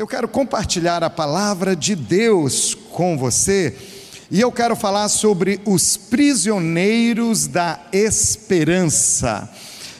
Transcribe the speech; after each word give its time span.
Eu 0.00 0.06
quero 0.06 0.26
compartilhar 0.26 1.04
a 1.04 1.10
palavra 1.10 1.76
de 1.76 1.94
Deus 1.94 2.74
com 2.90 3.18
você 3.18 3.76
e 4.30 4.40
eu 4.40 4.50
quero 4.50 4.74
falar 4.74 5.10
sobre 5.10 5.60
os 5.66 5.98
prisioneiros 5.98 7.46
da 7.46 7.78
esperança. 7.92 9.46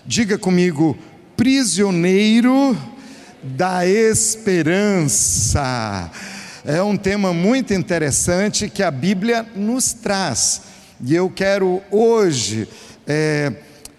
Diga 0.07 0.39
comigo, 0.39 0.97
prisioneiro 1.37 2.75
da 3.43 3.87
esperança. 3.87 5.61
É 6.65 6.81
um 6.81 6.97
tema 6.97 7.35
muito 7.35 7.75
interessante 7.75 8.71
que 8.71 8.83
a 8.83 8.91
Bíblia 8.91 9.47
nos 9.55 9.93
traz. 9.93 10.63
E 11.05 11.15
eu 11.15 11.29
quero 11.29 11.83
hoje 11.91 12.67
é, 13.07 13.53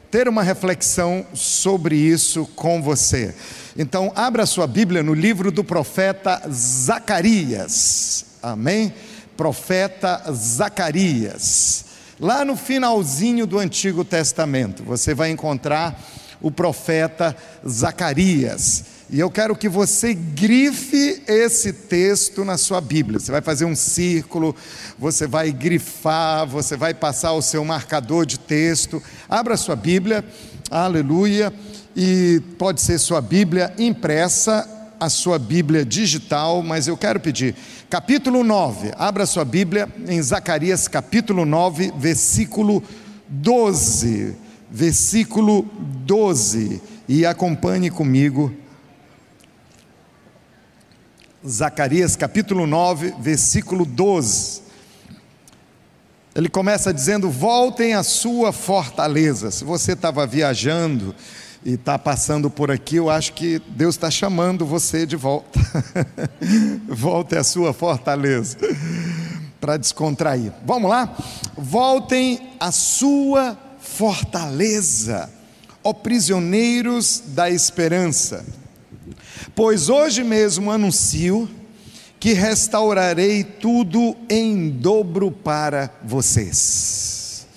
ter 0.09 0.27
uma 0.27 0.41
reflexão 0.41 1.23
sobre 1.31 1.95
isso 1.95 2.47
com 2.55 2.81
você. 2.81 3.35
Então, 3.77 4.11
abra 4.15 4.45
sua 4.45 4.67
Bíblia 4.67 5.01
no 5.01 5.13
livro 5.13 5.51
do 5.51 5.63
profeta 5.63 6.41
Zacarias. 6.49 8.25
Amém? 8.43 8.93
Profeta 9.37 10.21
Zacarias. 10.31 11.85
Lá 12.19 12.43
no 12.45 12.55
finalzinho 12.55 13.47
do 13.47 13.57
Antigo 13.57 14.03
Testamento, 14.03 14.83
você 14.83 15.13
vai 15.13 15.31
encontrar 15.31 15.99
o 16.41 16.51
profeta 16.51 17.35
Zacarias. 17.67 18.83
E 19.09 19.19
eu 19.19 19.29
quero 19.29 19.55
que 19.55 19.67
você 19.67 20.13
grife 20.13 21.21
esse 21.27 21.73
texto 21.73 22.45
na 22.45 22.57
sua 22.57 22.79
Bíblia. 22.79 23.19
Você 23.19 23.31
vai 23.31 23.41
fazer 23.41 23.65
um 23.65 23.75
círculo, 23.75 24.55
você 24.97 25.27
vai 25.27 25.51
grifar, 25.51 26.47
você 26.47 26.77
vai 26.77 26.93
passar 26.93 27.33
o 27.33 27.41
seu 27.41 27.63
marcador 27.65 28.25
de 28.25 28.39
texto. 28.39 29.03
Abra 29.27 29.57
sua 29.57 29.75
Bíblia, 29.75 30.23
aleluia. 30.69 31.53
E 31.95 32.41
pode 32.57 32.81
ser 32.81 32.97
sua 32.99 33.21
Bíblia 33.21 33.73
impressa, 33.77 34.67
a 34.99 35.09
sua 35.09 35.39
Bíblia 35.39 35.83
digital, 35.83 36.61
mas 36.61 36.87
eu 36.87 36.95
quero 36.95 37.19
pedir, 37.19 37.55
capítulo 37.89 38.43
9, 38.43 38.91
abra 38.97 39.25
sua 39.25 39.43
Bíblia 39.43 39.89
em 40.07 40.21
Zacarias, 40.21 40.87
capítulo 40.87 41.45
9, 41.45 41.91
versículo 41.97 42.83
12. 43.27 44.35
Versículo 44.69 45.67
12. 46.05 46.81
E 47.09 47.25
acompanhe 47.25 47.89
comigo 47.89 48.55
Zacarias 51.45 52.15
capítulo 52.15 52.67
9, 52.67 53.15
versículo 53.19 53.83
12. 53.83 54.61
Ele 56.35 56.47
começa 56.47 56.93
dizendo: 56.93 57.29
Voltem 57.29 57.95
à 57.95 58.03
sua 58.03 58.51
fortaleza. 58.51 59.49
Se 59.49 59.63
você 59.63 59.93
estava 59.93 60.25
viajando 60.27 61.15
e 61.63 61.73
está 61.73 61.97
passando 61.97 62.49
por 62.49 62.71
aqui, 62.71 62.95
eu 62.95 63.09
acho 63.09 63.33
que 63.33 63.61
Deus 63.67 63.95
está 63.95 64.09
chamando 64.09 64.65
você 64.65 65.05
de 65.05 65.15
volta. 65.15 65.59
Volte 66.87 67.35
à 67.35 67.43
sua 67.43 67.73
fortaleza 67.73 68.57
para 69.59 69.77
descontrair. 69.77 70.51
Vamos 70.65 70.89
lá? 70.89 71.15
Voltem 71.57 72.51
à 72.59 72.71
sua 72.71 73.57
fortaleza, 73.79 75.29
ó 75.83 75.93
prisioneiros 75.93 77.21
da 77.27 77.49
esperança 77.49 78.43
Pois 79.55 79.89
hoje 79.89 80.23
mesmo 80.23 80.71
anuncio 80.71 81.49
que 82.19 82.33
restaurarei 82.33 83.43
tudo 83.43 84.15
em 84.29 84.69
dobro 84.69 85.31
para 85.31 85.91
vocês. 86.03 87.47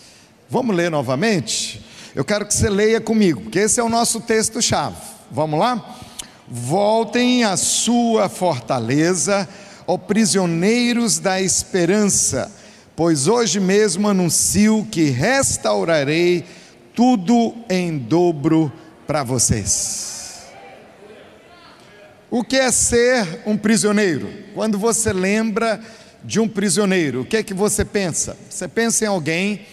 Vamos 0.48 0.74
ler 0.74 0.90
novamente? 0.90 1.84
Eu 2.14 2.24
quero 2.24 2.46
que 2.46 2.54
você 2.54 2.70
leia 2.70 3.00
comigo, 3.00 3.40
porque 3.40 3.58
esse 3.58 3.80
é 3.80 3.82
o 3.82 3.88
nosso 3.88 4.20
texto-chave. 4.20 4.96
Vamos 5.32 5.58
lá? 5.58 5.98
Voltem 6.46 7.42
à 7.42 7.56
sua 7.56 8.28
fortaleza, 8.28 9.48
ó 9.84 9.98
prisioneiros 9.98 11.18
da 11.18 11.40
esperança, 11.40 12.52
pois 12.94 13.26
hoje 13.26 13.58
mesmo 13.58 14.08
anuncio 14.08 14.86
que 14.92 15.10
restaurarei 15.10 16.44
tudo 16.94 17.52
em 17.68 17.98
dobro 17.98 18.72
para 19.08 19.24
vocês. 19.24 20.44
O 22.30 22.44
que 22.44 22.56
é 22.56 22.70
ser 22.70 23.42
um 23.44 23.56
prisioneiro? 23.56 24.28
Quando 24.54 24.78
você 24.78 25.12
lembra 25.12 25.80
de 26.22 26.38
um 26.38 26.46
prisioneiro, 26.46 27.22
o 27.22 27.24
que 27.24 27.38
é 27.38 27.42
que 27.42 27.54
você 27.54 27.84
pensa? 27.84 28.36
Você 28.48 28.68
pensa 28.68 29.04
em 29.04 29.08
alguém 29.08 29.66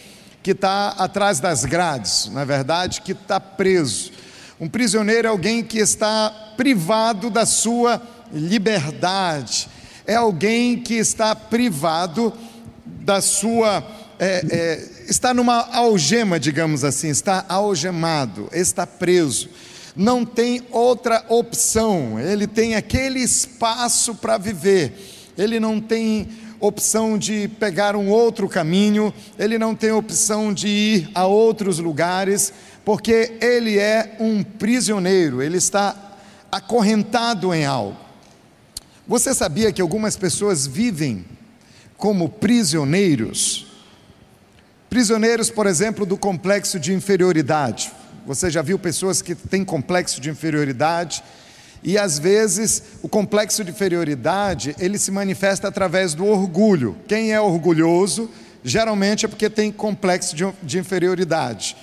que 0.44 0.52
está 0.52 0.90
atrás 0.97 1.40
das 1.40 1.66
grades, 1.66 2.29
na 2.31 2.41
é 2.41 2.46
verdade, 2.46 3.02
que 3.02 3.12
está 3.12 3.40
preso. 3.40 4.12
Um 4.59 4.68
prisioneiro 4.68 5.28
é 5.28 5.31
alguém 5.31 5.63
que 5.63 5.79
está 5.79 6.53
privado 6.57 7.29
da 7.29 7.46
sua 7.46 8.02
liberdade, 8.34 9.68
é 10.06 10.16
alguém 10.16 10.78
que 10.78 10.96
está 10.96 11.35
privado 11.35 12.34
da 12.85 13.22
sua. 13.22 13.84
É, 14.19 14.46
é, 14.52 14.90
está 15.09 15.34
numa 15.34 15.68
algema, 15.75 16.40
digamos 16.40 16.84
assim, 16.84 17.09
está 17.09 17.44
algemado, 17.50 18.47
está 18.52 18.85
preso 18.85 19.50
não 19.96 20.25
tem 20.25 20.62
outra 20.72 21.25
opção, 21.28 22.19
ele 22.19 22.47
tem 22.47 22.75
aquele 22.75 23.19
espaço 23.19 24.16
para 24.16 24.38
viver, 24.38 24.94
ele 25.38 25.59
não 25.59 25.79
tem 25.79 26.29
opção 26.61 27.17
de 27.17 27.49
pegar 27.59 27.95
um 27.95 28.09
outro 28.09 28.47
caminho, 28.47 29.11
ele 29.38 29.57
não 29.57 29.75
tem 29.75 29.91
opção 29.91 30.53
de 30.53 30.67
ir 30.67 31.11
a 31.16 31.25
outros 31.25 31.79
lugares, 31.79 32.53
porque 32.85 33.38
ele 33.41 33.79
é 33.79 34.16
um 34.19 34.44
prisioneiro, 34.44 35.41
ele 35.41 35.57
está 35.57 36.17
acorrentado 36.51 37.53
em 37.53 37.66
algo. 37.66 37.97
Você 39.07 39.33
sabia 39.33 39.72
que 39.73 39.81
algumas 39.81 40.16
pessoas 40.16 40.67
vivem 40.67 41.25
como 41.97 42.29
prisioneiros? 42.29 43.67
Prisioneiros, 44.89 45.49
por 45.49 45.66
exemplo, 45.66 46.05
do 46.05 46.16
complexo 46.16 46.79
de 46.79 46.93
inferioridade. 46.93 47.91
Você 48.25 48.51
já 48.51 48.61
viu 48.61 48.78
pessoas 48.78 49.22
que 49.22 49.33
têm 49.33 49.66
complexo 49.66 50.22
de 50.22 50.29
inferioridade 50.29 51.23
e 51.84 51.97
às 51.97 52.19
vezes 52.19 52.84
o 53.02 53.09
complexo 53.09 53.64
de 53.64 53.72
inferioridade 53.72 54.75
ele 54.80 54.97
se 54.97 55.12
manifesta 55.12 55.68
através 55.68 56.14
do 56.14 56.25
orgulho. 56.25 56.96
Quem 57.08 57.31
é 57.31 57.42
orgulhoso 57.42 58.30
geralmente 58.64 59.25
é 59.25 59.28
porque 59.28 59.50
tem 59.50 59.72
complexo 59.72 60.36
de, 60.36 60.46
de 60.62 60.80
inferioridade. 60.80 61.75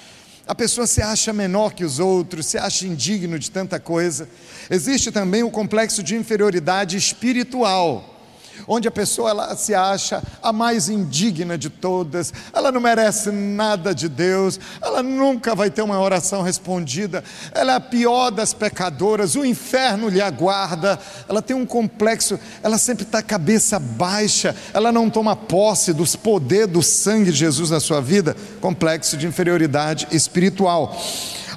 A 0.46 0.54
pessoa 0.54 0.86
se 0.86 1.02
acha 1.02 1.32
menor 1.32 1.74
que 1.74 1.84
os 1.84 1.98
outros, 1.98 2.46
se 2.46 2.56
acha 2.56 2.86
indigno 2.86 3.38
de 3.38 3.50
tanta 3.50 3.78
coisa. 3.78 4.28
Existe 4.70 5.10
também 5.10 5.42
o 5.42 5.50
complexo 5.50 6.02
de 6.02 6.16
inferioridade 6.16 6.96
espiritual 6.96 8.17
onde 8.68 8.86
a 8.86 8.90
pessoa 8.90 9.30
ela 9.30 9.56
se 9.56 9.74
acha 9.74 10.22
a 10.42 10.52
mais 10.52 10.88
indigna 10.88 11.56
de 11.56 11.70
todas, 11.70 12.32
ela 12.52 12.70
não 12.70 12.80
merece 12.80 13.30
nada 13.30 13.94
de 13.94 14.08
Deus, 14.08 14.60
ela 14.82 15.02
nunca 15.02 15.54
vai 15.54 15.70
ter 15.70 15.82
uma 15.82 15.98
oração 15.98 16.42
respondida, 16.42 17.24
ela 17.52 17.72
é 17.72 17.76
a 17.76 17.80
pior 17.80 18.30
das 18.30 18.52
pecadoras, 18.52 19.34
o 19.34 19.44
inferno 19.44 20.08
lhe 20.08 20.20
aguarda, 20.20 20.98
ela 21.28 21.40
tem 21.40 21.56
um 21.56 21.64
complexo, 21.64 22.38
ela 22.62 22.76
sempre 22.76 23.04
está 23.04 23.22
cabeça 23.22 23.78
baixa, 23.78 24.54
ela 24.74 24.92
não 24.92 25.08
toma 25.08 25.34
posse 25.34 25.92
dos 25.92 26.14
poderes 26.14 26.68
do 26.68 26.82
sangue 26.82 27.32
de 27.32 27.38
Jesus 27.38 27.70
na 27.70 27.80
sua 27.80 28.00
vida, 28.00 28.36
complexo 28.60 29.16
de 29.16 29.26
inferioridade 29.26 30.06
espiritual. 30.10 30.94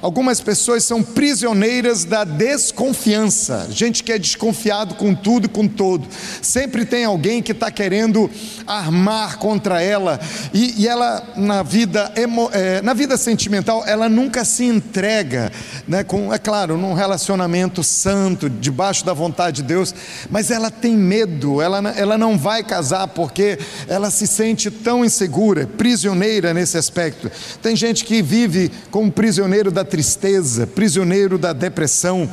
Algumas 0.02 0.40
pessoas 0.40 0.82
são 0.82 1.00
prisioneiras 1.00 2.04
da 2.04 2.24
desconfiança, 2.24 3.68
gente 3.70 4.02
que 4.02 4.10
é 4.10 4.18
desconfiado 4.18 4.96
com 4.96 5.14
tudo 5.14 5.46
e 5.46 5.48
com 5.48 5.68
todo. 5.68 6.08
Sempre 6.42 6.84
tem 6.84 7.04
alguém 7.04 7.40
que 7.40 7.52
está 7.52 7.70
querendo 7.70 8.28
armar 8.66 9.38
contra 9.38 9.80
ela, 9.80 10.18
e, 10.52 10.82
e 10.82 10.88
ela, 10.88 11.22
na 11.36 11.62
vida, 11.62 12.12
emo, 12.16 12.50
é, 12.52 12.82
na 12.82 12.94
vida 12.94 13.16
sentimental, 13.16 13.84
ela 13.86 14.08
nunca 14.08 14.44
se 14.44 14.64
entrega, 14.64 15.52
né, 15.86 16.02
com, 16.02 16.34
é 16.34 16.38
claro, 16.38 16.76
num 16.76 16.94
relacionamento 16.94 17.84
santo, 17.84 18.50
debaixo 18.50 19.06
da 19.06 19.12
vontade 19.12 19.62
de 19.62 19.62
Deus, 19.62 19.94
mas 20.28 20.50
ela 20.50 20.68
tem 20.68 20.96
medo, 20.96 21.62
ela, 21.62 21.78
ela 21.96 22.18
não 22.18 22.36
vai 22.36 22.64
casar 22.64 23.06
porque 23.06 23.56
ela 23.86 24.10
se 24.10 24.26
sente 24.26 24.68
tão 24.68 25.04
insegura, 25.04 25.64
prisioneira 25.64 26.52
nesse 26.52 26.76
aspecto. 26.76 27.30
Tem 27.62 27.76
gente 27.76 28.04
que 28.04 28.20
vive 28.20 28.68
como 28.90 29.12
prisioneiro 29.12 29.70
da 29.70 29.91
tristeza, 29.92 30.66
prisioneiro 30.66 31.36
da 31.36 31.52
depressão. 31.52 32.26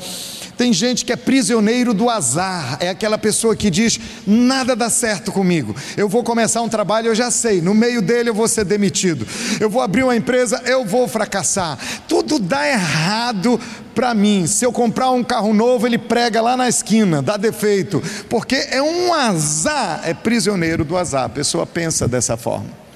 Tem 0.57 0.71
gente 0.71 1.03
que 1.03 1.11
é 1.11 1.17
prisioneiro 1.17 1.93
do 1.93 2.09
azar, 2.09 2.77
é 2.79 2.87
aquela 2.87 3.17
pessoa 3.17 3.53
que 3.53 3.69
diz: 3.69 3.99
nada 4.25 4.77
dá 4.77 4.89
certo 4.89 5.29
comigo. 5.29 5.75
Eu 5.97 6.07
vou 6.07 6.23
começar 6.23 6.61
um 6.61 6.69
trabalho, 6.69 7.07
eu 7.07 7.15
já 7.15 7.29
sei, 7.29 7.61
no 7.61 7.73
meio 7.73 8.01
dele 8.01 8.29
eu 8.29 8.33
vou 8.33 8.47
ser 8.47 8.63
demitido. 8.63 9.27
Eu 9.59 9.69
vou 9.69 9.81
abrir 9.81 10.03
uma 10.03 10.15
empresa, 10.15 10.61
eu 10.65 10.85
vou 10.85 11.05
fracassar. 11.05 11.77
Tudo 12.07 12.39
dá 12.39 12.65
errado 12.65 13.59
para 13.93 14.13
mim. 14.13 14.47
Se 14.47 14.65
eu 14.65 14.71
comprar 14.71 15.09
um 15.11 15.21
carro 15.21 15.53
novo, 15.53 15.85
ele 15.85 15.97
prega 15.97 16.41
lá 16.41 16.55
na 16.55 16.69
esquina, 16.69 17.21
dá 17.21 17.35
defeito, 17.35 18.01
porque 18.29 18.55
é 18.55 18.81
um 18.81 19.13
azar, 19.13 19.99
é 20.05 20.13
prisioneiro 20.13 20.85
do 20.85 20.95
azar. 20.95 21.25
A 21.25 21.29
pessoa 21.29 21.65
pensa 21.65 22.07
dessa 22.07 22.37
forma. 22.37 22.88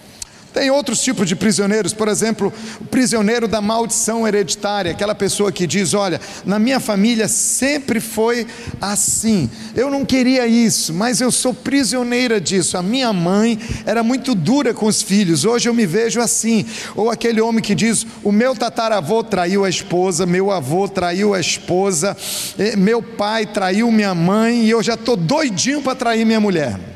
Tem 0.54 0.70
outros 0.70 1.02
tipos 1.02 1.28
de 1.28 1.36
prisioneiros, 1.36 1.94
por 1.94 2.08
exemplo, 2.08 2.54
o 2.80 2.86
prisioneiro 2.86 3.48
da 3.48 3.60
maldição 3.60 4.28
hereditária, 4.28 4.92
aquela 4.92 5.16
pessoa 5.16 5.52
que 5.52 5.66
diz: 5.66 5.96
Olha, 5.96 6.22
na 6.46 6.60
minha 6.60 6.80
família 6.80 7.28
sempre 7.28 8.00
foi 8.00 8.46
assim, 8.80 9.50
eu 9.76 9.90
não 9.90 10.06
queria 10.06 10.46
isso, 10.46 10.94
mas 10.94 11.22
eu 11.22 11.32
sou 11.32 11.56
prisioneira 11.56 12.40
disso. 12.40 12.78
A 12.78 12.84
minha 12.84 13.12
mãe 13.12 13.60
era 13.84 14.04
muito 14.04 14.36
dura 14.36 14.76
com 14.76 14.86
os 14.86 15.02
filhos, 15.02 15.44
hoje 15.44 15.68
eu 15.68 15.74
me 15.74 15.88
vejo 15.88 16.22
assim. 16.22 16.66
Ou 16.96 17.10
aquele 17.10 17.42
homem 17.42 17.64
que 17.64 17.74
diz: 17.74 18.06
O 18.24 18.32
meu 18.32 18.56
tataravô 18.56 19.24
traiu 19.24 19.66
a 19.66 19.70
esposa, 19.70 20.24
meu 20.24 20.52
avô 20.52 20.88
traiu 20.88 21.34
a 21.34 21.40
esposa, 21.40 22.16
eh, 22.60 22.76
meu 22.76 23.02
pai 23.02 23.48
traiu 23.48 23.92
minha 23.92 24.14
mãe 24.14 24.66
e 24.66 24.70
eu 24.70 24.84
já 24.84 24.94
estou 24.94 25.18
doidinho 25.18 25.82
para 25.82 25.96
trair 25.96 26.26
minha 26.26 26.40
mulher. 26.40 26.93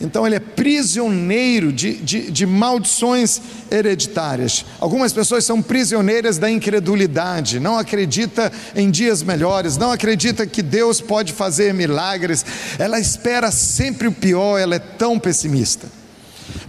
Então 0.00 0.26
ele 0.26 0.36
é 0.36 0.40
prisioneiro 0.40 1.72
de, 1.72 1.94
de, 1.94 2.30
de, 2.30 2.44
maldições 2.44 3.40
hereditárias. 3.70 4.64
Algumas 4.78 5.12
pessoas 5.12 5.44
são 5.44 5.62
prisioneiras 5.62 6.36
da 6.36 6.50
incredulidade, 6.50 7.58
não 7.58 7.78
acredita 7.78 8.52
em 8.74 8.90
dias 8.90 9.22
melhores, 9.22 9.78
não 9.78 9.90
acredita 9.90 10.46
que 10.46 10.60
Deus 10.60 11.00
pode 11.00 11.32
fazer 11.32 11.72
milagres, 11.72 12.44
ela 12.78 13.00
espera 13.00 13.50
sempre 13.50 14.06
o 14.06 14.12
pior, 14.12 14.58
ela 14.58 14.74
é 14.74 14.78
tão 14.78 15.18
pessimista. 15.18 15.88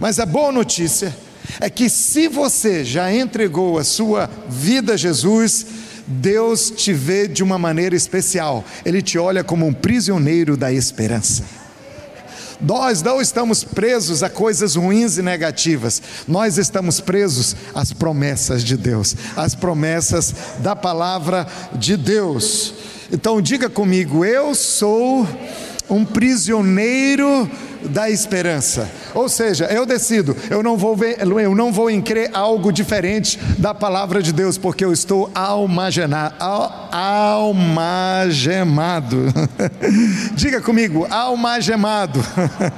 Mas 0.00 0.18
a 0.18 0.24
boa 0.24 0.50
notícia 0.50 1.14
é 1.60 1.68
que 1.68 1.90
se 1.90 2.28
você 2.28 2.82
já 2.82 3.12
entregou 3.12 3.78
a 3.78 3.84
sua 3.84 4.28
vida 4.48 4.94
a 4.94 4.96
Jesus, 4.96 5.66
Deus 6.06 6.70
te 6.70 6.94
vê 6.94 7.28
de 7.28 7.42
uma 7.42 7.58
maneira 7.58 7.94
especial, 7.94 8.64
Ele 8.86 9.02
te 9.02 9.18
olha 9.18 9.44
como 9.44 9.66
um 9.66 9.72
prisioneiro 9.72 10.56
da 10.56 10.72
esperança. 10.72 11.57
Nós 12.60 13.02
não 13.02 13.20
estamos 13.20 13.62
presos 13.62 14.22
a 14.22 14.28
coisas 14.28 14.74
ruins 14.74 15.16
e 15.16 15.22
negativas, 15.22 16.02
nós 16.26 16.58
estamos 16.58 17.00
presos 17.00 17.54
às 17.74 17.92
promessas 17.92 18.64
de 18.64 18.76
Deus, 18.76 19.14
às 19.36 19.54
promessas 19.54 20.34
da 20.58 20.74
palavra 20.74 21.46
de 21.74 21.96
Deus. 21.96 22.74
Então 23.12 23.40
diga 23.40 23.70
comigo, 23.70 24.24
eu 24.24 24.54
sou 24.54 25.26
um 25.88 26.04
prisioneiro 26.04 27.48
da 27.82 28.10
esperança. 28.10 28.90
Ou 29.14 29.28
seja, 29.28 29.66
eu 29.66 29.84
decido, 29.86 30.36
eu 30.50 30.62
não 30.62 30.76
vou 30.76 30.96
ver, 30.96 31.18
eu 31.20 31.54
não 31.54 31.72
vou 31.72 31.90
em 31.90 32.00
crer 32.00 32.30
algo 32.32 32.72
diferente 32.72 33.38
da 33.58 33.74
palavra 33.74 34.22
de 34.22 34.32
Deus, 34.32 34.58
porque 34.58 34.84
eu 34.84 34.92
estou 34.92 35.30
almagenado, 35.34 36.34
almagemado. 36.92 38.38
Diga 40.34 40.60
comigo, 40.60 41.06
almagemado. 41.10 42.20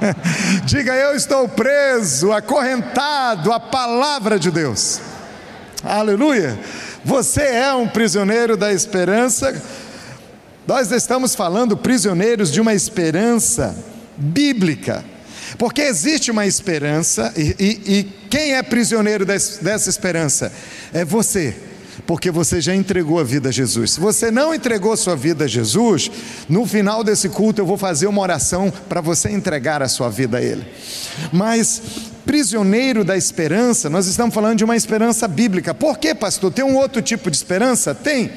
Diga, 0.65 0.93
eu 0.93 1.15
estou 1.15 1.47
preso, 1.47 2.31
acorrentado 2.31 3.51
à 3.51 3.59
palavra 3.59 4.39
de 4.39 4.51
Deus. 4.51 5.01
Aleluia. 5.83 6.59
Você 7.03 7.41
é 7.41 7.73
um 7.73 7.87
prisioneiro 7.87 8.55
da 8.55 8.71
esperança. 8.71 9.59
Nós 10.67 10.91
estamos 10.91 11.33
falando 11.33 11.75
prisioneiros 11.75 12.51
de 12.51 12.61
uma 12.61 12.73
esperança 12.73 13.75
bíblica. 14.17 15.03
Porque 15.57 15.81
existe 15.81 16.31
uma 16.31 16.45
esperança, 16.45 17.33
e, 17.35 17.55
e, 17.59 17.97
e 17.97 18.03
quem 18.29 18.53
é 18.53 18.63
prisioneiro 18.63 19.25
dessa 19.25 19.89
esperança? 19.89 20.51
É 20.93 21.03
você, 21.03 21.55
porque 22.07 22.31
você 22.31 22.61
já 22.61 22.73
entregou 22.73 23.19
a 23.19 23.23
vida 23.23 23.49
a 23.49 23.51
Jesus. 23.51 23.91
Se 23.91 23.99
você 23.99 24.31
não 24.31 24.55
entregou 24.55 24.95
sua 24.95 25.15
vida 25.15 25.45
a 25.45 25.47
Jesus, 25.47 26.09
no 26.47 26.65
final 26.65 27.03
desse 27.03 27.29
culto 27.29 27.61
eu 27.61 27.65
vou 27.65 27.77
fazer 27.77 28.07
uma 28.07 28.21
oração 28.21 28.71
para 28.87 29.01
você 29.01 29.29
entregar 29.29 29.81
a 29.81 29.87
sua 29.87 30.09
vida 30.09 30.37
a 30.37 30.41
Ele. 30.41 30.65
Mas 31.31 31.81
prisioneiro 32.25 33.03
da 33.03 33.17
esperança, 33.17 33.89
nós 33.89 34.07
estamos 34.07 34.33
falando 34.33 34.57
de 34.57 34.63
uma 34.63 34.75
esperança 34.75 35.27
bíblica. 35.27 35.73
Por 35.73 35.97
que, 35.97 36.15
pastor? 36.15 36.51
Tem 36.51 36.63
um 36.63 36.77
outro 36.77 37.01
tipo 37.01 37.29
de 37.29 37.35
esperança? 37.35 37.93
Tem. 37.93 38.31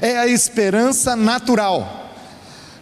É 0.00 0.18
a 0.18 0.26
esperança 0.26 1.16
natural. 1.16 2.12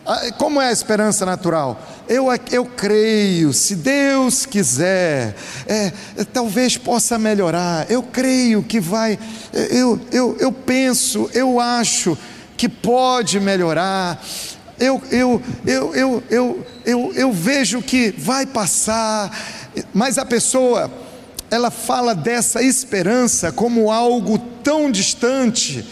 Ah, 0.04 0.32
como 0.36 0.60
é 0.60 0.68
a 0.68 0.72
esperança 0.72 1.24
natural? 1.24 1.80
Eu, 2.08 2.26
eu 2.50 2.64
creio, 2.64 3.52
se 3.52 3.76
Deus 3.76 4.44
quiser, 4.44 5.34
é, 5.66 5.92
talvez 6.32 6.76
possa 6.76 7.18
melhorar. 7.18 7.90
Eu 7.90 8.02
creio 8.02 8.62
que 8.62 8.80
vai, 8.80 9.18
eu, 9.70 10.00
eu, 10.10 10.36
eu 10.38 10.52
penso, 10.52 11.30
eu 11.32 11.60
acho 11.60 12.18
que 12.56 12.68
pode 12.68 13.40
melhorar. 13.40 14.22
Eu, 14.78 15.00
eu, 15.10 15.42
eu, 15.64 15.94
eu, 15.94 16.22
eu, 16.28 16.66
eu, 16.84 17.12
eu 17.14 17.32
vejo 17.32 17.80
que 17.80 18.12
vai 18.18 18.46
passar, 18.46 19.30
mas 19.94 20.18
a 20.18 20.24
pessoa, 20.24 20.90
ela 21.50 21.70
fala 21.70 22.14
dessa 22.14 22.62
esperança 22.62 23.52
como 23.52 23.90
algo 23.90 24.38
tão 24.38 24.90
distante 24.90 25.84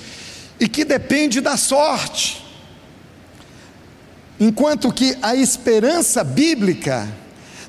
e 0.59 0.69
que 0.69 0.85
depende 0.85 1.41
da 1.41 1.57
sorte. 1.57 2.40
Enquanto 4.41 4.91
que 4.91 5.15
a 5.21 5.37
esperança 5.37 6.25
bíblica 6.25 7.07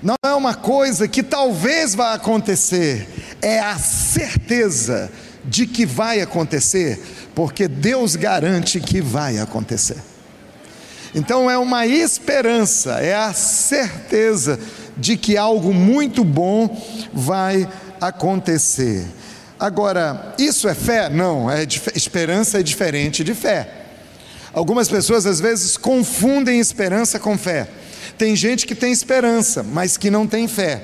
não 0.01 0.15
é 0.23 0.33
uma 0.33 0.53
coisa 0.53 1.05
que 1.05 1.21
talvez 1.21 1.93
vá 1.93 2.13
acontecer, 2.13 3.07
é 3.41 3.59
a 3.59 3.77
certeza 3.77 5.11
de 5.43 5.67
que 5.67 5.85
vai 5.85 6.21
acontecer, 6.21 6.97
porque 7.35 7.67
Deus 7.67 8.15
garante 8.15 8.79
que 8.79 9.01
vai 9.01 9.37
acontecer. 9.37 9.97
Então 11.13 11.51
é 11.51 11.57
uma 11.57 11.85
esperança, 11.85 13.01
é 13.01 13.13
a 13.13 13.33
certeza 13.33 14.57
de 14.95 15.17
que 15.17 15.35
algo 15.35 15.73
muito 15.73 16.23
bom 16.23 16.81
vai 17.11 17.67
acontecer. 17.99 19.05
Agora, 19.59 20.33
isso 20.39 20.69
é 20.69 20.73
fé? 20.73 21.09
Não, 21.09 21.51
é 21.51 21.63
esperança 21.93 22.61
é 22.61 22.63
diferente 22.63 23.25
de 23.25 23.35
fé. 23.35 23.80
Algumas 24.53 24.89
pessoas 24.89 25.25
às 25.25 25.39
vezes 25.39 25.77
confundem 25.77 26.59
esperança 26.59 27.19
com 27.19 27.37
fé. 27.37 27.67
Tem 28.17 28.35
gente 28.35 28.67
que 28.67 28.75
tem 28.75 28.91
esperança, 28.91 29.63
mas 29.63 29.97
que 29.97 30.11
não 30.11 30.27
tem 30.27 30.47
fé. 30.47 30.83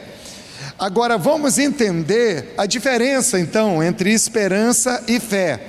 Agora 0.80 1.18
vamos 1.18 1.58
entender 1.58 2.54
a 2.58 2.66
diferença 2.66 3.40
então 3.40 3.84
entre 3.84 4.12
esperança 4.14 5.04
e 5.08 5.20
fé. 5.20 5.60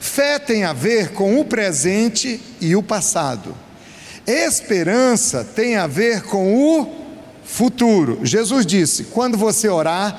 Fé 0.00 0.38
tem 0.38 0.64
a 0.64 0.72
ver 0.72 1.12
com 1.12 1.38
o 1.38 1.44
presente 1.44 2.40
e 2.60 2.74
o 2.74 2.82
passado. 2.82 3.54
Esperança 4.26 5.44
tem 5.44 5.76
a 5.76 5.86
ver 5.86 6.22
com 6.22 6.54
o 6.54 7.04
futuro. 7.44 8.20
Jesus 8.22 8.66
disse: 8.66 9.04
quando 9.04 9.36
você 9.38 9.68
orar, 9.68 10.18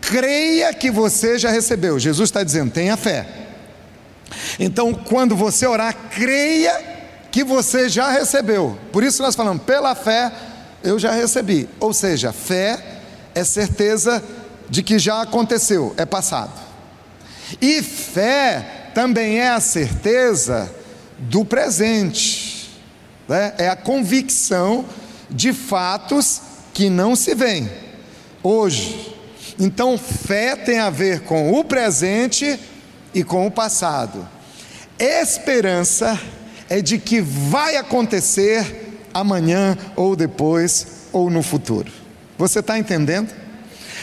creia 0.00 0.72
que 0.74 0.90
você 0.90 1.38
já 1.38 1.50
recebeu. 1.50 1.98
Jesus 1.98 2.28
está 2.28 2.42
dizendo: 2.42 2.72
tenha 2.72 2.96
fé. 2.96 3.45
Então, 4.58 4.92
quando 4.92 5.36
você 5.36 5.66
orar, 5.66 5.94
creia 6.10 6.96
que 7.30 7.44
você 7.44 7.88
já 7.88 8.10
recebeu. 8.10 8.78
Por 8.92 9.04
isso 9.04 9.22
nós 9.22 9.34
falamos, 9.34 9.62
pela 9.62 9.94
fé 9.94 10.32
eu 10.82 10.98
já 10.98 11.12
recebi. 11.12 11.68
Ou 11.78 11.92
seja, 11.92 12.32
fé 12.32 12.82
é 13.34 13.44
certeza 13.44 14.22
de 14.68 14.82
que 14.82 14.98
já 14.98 15.22
aconteceu, 15.22 15.94
é 15.96 16.04
passado. 16.04 16.52
E 17.60 17.82
fé 17.82 18.90
também 18.94 19.38
é 19.38 19.50
a 19.50 19.60
certeza 19.60 20.70
do 21.18 21.44
presente, 21.44 22.70
né? 23.28 23.54
é 23.58 23.68
a 23.68 23.76
convicção 23.76 24.84
de 25.30 25.52
fatos 25.52 26.40
que 26.72 26.90
não 26.90 27.14
se 27.14 27.34
veem 27.34 27.70
hoje. 28.42 29.14
Então, 29.58 29.96
fé 29.96 30.56
tem 30.56 30.78
a 30.78 30.90
ver 30.90 31.20
com 31.20 31.52
o 31.52 31.64
presente 31.64 32.58
e 33.16 33.24
com 33.24 33.46
o 33.46 33.50
passado. 33.50 34.28
Esperança 34.98 36.20
é 36.68 36.82
de 36.82 36.98
que 36.98 37.22
vai 37.22 37.76
acontecer 37.76 39.00
amanhã 39.14 39.74
ou 39.96 40.14
depois 40.14 40.86
ou 41.14 41.30
no 41.30 41.42
futuro. 41.42 41.90
Você 42.36 42.58
está 42.58 42.78
entendendo? 42.78 43.32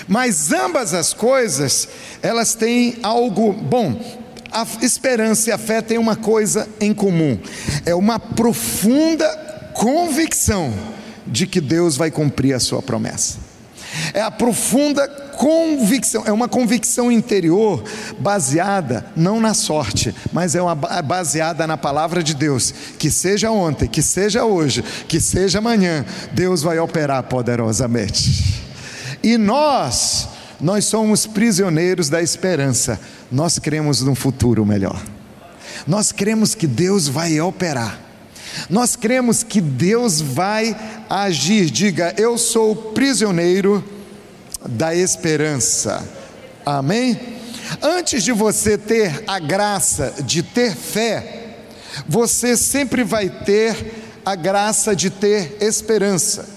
Mas 0.07 0.51
ambas 0.51 0.95
as 0.95 1.13
coisas, 1.13 1.87
elas 2.23 2.55
têm 2.55 2.97
algo 3.03 3.53
bom. 3.53 4.01
A 4.51 4.65
esperança 4.81 5.51
e 5.51 5.53
a 5.53 5.59
fé 5.59 5.79
têm 5.79 5.99
uma 5.99 6.15
coisa 6.15 6.67
em 6.81 6.91
comum: 6.91 7.37
é 7.85 7.93
uma 7.93 8.19
profunda 8.19 9.27
convicção 9.75 10.73
de 11.27 11.45
que 11.45 11.61
Deus 11.61 11.95
vai 11.95 12.09
cumprir 12.09 12.53
a 12.55 12.59
sua 12.59 12.81
promessa 12.81 13.42
é 14.13 14.21
a 14.21 14.31
profunda 14.31 15.07
convicção, 15.07 16.23
é 16.25 16.31
uma 16.31 16.47
convicção 16.47 17.11
interior 17.11 17.83
baseada 18.19 19.05
não 19.15 19.39
na 19.39 19.53
sorte, 19.53 20.13
mas 20.31 20.55
é 20.55 20.61
uma 20.61 20.75
baseada 20.75 21.65
na 21.65 21.77
palavra 21.77 22.23
de 22.23 22.33
Deus. 22.33 22.73
Que 22.97 23.09
seja 23.09 23.51
ontem, 23.51 23.87
que 23.87 24.01
seja 24.01 24.45
hoje, 24.45 24.83
que 25.07 25.19
seja 25.19 25.59
amanhã, 25.59 26.05
Deus 26.31 26.61
vai 26.61 26.79
operar 26.79 27.23
poderosamente. 27.23 28.61
E 29.23 29.37
nós, 29.37 30.27
nós 30.59 30.85
somos 30.85 31.25
prisioneiros 31.25 32.09
da 32.09 32.21
esperança. 32.21 32.99
Nós 33.31 33.57
cremos 33.57 34.01
num 34.01 34.15
futuro 34.15 34.65
melhor. 34.65 35.01
Nós 35.87 36.11
cremos 36.11 36.53
que 36.53 36.67
Deus 36.67 37.07
vai 37.07 37.39
operar. 37.39 38.02
Nós 38.69 38.95
cremos 38.95 39.43
que 39.43 39.61
Deus 39.61 40.21
vai 40.21 40.75
agir. 41.09 41.69
Diga, 41.69 42.13
eu 42.17 42.37
sou 42.37 42.75
prisioneiro 42.75 43.83
da 44.67 44.95
esperança. 44.95 46.03
Amém? 46.65 47.19
Antes 47.81 48.23
de 48.23 48.31
você 48.31 48.77
ter 48.77 49.23
a 49.27 49.39
graça 49.39 50.13
de 50.23 50.43
ter 50.43 50.75
fé, 50.75 51.55
você 52.07 52.55
sempre 52.57 53.03
vai 53.03 53.29
ter 53.29 54.03
a 54.25 54.35
graça 54.35 54.95
de 54.95 55.09
ter 55.09 55.57
esperança. 55.61 56.47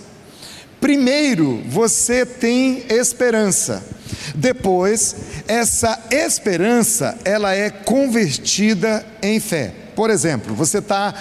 Primeiro, 0.81 1.63
você 1.69 2.25
tem 2.25 2.85
esperança. 2.89 3.83
Depois, 4.35 5.17
essa 5.49 5.99
esperança, 6.11 7.19
ela 7.25 7.55
é 7.55 7.71
convertida 7.71 9.05
em 9.23 9.41
fé. 9.41 9.73
Por 9.95 10.11
exemplo, 10.11 10.55
você 10.55 10.79
está 10.79 11.15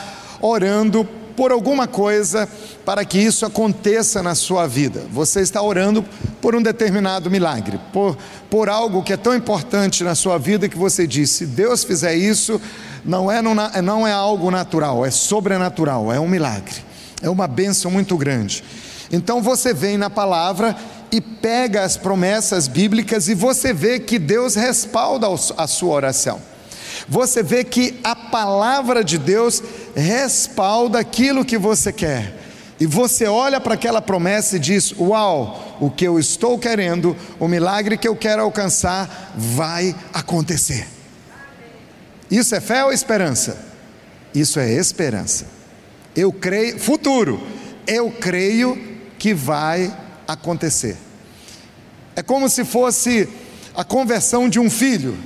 orando 0.45 1.07
por 1.35 1.51
alguma 1.51 1.87
coisa 1.87 2.47
para 2.85 3.03
que 3.03 3.17
isso 3.17 3.45
aconteça 3.45 4.23
na 4.23 4.35
sua 4.35 4.67
vida. 4.67 5.03
Você 5.11 5.41
está 5.41 5.61
orando 5.61 6.03
por 6.41 6.55
um 6.55 6.61
determinado 6.61 7.29
milagre, 7.29 7.79
por, 7.91 8.17
por 8.49 8.69
algo 8.69 9.03
que 9.03 9.13
é 9.13 9.17
tão 9.17 9.35
importante 9.35 10.03
na 10.03 10.15
sua 10.15 10.37
vida 10.37 10.69
que 10.69 10.77
você 10.77 11.05
diz: 11.05 11.31
se 11.31 11.45
Deus 11.45 11.83
fizer 11.83 12.15
isso, 12.15 12.61
não 13.03 13.31
é, 13.31 13.41
não 13.41 14.07
é 14.07 14.11
algo 14.11 14.49
natural, 14.49 15.05
é 15.05 15.11
sobrenatural, 15.11 16.11
é 16.11 16.19
um 16.19 16.27
milagre, 16.27 16.75
é 17.21 17.29
uma 17.29 17.47
bênção 17.47 17.91
muito 17.91 18.17
grande. 18.17 18.63
Então 19.11 19.41
você 19.41 19.73
vem 19.73 19.97
na 19.97 20.09
palavra 20.09 20.75
e 21.11 21.21
pega 21.21 21.83
as 21.83 21.97
promessas 21.97 22.67
bíblicas 22.67 23.27
e 23.27 23.35
você 23.35 23.73
vê 23.73 23.99
que 23.99 24.17
Deus 24.17 24.55
respalda 24.55 25.27
a 25.57 25.67
sua 25.67 25.93
oração. 25.93 26.41
Você 27.07 27.43
vê 27.43 27.63
que 27.63 27.99
a 28.03 28.15
palavra 28.15 29.03
de 29.03 29.17
Deus 29.17 29.61
respalda 29.95 30.99
aquilo 30.99 31.45
que 31.45 31.57
você 31.57 31.91
quer. 31.91 32.45
E 32.79 32.85
você 32.85 33.25
olha 33.25 33.59
para 33.61 33.75
aquela 33.75 34.01
promessa 34.01 34.57
e 34.57 34.59
diz: 34.59 34.93
Uau, 34.99 35.77
o 35.79 35.89
que 35.89 36.05
eu 36.05 36.19
estou 36.19 36.59
querendo, 36.59 37.15
o 37.39 37.47
milagre 37.47 37.97
que 37.97 38.07
eu 38.07 38.15
quero 38.15 38.41
alcançar, 38.41 39.33
vai 39.35 39.95
acontecer. 40.13 40.87
Isso 42.29 42.53
é 42.53 42.59
fé 42.59 42.83
ou 42.83 42.91
esperança? 42.91 43.57
Isso 44.33 44.59
é 44.59 44.73
esperança. 44.73 45.45
Eu 46.15 46.33
creio, 46.33 46.77
futuro, 46.79 47.41
eu 47.87 48.11
creio 48.11 48.77
que 49.17 49.33
vai 49.33 49.95
acontecer. 50.27 50.97
É 52.15 52.21
como 52.21 52.49
se 52.49 52.65
fosse 52.65 53.29
a 53.75 53.83
conversão 53.83 54.49
de 54.49 54.59
um 54.59 54.69
filho. 54.69 55.17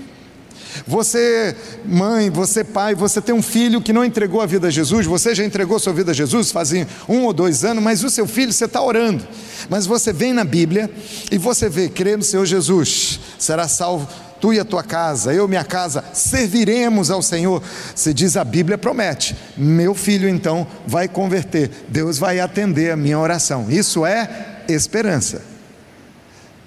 Você, 0.85 1.55
mãe, 1.85 2.29
você, 2.29 2.63
pai, 2.63 2.95
você 2.95 3.21
tem 3.21 3.33
um 3.33 3.41
filho 3.41 3.81
que 3.81 3.93
não 3.93 4.05
entregou 4.05 4.41
a 4.41 4.45
vida 4.45 4.67
a 4.67 4.71
Jesus, 4.71 5.05
você 5.05 5.33
já 5.35 5.43
entregou 5.43 5.79
sua 5.79 5.93
vida 5.93 6.11
a 6.11 6.13
Jesus 6.13 6.51
fazem 6.51 6.87
um 7.07 7.23
ou 7.23 7.33
dois 7.33 7.63
anos, 7.63 7.83
mas 7.83 8.03
o 8.03 8.09
seu 8.09 8.27
filho 8.27 8.53
você 8.53 8.65
está 8.65 8.81
orando. 8.81 9.25
Mas 9.69 9.85
você 9.85 10.13
vem 10.13 10.33
na 10.33 10.43
Bíblia 10.43 10.89
e 11.31 11.37
você 11.37 11.69
vê, 11.69 11.89
crê 11.89 12.15
no 12.15 12.23
Senhor 12.23 12.45
Jesus, 12.45 13.19
será 13.37 13.67
salvo 13.67 14.07
tu 14.39 14.53
e 14.53 14.59
a 14.59 14.65
tua 14.65 14.83
casa, 14.83 15.33
eu 15.33 15.45
e 15.45 15.49
minha 15.49 15.63
casa, 15.63 16.03
serviremos 16.13 17.11
ao 17.11 17.21
Senhor. 17.21 17.61
Se 17.93 18.13
diz 18.13 18.37
a 18.37 18.43
Bíblia, 18.43 18.77
promete: 18.77 19.35
meu 19.57 19.93
filho 19.93 20.27
então 20.27 20.65
vai 20.87 21.07
converter, 21.07 21.69
Deus 21.87 22.17
vai 22.17 22.39
atender 22.39 22.91
a 22.91 22.95
minha 22.95 23.19
oração. 23.19 23.69
Isso 23.69 24.05
é 24.05 24.63
esperança, 24.67 25.41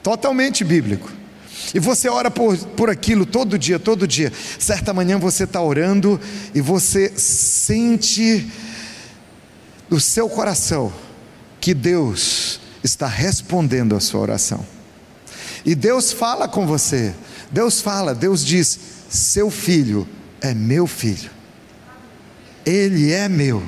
totalmente 0.02 0.64
bíblico. 0.64 1.21
E 1.74 1.78
você 1.78 2.08
ora 2.08 2.30
por, 2.30 2.56
por 2.56 2.90
aquilo 2.90 3.24
todo 3.24 3.58
dia, 3.58 3.78
todo 3.78 4.06
dia. 4.06 4.32
Certa 4.58 4.92
manhã 4.92 5.18
você 5.18 5.44
está 5.44 5.60
orando 5.60 6.20
e 6.54 6.60
você 6.60 7.12
sente 7.16 8.50
no 9.88 10.00
seu 10.00 10.28
coração 10.28 10.92
que 11.60 11.74
Deus 11.74 12.60
está 12.82 13.06
respondendo 13.06 13.94
a 13.94 14.00
sua 14.00 14.20
oração. 14.20 14.64
E 15.64 15.74
Deus 15.74 16.12
fala 16.12 16.48
com 16.48 16.66
você. 16.66 17.14
Deus 17.50 17.80
fala, 17.80 18.14
Deus 18.14 18.44
diz: 18.44 18.78
seu 19.08 19.50
filho 19.50 20.08
é 20.40 20.52
meu 20.54 20.86
filho. 20.86 21.30
Ele 22.64 23.12
é 23.12 23.28
meu. 23.28 23.62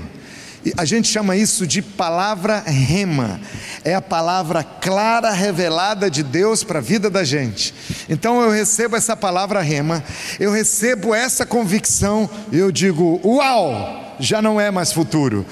A 0.76 0.84
gente 0.84 1.08
chama 1.08 1.36
isso 1.36 1.66
de 1.66 1.82
palavra 1.82 2.60
rema, 2.60 3.40
é 3.84 3.94
a 3.94 4.00
palavra 4.00 4.64
clara 4.64 5.30
revelada 5.30 6.10
de 6.10 6.22
Deus 6.22 6.64
para 6.64 6.78
a 6.78 6.82
vida 6.82 7.10
da 7.10 7.22
gente. 7.22 7.74
Então 8.08 8.40
eu 8.40 8.50
recebo 8.50 8.96
essa 8.96 9.14
palavra 9.14 9.60
rema, 9.60 10.02
eu 10.40 10.50
recebo 10.50 11.14
essa 11.14 11.44
convicção 11.44 12.28
e 12.50 12.58
eu 12.58 12.72
digo: 12.72 13.20
Uau, 13.22 14.16
já 14.18 14.40
não 14.40 14.60
é 14.60 14.70
mais 14.70 14.92
futuro, 14.92 15.44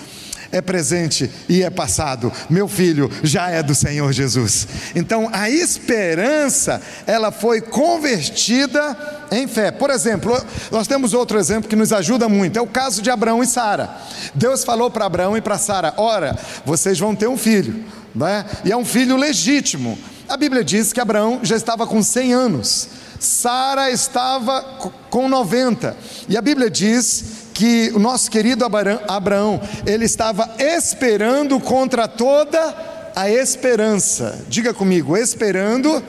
é 0.52 0.60
presente 0.60 1.28
e 1.48 1.62
é 1.62 1.70
passado. 1.70 2.30
Meu 2.48 2.68
filho 2.68 3.10
já 3.22 3.50
é 3.50 3.62
do 3.62 3.74
Senhor 3.74 4.12
Jesus. 4.12 4.68
Então 4.94 5.28
a 5.32 5.48
esperança, 5.50 6.80
ela 7.06 7.32
foi 7.32 7.62
convertida 7.62 8.96
em 9.32 9.48
fé. 9.48 9.70
Por 9.70 9.90
exemplo, 9.90 10.38
nós 10.70 10.86
temos 10.86 11.14
outro 11.14 11.38
exemplo 11.38 11.68
que 11.68 11.74
nos 11.74 11.92
ajuda 11.92 12.28
muito, 12.28 12.58
é 12.58 12.62
o 12.62 12.66
caso 12.66 13.00
de 13.00 13.10
Abraão 13.10 13.42
e 13.42 13.46
Sara. 13.46 13.90
Deus 14.34 14.62
falou 14.62 14.90
para 14.90 15.06
Abraão 15.06 15.36
e 15.36 15.40
para 15.40 15.58
Sara: 15.58 15.94
Ora, 15.96 16.38
vocês 16.64 16.98
vão 16.98 17.16
ter 17.16 17.26
um 17.26 17.38
filho, 17.38 17.84
né? 18.14 18.44
e 18.64 18.70
é 18.70 18.76
um 18.76 18.84
filho 18.84 19.16
legítimo. 19.16 19.98
A 20.28 20.36
Bíblia 20.36 20.62
diz 20.62 20.92
que 20.92 21.00
Abraão 21.00 21.40
já 21.42 21.56
estava 21.56 21.86
com 21.86 22.02
100 22.02 22.32
anos, 22.32 22.88
Sara 23.18 23.90
estava 23.90 24.62
com 25.10 25.28
90, 25.28 25.96
e 26.28 26.36
a 26.36 26.42
Bíblia 26.42 26.70
diz 26.70 27.41
que 27.54 27.90
o 27.94 27.98
nosso 27.98 28.30
querido 28.30 28.64
Abraão, 28.64 29.60
ele 29.86 30.04
estava 30.04 30.54
esperando 30.58 31.60
contra 31.60 32.08
toda 32.08 33.12
a 33.14 33.30
esperança. 33.30 34.44
Diga 34.48 34.72
comigo, 34.72 35.16
esperando 35.16 36.02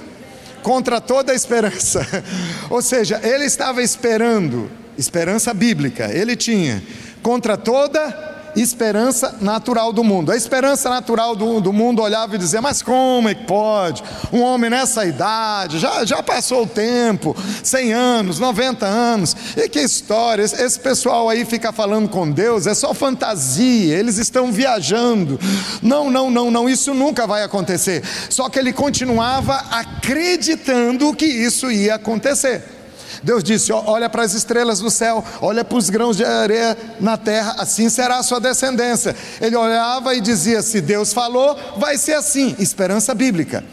contra 0.61 1.01
toda 1.01 1.31
a 1.31 1.35
esperança. 1.35 2.05
Ou 2.69 2.81
seja, 2.81 3.19
ele 3.23 3.45
estava 3.45 3.83
esperando, 3.83 4.71
esperança 4.97 5.53
bíblica, 5.53 6.09
ele 6.11 6.35
tinha 6.35 6.81
contra 7.21 7.57
toda 7.57 8.32
esperança 8.55 9.35
natural 9.41 9.91
do 9.91 10.03
mundo. 10.03 10.31
A 10.31 10.35
esperança 10.35 10.89
natural 10.89 11.35
do, 11.35 11.59
do 11.59 11.73
mundo 11.73 12.01
olhava 12.01 12.35
e 12.35 12.37
dizia: 12.37 12.61
Mas 12.61 12.81
como 12.81 13.29
é 13.29 13.35
que 13.35 13.45
pode? 13.45 14.03
Um 14.31 14.41
homem 14.41 14.69
nessa 14.69 15.05
idade, 15.05 15.79
já, 15.79 16.05
já 16.05 16.21
passou 16.21 16.63
o 16.63 16.67
tempo 16.67 17.35
100 17.63 17.93
anos, 17.93 18.39
90 18.39 18.85
anos, 18.85 19.35
e 19.55 19.67
que 19.69 19.79
história? 19.79 20.43
Esse, 20.43 20.61
esse 20.61 20.79
pessoal 20.79 21.29
aí 21.29 21.45
fica 21.45 21.71
falando 21.71 22.09
com 22.09 22.29
Deus, 22.29 22.67
é 22.67 22.73
só 22.73 22.93
fantasia, 22.93 23.97
eles 23.97 24.17
estão 24.17 24.51
viajando. 24.51 25.39
Não, 25.81 26.09
não, 26.09 26.29
não, 26.29 26.51
não, 26.51 26.69
isso 26.69 26.93
nunca 26.93 27.25
vai 27.25 27.43
acontecer. 27.43 28.03
Só 28.29 28.49
que 28.49 28.59
ele 28.59 28.73
continuava 28.73 29.55
acreditando 29.71 31.13
que 31.15 31.25
isso 31.25 31.71
ia 31.71 31.95
acontecer. 31.95 32.82
Deus 33.23 33.43
disse: 33.43 33.71
Olha 33.71 34.09
para 34.09 34.23
as 34.23 34.33
estrelas 34.33 34.79
do 34.79 34.91
céu, 34.91 35.23
olha 35.41 35.63
para 35.63 35.77
os 35.77 35.89
grãos 35.89 36.17
de 36.17 36.25
areia 36.25 36.77
na 36.99 37.17
terra, 37.17 37.55
assim 37.57 37.89
será 37.89 38.17
a 38.17 38.23
sua 38.23 38.39
descendência. 38.39 39.15
Ele 39.39 39.55
olhava 39.55 40.13
e 40.13 40.21
dizia: 40.21 40.61
Se 40.61 40.81
Deus 40.81 41.13
falou, 41.13 41.57
vai 41.77 41.97
ser 41.97 42.13
assim. 42.13 42.55
Esperança 42.59 43.15
bíblica. 43.15 43.63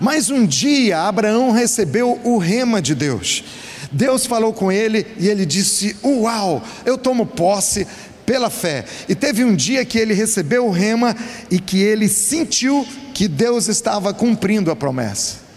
Mas 0.00 0.30
um 0.30 0.46
dia 0.46 1.00
Abraão 1.00 1.50
recebeu 1.50 2.20
o 2.22 2.38
rema 2.38 2.80
de 2.80 2.94
Deus. 2.94 3.42
Deus 3.90 4.26
falou 4.26 4.52
com 4.52 4.70
ele 4.70 5.06
e 5.18 5.28
ele 5.28 5.46
disse: 5.46 5.96
Uau, 6.04 6.62
eu 6.84 6.98
tomo 6.98 7.24
posse 7.24 7.86
pela 8.26 8.50
fé. 8.50 8.84
E 9.08 9.14
teve 9.14 9.42
um 9.42 9.56
dia 9.56 9.86
que 9.86 9.98
ele 9.98 10.12
recebeu 10.12 10.66
o 10.66 10.70
rema 10.70 11.16
e 11.50 11.58
que 11.58 11.80
ele 11.80 12.08
sentiu 12.08 12.86
que 13.14 13.26
Deus 13.26 13.68
estava 13.68 14.12
cumprindo 14.12 14.70
a 14.70 14.76
promessa. 14.76 15.47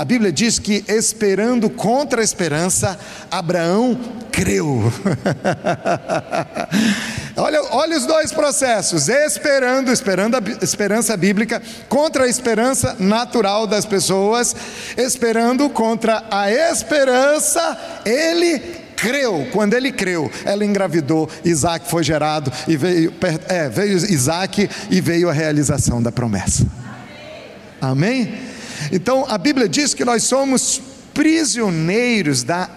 A 0.00 0.04
Bíblia 0.06 0.32
diz 0.32 0.58
que, 0.58 0.82
esperando 0.88 1.68
contra 1.68 2.22
a 2.22 2.24
esperança, 2.24 2.98
Abraão 3.30 4.00
creu. 4.32 4.90
olha, 7.36 7.62
olha 7.64 7.98
os 7.98 8.06
dois 8.06 8.32
processos: 8.32 9.10
esperando, 9.10 9.92
esperando 9.92 10.36
a 10.38 10.64
esperança 10.64 11.14
bíblica, 11.18 11.60
contra 11.86 12.24
a 12.24 12.28
esperança 12.28 12.96
natural 12.98 13.66
das 13.66 13.84
pessoas, 13.84 14.56
esperando 14.96 15.68
contra 15.68 16.24
a 16.30 16.50
esperança, 16.50 18.00
ele 18.06 18.58
creu, 18.96 19.48
quando 19.52 19.74
ele 19.74 19.92
creu, 19.92 20.32
ela 20.46 20.64
engravidou, 20.64 21.28
Isaac 21.44 21.86
foi 21.90 22.02
gerado 22.02 22.50
e 22.66 22.74
veio, 22.74 23.12
é, 23.48 23.68
veio 23.68 23.98
Isaac 23.98 24.66
e 24.90 25.00
veio 25.02 25.28
a 25.28 25.34
realização 25.34 26.02
da 26.02 26.10
promessa. 26.10 26.66
Amém? 27.82 28.49
Então 28.90 29.24
a 29.28 29.38
Bíblia 29.38 29.68
diz 29.68 29.94
que 29.94 30.04
nós 30.04 30.24
somos 30.24 30.80
prisioneiros 31.14 32.42
da 32.42 32.68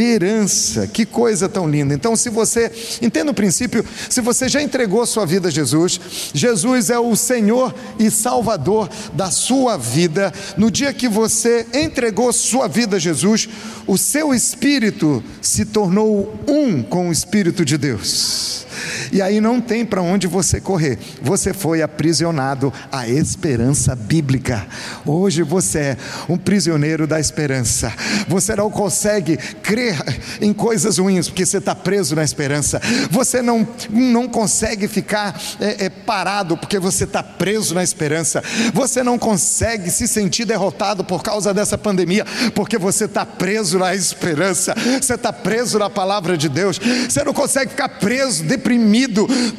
esperança. 0.00 0.86
Que 0.86 1.04
coisa 1.04 1.48
tão 1.48 1.68
linda. 1.68 1.92
Então, 1.92 2.16
se 2.16 2.30
você, 2.30 2.72
entenda 3.02 3.30
o 3.30 3.34
princípio, 3.34 3.84
se 4.08 4.20
você 4.20 4.48
já 4.48 4.62
entregou 4.62 5.04
sua 5.04 5.26
vida 5.26 5.48
a 5.48 5.50
Jesus, 5.50 6.00
Jesus 6.32 6.88
é 6.90 6.98
o 6.98 7.14
Senhor 7.14 7.74
e 7.98 8.10
Salvador 8.10 8.88
da 9.12 9.30
sua 9.30 9.76
vida. 9.76 10.32
No 10.56 10.70
dia 10.70 10.92
que 10.92 11.08
você 11.08 11.66
entregou 11.74 12.32
sua 12.32 12.66
vida 12.66 12.96
a 12.96 13.00
Jesus, 13.00 13.48
o 13.86 13.98
seu 13.98 14.34
espírito 14.34 15.22
se 15.42 15.66
tornou 15.66 16.34
um 16.48 16.82
com 16.82 17.08
o 17.08 17.12
Espírito 17.12 17.64
de 17.64 17.76
Deus. 17.76 18.66
E 19.12 19.20
aí 19.20 19.40
não 19.40 19.60
tem 19.60 19.84
para 19.84 20.02
onde 20.02 20.26
você 20.26 20.60
correr. 20.60 20.98
Você 21.22 21.52
foi 21.52 21.82
aprisionado 21.82 22.72
à 22.90 23.08
esperança 23.08 23.94
bíblica. 23.94 24.66
Hoje 25.04 25.42
você 25.42 25.78
é 25.78 25.96
um 26.28 26.36
prisioneiro 26.36 27.06
da 27.06 27.18
esperança. 27.18 27.92
Você 28.28 28.54
não 28.54 28.70
consegue 28.70 29.36
crer 29.36 29.96
em 30.40 30.52
coisas 30.52 30.98
ruins 30.98 31.28
porque 31.28 31.44
você 31.44 31.58
está 31.58 31.74
preso 31.74 32.14
na 32.14 32.24
esperança. 32.24 32.80
Você 33.10 33.42
não, 33.42 33.66
não 33.90 34.28
consegue 34.28 34.88
ficar 34.88 35.40
é, 35.60 35.86
é, 35.86 35.88
parado 35.88 36.56
porque 36.56 36.78
você 36.78 37.04
está 37.04 37.22
preso 37.22 37.74
na 37.74 37.82
esperança. 37.82 38.42
Você 38.72 39.02
não 39.02 39.18
consegue 39.18 39.90
se 39.90 40.06
sentir 40.06 40.44
derrotado 40.44 41.04
por 41.04 41.22
causa 41.22 41.52
dessa 41.52 41.76
pandemia 41.76 42.24
porque 42.54 42.78
você 42.78 43.04
está 43.04 43.24
preso 43.24 43.78
na 43.78 43.94
esperança. 43.94 44.74
Você 45.00 45.14
está 45.14 45.32
preso 45.32 45.78
na 45.78 45.90
palavra 45.90 46.36
de 46.36 46.48
Deus. 46.48 46.78
Você 46.78 47.24
não 47.24 47.32
consegue 47.32 47.70
ficar 47.70 47.88
preso, 47.88 48.44
deprimido, 48.44 48.69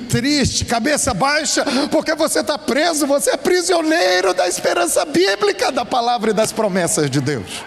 triste, 0.10 0.66
cabeça 0.66 1.14
baixa 1.14 1.66
porque 1.90 2.16
você 2.16 2.40
está 2.40 2.58
preso. 2.58 3.08
Você 3.08 3.32
é 3.32 3.38
prisioneiro 3.38 4.34
da 4.34 4.48
esperança 4.48 5.04
bíblica 5.06 5.72
da 5.72 5.86
palavra 5.86 6.32
e 6.32 6.34
das 6.34 6.52
promessas 6.52 7.10
de 7.10 7.20
Deus. 7.20 7.64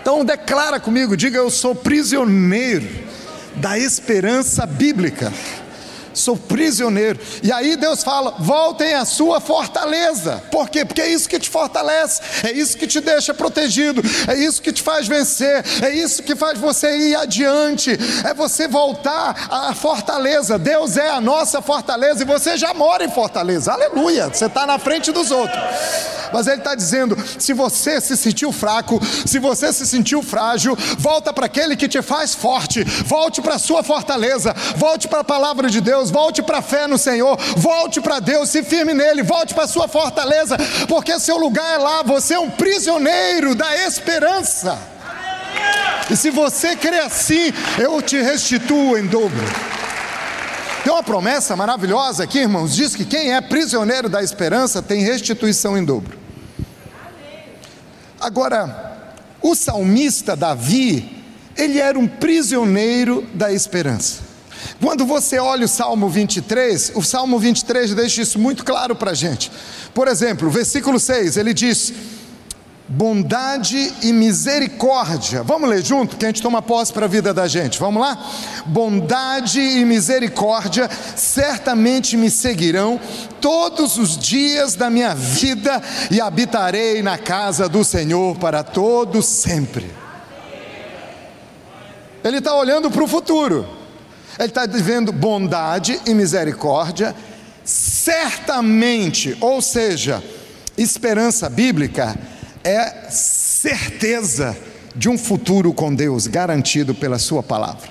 Então 0.00 0.24
declara 0.24 0.78
comigo, 0.78 1.16
diga 1.16 1.38
eu 1.38 1.50
sou 1.50 1.74
prisioneiro 1.74 2.88
da 3.56 3.78
esperança 3.78 4.64
bíblica. 4.64 5.32
Sou 6.16 6.36
prisioneiro. 6.36 7.20
E 7.42 7.52
aí 7.52 7.76
Deus 7.76 8.02
fala: 8.02 8.34
voltem 8.38 8.94
à 8.94 9.04
sua 9.04 9.38
fortaleza. 9.40 10.42
Por 10.50 10.68
quê? 10.68 10.84
Porque 10.84 11.02
é 11.02 11.08
isso 11.08 11.28
que 11.28 11.38
te 11.38 11.50
fortalece, 11.50 12.22
é 12.42 12.52
isso 12.52 12.76
que 12.76 12.86
te 12.86 13.00
deixa 13.00 13.34
protegido, 13.34 14.02
é 14.26 14.34
isso 14.34 14.62
que 14.62 14.72
te 14.72 14.82
faz 14.82 15.06
vencer, 15.06 15.64
é 15.82 15.90
isso 15.90 16.22
que 16.22 16.34
faz 16.34 16.58
você 16.58 16.96
ir 16.96 17.16
adiante, 17.16 17.90
é 18.24 18.32
você 18.32 18.66
voltar 18.66 19.48
à 19.50 19.74
fortaleza. 19.74 20.58
Deus 20.58 20.96
é 20.96 21.10
a 21.10 21.20
nossa 21.20 21.60
fortaleza 21.60 22.22
e 22.22 22.26
você 22.26 22.56
já 22.56 22.72
mora 22.72 23.04
em 23.04 23.10
fortaleza. 23.10 23.72
Aleluia! 23.72 24.28
Você 24.28 24.46
está 24.46 24.66
na 24.66 24.78
frente 24.78 25.12
dos 25.12 25.30
outros. 25.30 25.62
Mas 26.36 26.48
ele 26.48 26.58
está 26.58 26.74
dizendo: 26.74 27.16
se 27.38 27.54
você 27.54 27.98
se 27.98 28.14
sentiu 28.14 28.52
fraco, 28.52 29.00
se 29.24 29.38
você 29.38 29.72
se 29.72 29.86
sentiu 29.86 30.22
frágil, 30.22 30.76
volta 30.98 31.32
para 31.32 31.46
aquele 31.46 31.74
que 31.74 31.88
te 31.88 32.02
faz 32.02 32.34
forte, 32.34 32.84
volte 32.84 33.40
para 33.40 33.54
a 33.54 33.58
sua 33.58 33.82
fortaleza, 33.82 34.54
volte 34.76 35.08
para 35.08 35.20
a 35.20 35.24
palavra 35.24 35.70
de 35.70 35.80
Deus, 35.80 36.10
volte 36.10 36.42
para 36.42 36.58
a 36.58 36.62
fé 36.62 36.86
no 36.86 36.98
Senhor, 36.98 37.38
volte 37.56 38.02
para 38.02 38.20
Deus, 38.20 38.50
se 38.50 38.62
firme 38.62 38.92
nele, 38.92 39.22
volte 39.22 39.54
para 39.54 39.64
a 39.64 39.66
sua 39.66 39.88
fortaleza, 39.88 40.58
porque 40.86 41.18
seu 41.18 41.38
lugar 41.38 41.74
é 41.74 41.78
lá, 41.78 42.02
você 42.02 42.34
é 42.34 42.38
um 42.38 42.50
prisioneiro 42.50 43.54
da 43.54 43.74
esperança. 43.86 44.78
E 46.10 46.14
se 46.14 46.28
você 46.28 46.76
crê 46.76 46.98
assim, 46.98 47.50
eu 47.78 48.02
te 48.02 48.20
restituo 48.20 48.98
em 48.98 49.06
dobro. 49.06 49.40
Tem 50.84 50.92
uma 50.92 51.02
promessa 51.02 51.56
maravilhosa 51.56 52.24
aqui, 52.24 52.40
irmãos, 52.40 52.76
diz 52.76 52.94
que 52.94 53.06
quem 53.06 53.34
é 53.34 53.40
prisioneiro 53.40 54.10
da 54.10 54.22
esperança 54.22 54.82
tem 54.82 55.02
restituição 55.02 55.78
em 55.78 55.82
dobro. 55.84 56.25
Agora, 58.26 59.14
o 59.40 59.54
salmista 59.54 60.34
Davi, 60.34 61.22
ele 61.56 61.78
era 61.78 61.96
um 61.96 62.08
prisioneiro 62.08 63.24
da 63.32 63.52
esperança. 63.52 64.18
Quando 64.82 65.06
você 65.06 65.38
olha 65.38 65.64
o 65.64 65.68
Salmo 65.68 66.08
23, 66.08 66.90
o 66.96 67.04
Salmo 67.04 67.38
23 67.38 67.94
deixa 67.94 68.22
isso 68.22 68.36
muito 68.36 68.64
claro 68.64 68.96
para 68.96 69.12
a 69.12 69.14
gente. 69.14 69.52
Por 69.94 70.08
exemplo, 70.08 70.50
versículo 70.50 70.98
6, 70.98 71.36
ele 71.36 71.54
diz: 71.54 71.92
bondade 72.88 73.92
e 74.02 74.12
misericórdia. 74.12 75.42
Vamos 75.42 75.68
ler 75.68 75.84
junto, 75.84 76.16
que 76.16 76.24
a 76.24 76.28
gente 76.28 76.42
toma 76.42 76.62
posse 76.62 76.92
para 76.92 77.06
a 77.06 77.08
vida 77.08 77.34
da 77.34 77.48
gente. 77.48 77.78
Vamos 77.78 78.00
lá? 78.00 78.16
Bondade 78.66 79.60
e 79.60 79.84
misericórdia 79.84 80.88
certamente 81.16 82.16
me 82.16 82.30
seguirão 82.30 83.00
todos 83.40 83.98
os 83.98 84.16
dias 84.16 84.74
da 84.74 84.88
minha 84.88 85.14
vida 85.14 85.82
e 86.10 86.20
habitarei 86.20 87.02
na 87.02 87.18
casa 87.18 87.68
do 87.68 87.82
Senhor 87.82 88.36
para 88.36 88.62
todo 88.62 89.20
sempre. 89.20 89.90
Ele 92.22 92.38
está 92.38 92.54
olhando 92.54 92.90
para 92.90 93.02
o 93.02 93.08
futuro. 93.08 93.68
Ele 94.38 94.48
está 94.48 94.66
dizendo 94.66 95.12
bondade 95.12 96.00
e 96.06 96.14
misericórdia 96.14 97.14
certamente, 97.64 99.36
ou 99.40 99.60
seja, 99.60 100.22
esperança 100.76 101.48
bíblica 101.48 102.16
é 102.66 103.10
certeza 103.10 104.56
de 104.94 105.08
um 105.08 105.16
futuro 105.16 105.72
com 105.72 105.94
Deus 105.94 106.26
garantido 106.26 106.96
pela 106.96 107.16
Sua 107.16 107.40
palavra. 107.40 107.88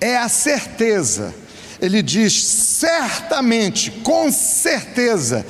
É 0.00 0.16
a 0.16 0.28
certeza, 0.28 1.34
ele 1.80 2.00
diz 2.00 2.40
certamente, 2.42 3.90
com 3.90 4.30
certeza, 4.30 5.44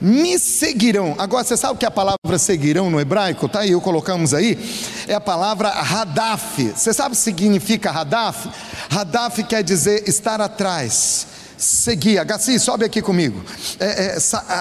me 0.00 0.36
seguirão. 0.36 1.14
Agora 1.16 1.44
você 1.44 1.56
sabe 1.56 1.74
o 1.74 1.78
que 1.78 1.86
a 1.86 1.90
palavra 1.90 2.38
seguirão 2.38 2.90
no 2.90 3.00
hebraico? 3.00 3.48
Tá 3.48 3.60
aí, 3.60 3.70
eu 3.70 3.80
colocamos 3.80 4.34
aí. 4.34 4.58
É 5.06 5.14
a 5.14 5.20
palavra 5.20 5.68
hadaf. 5.68 6.72
Você 6.74 6.92
sabe 6.92 7.14
o 7.14 7.16
que 7.16 7.22
significa 7.22 7.90
hadaf? 7.90 8.48
Hadaf 8.90 9.44
quer 9.44 9.62
dizer 9.62 10.08
estar 10.08 10.40
atrás 10.40 11.33
seguir. 11.56 12.18
Agaci, 12.18 12.58
sobe 12.58 12.84
aqui 12.84 13.00
comigo. 13.00 13.42
É, 13.78 13.86
é, 13.86 14.18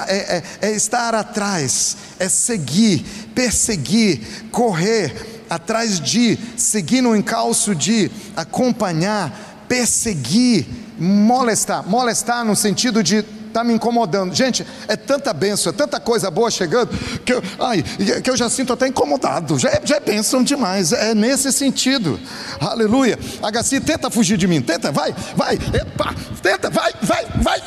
é, 0.07 0.43
é, 0.61 0.69
é 0.69 0.71
estar 0.71 1.13
atrás, 1.15 1.97
é 2.19 2.29
seguir, 2.29 3.03
perseguir, 3.33 4.49
correr 4.51 5.45
atrás 5.49 5.99
de, 5.99 6.37
seguir 6.57 7.01
no 7.01 7.15
encalço 7.15 7.75
de, 7.75 8.09
acompanhar, 8.35 9.65
perseguir, 9.67 10.65
molestar. 10.97 11.87
Molestar 11.87 12.43
no 12.43 12.55
sentido 12.55 13.03
de 13.03 13.23
está 13.53 13.63
me 13.63 13.73
incomodando. 13.73 14.33
Gente, 14.33 14.65
é 14.87 14.95
tanta 14.95 15.31
benção, 15.31 15.71
é 15.71 15.75
tanta 15.75 15.99
coisa 15.99 16.31
boa 16.31 16.49
chegando, 16.49 16.89
que 17.23 17.31
eu, 17.31 17.41
ai, 17.59 17.83
que 18.21 18.29
eu 18.29 18.35
já 18.35 18.49
sinto 18.49 18.73
até 18.73 18.87
incomodado. 18.87 19.59
Já 19.59 19.69
é, 19.69 19.81
já 19.85 19.97
é 19.97 19.99
bênção 19.99 20.43
demais, 20.43 20.91
é 20.91 21.13
nesse 21.13 21.51
sentido. 21.53 22.19
Aleluia. 22.59 23.17
Agaci, 23.41 23.79
tenta 23.79 24.09
fugir 24.09 24.37
de 24.37 24.47
mim, 24.47 24.61
tenta, 24.61 24.91
vai, 24.91 25.13
vai, 25.35 25.53
epa, 25.55 26.15
tenta, 26.41 26.69
vai, 26.69 26.91
vai, 27.01 27.25
vai, 27.41 27.61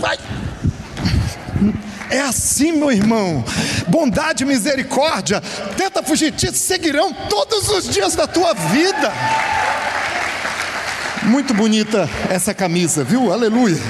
vai. 0.00 0.18
É 2.08 2.20
assim, 2.20 2.72
meu 2.72 2.92
irmão. 2.92 3.44
Bondade 3.88 4.44
e 4.44 4.46
misericórdia. 4.46 5.40
Tenta 5.76 6.02
fugir, 6.02 6.30
te 6.32 6.56
seguirão 6.56 7.12
todos 7.28 7.68
os 7.68 7.88
dias 7.88 8.14
da 8.14 8.26
tua 8.26 8.52
vida. 8.52 9.12
Muito 11.24 11.54
bonita 11.54 12.08
essa 12.28 12.52
camisa, 12.52 13.02
viu? 13.02 13.32
Aleluia. 13.32 13.80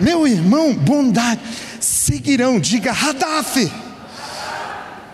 Meu 0.00 0.26
irmão, 0.26 0.74
bondade, 0.74 1.40
seguirão, 1.78 2.58
diga 2.58 2.90
Radaf. 2.90 3.70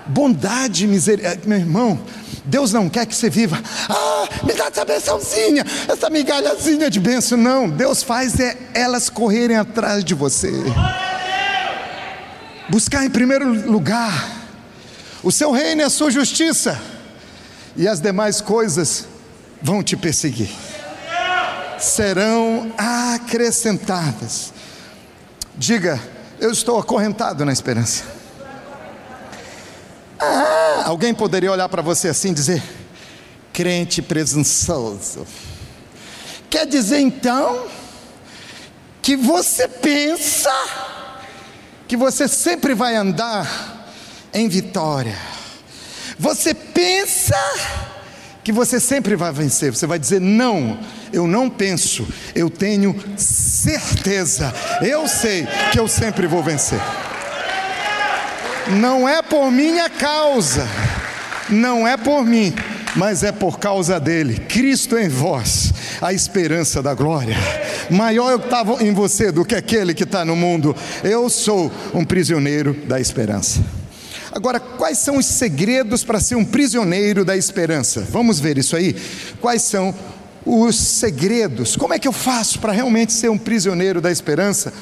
Bondade, 0.06 0.86
misericórdia, 0.86 1.42
meu 1.44 1.58
irmão, 1.58 1.98
Deus 2.44 2.72
não 2.72 2.88
quer 2.88 3.04
que 3.06 3.14
você 3.14 3.28
viva, 3.28 3.60
ah, 3.88 4.28
me 4.44 4.52
dá 4.52 4.66
essa 4.66 4.84
bençãozinha, 4.84 5.64
essa 5.88 6.08
migalhazinha 6.08 6.88
de 6.88 7.00
benção. 7.00 7.36
Não, 7.36 7.68
Deus 7.68 8.04
faz 8.04 8.38
é 8.38 8.56
elas 8.72 9.10
correrem 9.10 9.56
atrás 9.56 10.04
de 10.04 10.14
você. 10.14 10.52
Buscar 12.68 13.04
em 13.04 13.10
primeiro 13.10 13.52
lugar 13.68 14.30
o 15.24 15.32
seu 15.32 15.50
reino 15.50 15.80
e 15.80 15.84
a 15.84 15.90
sua 15.90 16.08
justiça, 16.08 16.80
e 17.76 17.88
as 17.88 18.00
demais 18.00 18.40
coisas 18.40 19.08
vão 19.60 19.82
te 19.82 19.96
perseguir, 19.96 20.50
serão 21.80 22.72
acrescentadas. 22.78 24.54
Diga, 25.56 25.98
eu 26.38 26.50
estou 26.52 26.78
acorrentado 26.78 27.44
na 27.44 27.52
esperança. 27.52 28.04
Ah, 30.18 30.82
alguém 30.84 31.14
poderia 31.14 31.50
olhar 31.50 31.68
para 31.68 31.80
você 31.80 32.08
assim 32.08 32.30
e 32.30 32.34
dizer, 32.34 32.62
crente 33.52 34.02
presunçoso. 34.02 35.26
Quer 36.50 36.66
dizer 36.66 37.00
então 37.00 37.66
que 39.00 39.16
você 39.16 39.66
pensa 39.66 40.52
que 41.88 41.96
você 41.96 42.28
sempre 42.28 42.74
vai 42.74 42.94
andar 42.94 43.88
em 44.34 44.48
vitória. 44.48 45.16
Você 46.18 46.52
pensa 46.52 47.36
que 48.44 48.52
você 48.52 48.78
sempre 48.78 49.16
vai 49.16 49.32
vencer. 49.32 49.74
Você 49.74 49.86
vai 49.86 49.98
dizer: 49.98 50.20
não, 50.20 50.78
eu 51.12 51.26
não 51.26 51.48
penso, 51.48 52.06
eu 52.34 52.50
tenho 52.50 52.94
certeza, 53.16 54.52
eu 54.82 55.06
sei 55.08 55.46
que 55.72 55.78
eu 55.78 55.88
sempre 55.88 56.26
vou 56.26 56.42
vencer. 56.42 56.80
Não 58.80 59.08
é 59.08 59.22
por 59.22 59.50
minha 59.50 59.88
causa, 59.88 60.66
não 61.48 61.86
é 61.86 61.96
por 61.96 62.24
mim, 62.24 62.52
mas 62.96 63.22
é 63.22 63.30
por 63.30 63.58
causa 63.58 64.00
dele. 64.00 64.40
Cristo 64.48 64.98
em 64.98 65.08
vós, 65.08 65.72
a 66.00 66.12
esperança 66.12 66.82
da 66.82 66.94
glória. 66.94 67.36
Maior 67.90 68.32
eu 68.32 68.38
estava 68.38 68.82
em 68.82 68.92
você 68.92 69.30
do 69.30 69.44
que 69.44 69.54
aquele 69.54 69.94
que 69.94 70.02
está 70.02 70.24
no 70.24 70.34
mundo. 70.34 70.74
Eu 71.04 71.30
sou 71.30 71.70
um 71.94 72.04
prisioneiro 72.04 72.74
da 72.86 73.00
esperança. 73.00 73.60
Agora, 74.32 74.60
quais 74.60 74.98
são 74.98 75.16
os 75.16 75.26
segredos 75.26 76.04
para 76.04 76.20
ser 76.20 76.34
um 76.34 76.44
prisioneiro 76.44 77.24
da 77.24 77.36
esperança? 77.36 78.06
Vamos 78.10 78.38
ver 78.38 78.58
isso 78.58 78.76
aí? 78.76 78.94
Quais 79.40 79.62
são 79.62 79.94
os 80.46 80.76
segredos. 80.76 81.74
Como 81.74 81.92
é 81.92 81.98
que 81.98 82.06
eu 82.06 82.12
faço 82.12 82.60
para 82.60 82.72
realmente 82.72 83.12
ser 83.12 83.28
um 83.28 83.36
prisioneiro 83.36 84.00
da 84.00 84.12
esperança? 84.12 84.72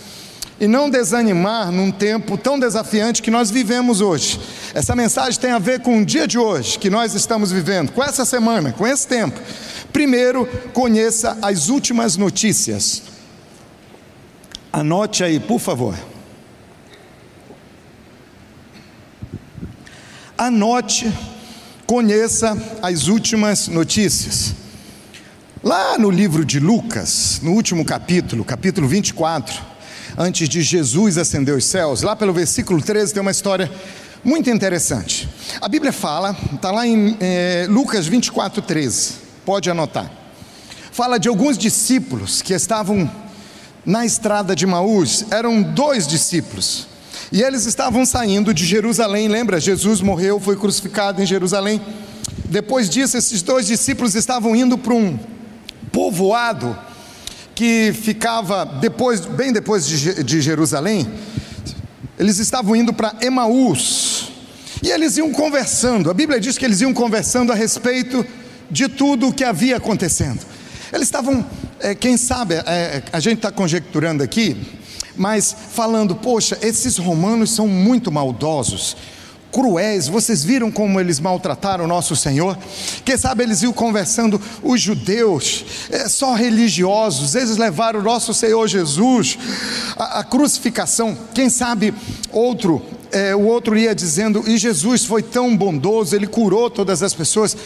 E 0.60 0.68
não 0.68 0.90
desanimar 0.90 1.72
num 1.72 1.90
tempo 1.90 2.36
tão 2.36 2.58
desafiante 2.58 3.22
que 3.22 3.30
nós 3.30 3.50
vivemos 3.50 4.00
hoje. 4.00 4.38
Essa 4.74 4.94
mensagem 4.94 5.40
tem 5.40 5.50
a 5.50 5.58
ver 5.58 5.80
com 5.80 5.98
o 5.98 6.04
dia 6.04 6.28
de 6.28 6.38
hoje 6.38 6.78
que 6.78 6.90
nós 6.90 7.14
estamos 7.14 7.50
vivendo, 7.50 7.90
com 7.90 8.04
essa 8.04 8.24
semana, 8.24 8.72
com 8.72 8.86
esse 8.86 9.08
tempo. 9.08 9.40
Primeiro, 9.92 10.46
conheça 10.72 11.38
as 11.40 11.70
últimas 11.70 12.16
notícias. 12.16 13.02
Anote 14.72 15.24
aí, 15.24 15.40
por 15.40 15.58
favor. 15.58 15.96
Anote, 20.36 21.12
conheça 21.86 22.56
as 22.82 23.08
últimas 23.08 23.66
notícias. 23.68 24.63
Lá 25.64 25.96
no 25.96 26.10
livro 26.10 26.44
de 26.44 26.60
Lucas, 26.60 27.40
no 27.42 27.52
último 27.52 27.86
capítulo, 27.86 28.44
capítulo 28.44 28.86
24, 28.86 29.62
antes 30.18 30.46
de 30.46 30.60
Jesus 30.60 31.16
ascender 31.16 31.56
os 31.56 31.64
céus, 31.64 32.02
lá 32.02 32.14
pelo 32.14 32.34
versículo 32.34 32.82
13 32.82 33.14
tem 33.14 33.22
uma 33.22 33.30
história 33.30 33.72
muito 34.22 34.50
interessante. 34.50 35.26
A 35.62 35.66
Bíblia 35.66 35.90
fala, 35.90 36.36
está 36.52 36.70
lá 36.70 36.86
em 36.86 37.16
é, 37.18 37.66
Lucas 37.66 38.06
24, 38.06 38.60
13, 38.60 39.14
pode 39.46 39.70
anotar. 39.70 40.10
Fala 40.92 41.16
de 41.16 41.30
alguns 41.30 41.56
discípulos 41.56 42.42
que 42.42 42.52
estavam 42.52 43.10
na 43.86 44.04
estrada 44.04 44.54
de 44.54 44.66
Maús, 44.66 45.24
eram 45.30 45.62
dois 45.62 46.06
discípulos. 46.06 46.86
E 47.32 47.40
eles 47.40 47.64
estavam 47.64 48.04
saindo 48.04 48.52
de 48.52 48.66
Jerusalém, 48.66 49.28
lembra? 49.28 49.58
Jesus 49.58 50.02
morreu, 50.02 50.38
foi 50.38 50.56
crucificado 50.56 51.22
em 51.22 51.26
Jerusalém. 51.26 51.80
Depois 52.44 52.90
disso, 52.90 53.16
esses 53.16 53.40
dois 53.40 53.66
discípulos 53.66 54.14
estavam 54.14 54.54
indo 54.54 54.76
para 54.76 54.92
um 54.92 55.18
povoado 55.94 56.76
que 57.54 57.92
ficava 57.92 58.64
depois, 58.64 59.20
bem 59.20 59.52
depois 59.52 59.86
de, 59.86 60.24
de 60.24 60.40
Jerusalém, 60.40 61.08
eles 62.18 62.38
estavam 62.38 62.74
indo 62.74 62.92
para 62.92 63.14
Emaús, 63.20 64.32
e 64.82 64.90
eles 64.90 65.16
iam 65.16 65.30
conversando, 65.30 66.10
a 66.10 66.14
Bíblia 66.14 66.40
diz 66.40 66.58
que 66.58 66.64
eles 66.64 66.80
iam 66.80 66.92
conversando 66.92 67.52
a 67.52 67.54
respeito 67.54 68.26
de 68.68 68.88
tudo 68.88 69.28
o 69.28 69.32
que 69.32 69.44
havia 69.44 69.76
acontecendo. 69.76 70.40
Eles 70.92 71.06
estavam, 71.06 71.46
é, 71.78 71.94
quem 71.94 72.16
sabe, 72.16 72.54
é, 72.54 73.02
a 73.12 73.20
gente 73.20 73.36
está 73.36 73.52
conjecturando 73.52 74.22
aqui, 74.22 74.56
mas 75.16 75.54
falando, 75.70 76.16
poxa, 76.16 76.58
esses 76.60 76.98
romanos 76.98 77.52
são 77.52 77.68
muito 77.68 78.10
maldosos, 78.10 78.96
cruéis, 79.54 80.08
vocês 80.08 80.42
viram 80.42 80.68
como 80.68 80.98
eles 80.98 81.20
maltrataram 81.20 81.84
o 81.84 81.88
nosso 81.88 82.16
Senhor? 82.16 82.58
Quem 83.04 83.16
sabe 83.16 83.44
eles 83.44 83.62
iam 83.62 83.72
conversando, 83.72 84.40
os 84.64 84.80
judeus, 84.80 85.64
é, 85.90 86.08
só 86.08 86.34
religiosos, 86.34 87.36
eles 87.36 87.56
levaram 87.56 88.00
o 88.00 88.02
nosso 88.02 88.34
Senhor 88.34 88.66
Jesus, 88.66 89.38
a, 89.96 90.18
a 90.18 90.24
crucificação, 90.24 91.16
quem 91.32 91.48
sabe 91.48 91.94
outro 92.32 92.82
é, 93.12 93.32
o 93.32 93.42
outro 93.42 93.78
ia 93.78 93.94
dizendo, 93.94 94.42
e 94.44 94.58
Jesus 94.58 95.04
foi 95.04 95.22
tão 95.22 95.56
bondoso, 95.56 96.16
ele 96.16 96.26
curou 96.26 96.68
todas 96.68 97.00
as 97.00 97.14
pessoas, 97.14 97.56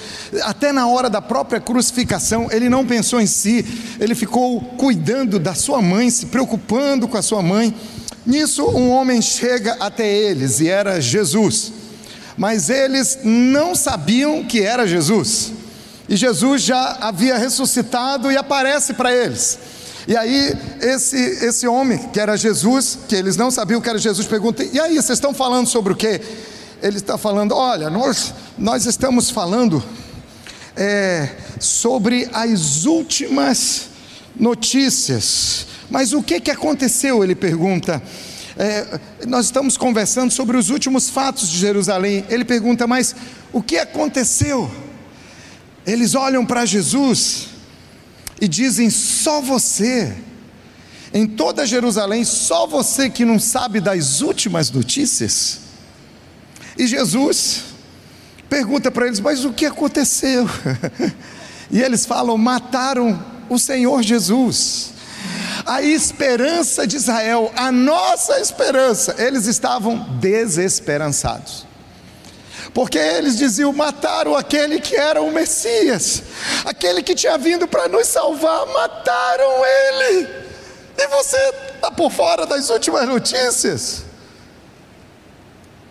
até 0.42 0.72
na 0.72 0.86
hora 0.86 1.08
da 1.08 1.22
própria 1.22 1.58
crucificação, 1.58 2.48
ele 2.50 2.68
não 2.68 2.84
pensou 2.84 3.18
em 3.18 3.26
si, 3.26 3.64
ele 3.98 4.14
ficou 4.14 4.60
cuidando 4.76 5.38
da 5.38 5.54
sua 5.54 5.80
mãe, 5.80 6.10
se 6.10 6.26
preocupando 6.26 7.08
com 7.08 7.16
a 7.16 7.22
sua 7.22 7.40
mãe. 7.40 7.74
Nisso, 8.26 8.62
um 8.66 8.90
homem 8.90 9.22
chega 9.22 9.78
até 9.80 10.06
eles, 10.06 10.60
e 10.60 10.68
era 10.68 11.00
Jesus 11.00 11.77
mas 12.38 12.70
eles 12.70 13.18
não 13.24 13.74
sabiam 13.74 14.44
que 14.44 14.62
era 14.62 14.86
Jesus. 14.86 15.52
E 16.08 16.16
Jesus 16.16 16.62
já 16.62 16.96
havia 17.00 17.36
ressuscitado 17.36 18.30
e 18.30 18.36
aparece 18.36 18.94
para 18.94 19.12
eles. 19.12 19.58
E 20.06 20.16
aí, 20.16 20.56
esse, 20.80 21.16
esse 21.16 21.66
homem, 21.66 21.98
que 21.98 22.18
era 22.18 22.36
Jesus, 22.36 22.96
que 23.08 23.14
eles 23.14 23.36
não 23.36 23.50
sabiam 23.50 23.80
que 23.80 23.90
era 23.90 23.98
Jesus, 23.98 24.26
pergunta: 24.26 24.64
E 24.64 24.80
aí, 24.80 24.94
vocês 24.94 25.18
estão 25.18 25.34
falando 25.34 25.66
sobre 25.66 25.92
o 25.92 25.96
quê? 25.96 26.20
Ele 26.80 26.96
está 26.96 27.18
falando: 27.18 27.52
Olha, 27.54 27.90
nós, 27.90 28.32
nós 28.56 28.86
estamos 28.86 29.28
falando 29.28 29.82
é, 30.76 31.28
sobre 31.58 32.30
as 32.32 32.86
últimas 32.86 33.88
notícias. 34.38 35.66
Mas 35.90 36.12
o 36.12 36.22
que, 36.22 36.40
que 36.40 36.50
aconteceu? 36.52 37.22
Ele 37.24 37.34
pergunta 37.34 38.00
é, 38.58 38.98
nós 39.24 39.46
estamos 39.46 39.76
conversando 39.76 40.32
sobre 40.32 40.56
os 40.56 40.68
últimos 40.68 41.08
fatos 41.08 41.48
de 41.48 41.56
Jerusalém. 41.56 42.24
Ele 42.28 42.44
pergunta, 42.44 42.88
mas 42.88 43.14
o 43.52 43.62
que 43.62 43.78
aconteceu? 43.78 44.68
Eles 45.86 46.16
olham 46.16 46.44
para 46.44 46.66
Jesus 46.66 47.50
e 48.40 48.48
dizem: 48.48 48.90
só 48.90 49.40
você, 49.40 50.12
em 51.14 51.24
toda 51.24 51.64
Jerusalém, 51.64 52.24
só 52.24 52.66
você 52.66 53.08
que 53.08 53.24
não 53.24 53.38
sabe 53.38 53.80
das 53.80 54.22
últimas 54.22 54.72
notícias. 54.72 55.60
E 56.76 56.84
Jesus 56.88 57.62
pergunta 58.50 58.90
para 58.90 59.06
eles: 59.06 59.20
mas 59.20 59.44
o 59.44 59.52
que 59.52 59.66
aconteceu? 59.66 60.50
e 61.70 61.80
eles 61.80 62.04
falam: 62.04 62.36
mataram 62.36 63.24
o 63.48 63.56
Senhor 63.56 64.02
Jesus 64.02 64.97
a 65.68 65.82
esperança 65.82 66.86
de 66.86 66.96
Israel, 66.96 67.52
a 67.54 67.70
nossa 67.70 68.40
esperança, 68.40 69.14
eles 69.18 69.46
estavam 69.46 69.98
desesperançados. 70.18 71.66
Porque 72.72 72.98
eles 72.98 73.36
diziam: 73.36 73.70
mataram 73.72 74.34
aquele 74.34 74.80
que 74.80 74.96
era 74.96 75.20
o 75.20 75.30
Messias, 75.30 76.22
aquele 76.64 77.02
que 77.02 77.14
tinha 77.14 77.36
vindo 77.36 77.68
para 77.68 77.86
nos 77.86 78.06
salvar, 78.08 78.66
mataram 78.66 79.64
ele. 79.64 80.28
E 80.96 81.06
você 81.08 81.36
está 81.74 81.90
por 81.90 82.10
fora 82.10 82.46
das 82.46 82.70
últimas 82.70 83.06
notícias. 83.06 84.07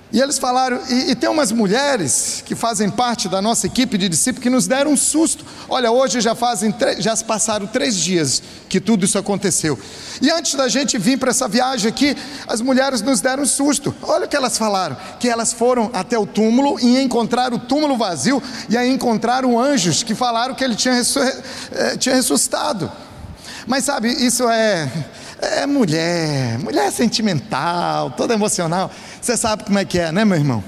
E 0.10 0.22
eles 0.22 0.40
falaram, 0.40 0.80
e, 0.90 1.12
e, 1.12 1.16
tem 1.16 1.30
umas 1.30 1.52
mulheres 1.52 2.42
que 2.46 2.56
fazem 2.56 2.90
parte 2.90 3.28
da 3.28 3.42
nossa 3.42 3.68
equipe 3.68 3.98
de 3.98 4.08
discípulos 4.08 4.42
que 4.42 4.50
nos 4.50 4.66
deram 4.66 4.92
um 4.92 4.98
susto. 4.98 5.46
Olha, 5.68 5.92
hoje 5.92 6.22
já 6.22 6.34
fazem, 6.34 6.74
já 7.00 7.16
passaram 7.18 7.68
três 7.68 7.98
dias 7.98 8.42
que 8.70 8.80
tudo 8.80 9.04
isso 9.04 9.18
aconteceu. 9.18 9.78
E 10.22 10.32
antes 10.32 10.56
da 10.56 10.70
gente 10.70 10.98
vir 10.98 11.20
para 11.20 11.32
essa 11.32 11.46
viagem 11.50 11.90
aqui, 11.90 12.16
as 12.48 12.62
mulheres 12.62 13.02
nos 13.02 13.20
deram 13.20 13.44
um 13.44 13.46
susto. 13.46 13.94
Olha 14.02 14.26
o 14.26 14.30
que 14.30 14.36
elas 14.38 14.58
falaram: 14.58 14.96
que 15.20 15.28
elas 15.28 15.52
foram 15.52 15.90
até 15.94 16.18
o 16.18 16.26
túmulo 16.26 16.80
e 16.80 17.02
encontraram 17.02 17.58
o 17.58 17.60
túmulo 17.60 17.98
vazio, 17.98 18.42
e 18.70 18.78
aí 18.78 18.90
encontraram 18.90 19.60
anjos 19.60 20.04
que 20.04 20.16
falaram 20.16 20.56
que 20.56 20.64
ele 20.64 20.76
tinha, 20.76 21.02
eh, 21.74 21.98
tinha 21.98 22.16
ressuscitado. 22.16 22.90
Mas 23.68 23.84
sabe, 23.84 24.10
isso 24.26 24.48
é, 24.48 24.90
é 25.42 25.66
mulher, 25.66 26.58
mulher 26.60 26.92
sentimental, 26.92 28.12
toda 28.12 28.34
emocional. 28.34 28.92
Você 29.22 29.38
sabe 29.38 29.64
como 29.64 29.78
é 29.78 29.86
que 29.86 30.00
é, 30.00 30.12
né, 30.12 30.26
meu 30.26 30.38
irmão? 30.38 30.64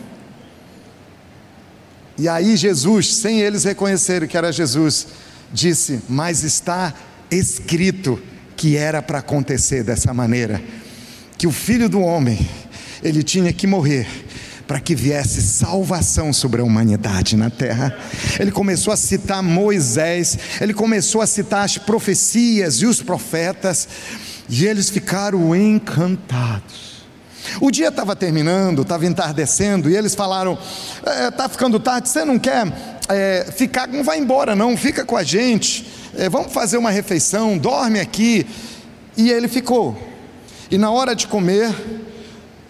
E 2.17 2.27
aí 2.27 2.57
Jesus, 2.57 3.15
sem 3.15 3.39
eles 3.39 3.63
reconhecerem 3.63 4.27
que 4.27 4.37
era 4.37 4.51
Jesus, 4.51 5.07
disse: 5.53 6.01
Mas 6.07 6.43
está 6.43 6.93
escrito 7.31 8.21
que 8.55 8.75
era 8.75 9.01
para 9.01 9.19
acontecer 9.19 9.83
dessa 9.83 10.13
maneira, 10.13 10.61
que 11.37 11.47
o 11.47 11.51
filho 11.51 11.87
do 11.87 12.01
homem, 12.01 12.49
ele 13.01 13.23
tinha 13.23 13.53
que 13.53 13.65
morrer 13.65 14.05
para 14.67 14.79
que 14.79 14.93
viesse 14.93 15.41
salvação 15.41 16.31
sobre 16.31 16.61
a 16.61 16.63
humanidade 16.63 17.35
na 17.35 17.49
terra. 17.49 17.97
Ele 18.39 18.51
começou 18.51 18.93
a 18.93 18.97
citar 18.97 19.41
Moisés, 19.41 20.37
ele 20.61 20.75
começou 20.75 21.21
a 21.21 21.25
citar 21.25 21.65
as 21.65 21.79
profecias 21.79 22.75
e 22.75 22.85
os 22.85 23.01
profetas, 23.01 23.87
e 24.49 24.65
eles 24.65 24.89
ficaram 24.89 25.55
encantados. 25.55 26.99
O 27.61 27.71
dia 27.71 27.87
estava 27.87 28.15
terminando, 28.15 28.81
estava 28.81 29.05
entardecendo, 29.05 29.89
e 29.89 29.95
eles 29.95 30.15
falaram: 30.15 30.57
está 30.97 31.13
é, 31.13 31.31
tá 31.31 31.47
ficando 31.47 31.79
tarde, 31.79 32.09
você 32.09 32.25
não 32.25 32.37
quer 32.37 32.67
é, 33.07 33.51
ficar, 33.55 33.87
não 33.87 34.03
vai 34.03 34.19
embora, 34.19 34.55
não, 34.55 34.75
fica 34.75 35.05
com 35.05 35.15
a 35.15 35.23
gente, 35.23 35.85
é, 36.15 36.27
vamos 36.27 36.51
fazer 36.51 36.77
uma 36.77 36.91
refeição, 36.91 37.57
dorme 37.57 37.99
aqui. 37.99 38.45
E 39.15 39.29
ele 39.29 39.47
ficou. 39.47 39.97
E 40.71 40.77
na 40.77 40.91
hora 40.91 41.15
de 41.15 41.27
comer, 41.27 41.73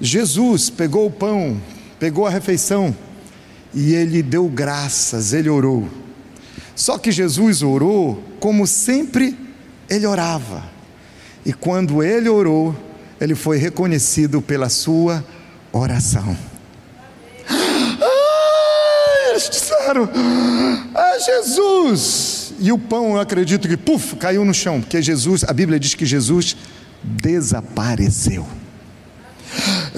Jesus 0.02 0.70
pegou 0.70 1.06
o 1.06 1.12
pão, 1.12 1.62
pegou 2.00 2.26
a 2.26 2.30
refeição, 2.30 2.96
e 3.74 3.94
ele 3.94 4.24
deu 4.24 4.48
graças, 4.48 5.34
ele 5.34 5.50
orou. 5.50 5.88
Só 6.76 6.98
que 6.98 7.12
Jesus 7.12 7.62
orou 7.62 8.24
como 8.40 8.66
sempre 8.66 9.38
ele 9.90 10.08
orava. 10.08 10.79
E 11.50 11.54
quando 11.54 12.04
ele 12.04 12.30
orou, 12.30 12.76
ele 13.20 13.34
foi 13.34 13.58
reconhecido 13.58 14.40
pela 14.40 14.70
sua 14.70 15.26
oração. 15.72 16.38
Ah, 17.50 19.30
eles 19.32 19.50
disseram: 19.50 20.08
É 20.96 21.20
Jesus! 21.20 22.54
E 22.60 22.72
o 22.72 22.78
pão, 22.78 23.14
eu 23.16 23.20
acredito 23.20 23.68
que, 23.68 23.76
puf, 23.76 24.16
caiu 24.18 24.46
no 24.46 24.54
chão, 24.54 24.80
porque 24.80 25.02
Jesus, 25.02 25.44
a 25.44 25.52
Bíblia 25.52 25.80
diz 25.80 25.96
que 25.96 26.06
Jesus 26.06 26.56
desapareceu. 27.04 28.46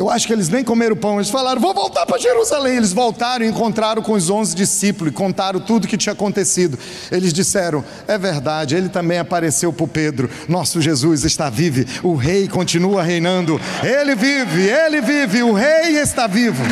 Eu 0.02 0.10
acho 0.10 0.26
que 0.26 0.34
eles 0.34 0.50
nem 0.50 0.64
comeram 0.64 0.96
pão, 0.96 1.18
eles 1.18 1.30
falaram: 1.30 1.62
vou 1.62 1.76
voltar 1.76 2.08
para 2.08 2.18
Jerusalém. 2.18 2.78
Eles 2.78 2.92
voltaram 2.92 3.46
e 3.46 3.48
encontraram 3.48 4.02
com 4.02 4.14
os 4.14 4.32
onze 4.32 4.56
discípulos 4.56 5.14
e 5.14 5.16
contaram 5.16 5.60
tudo 5.60 5.86
o 5.86 5.88
que 5.88 5.96
tinha 5.96 6.14
acontecido. 6.14 6.76
Eles 7.12 7.32
disseram: 7.32 7.86
é 8.08 8.18
verdade, 8.18 8.76
ele 8.76 8.90
também 8.90 9.20
apareceu 9.20 9.72
para 9.72 9.86
Pedro. 9.86 10.28
Nosso 10.50 10.82
Jesus 10.82 11.24
está 11.24 11.52
vivo, 11.52 11.86
o 12.02 12.16
rei 12.16 12.48
continua 12.48 13.04
reinando. 13.04 13.62
Ele 13.84 14.16
vive, 14.16 14.68
ele 14.68 15.02
vive, 15.02 15.44
o 15.44 15.54
rei 15.54 16.00
está 16.00 16.26
vivo. 16.26 16.64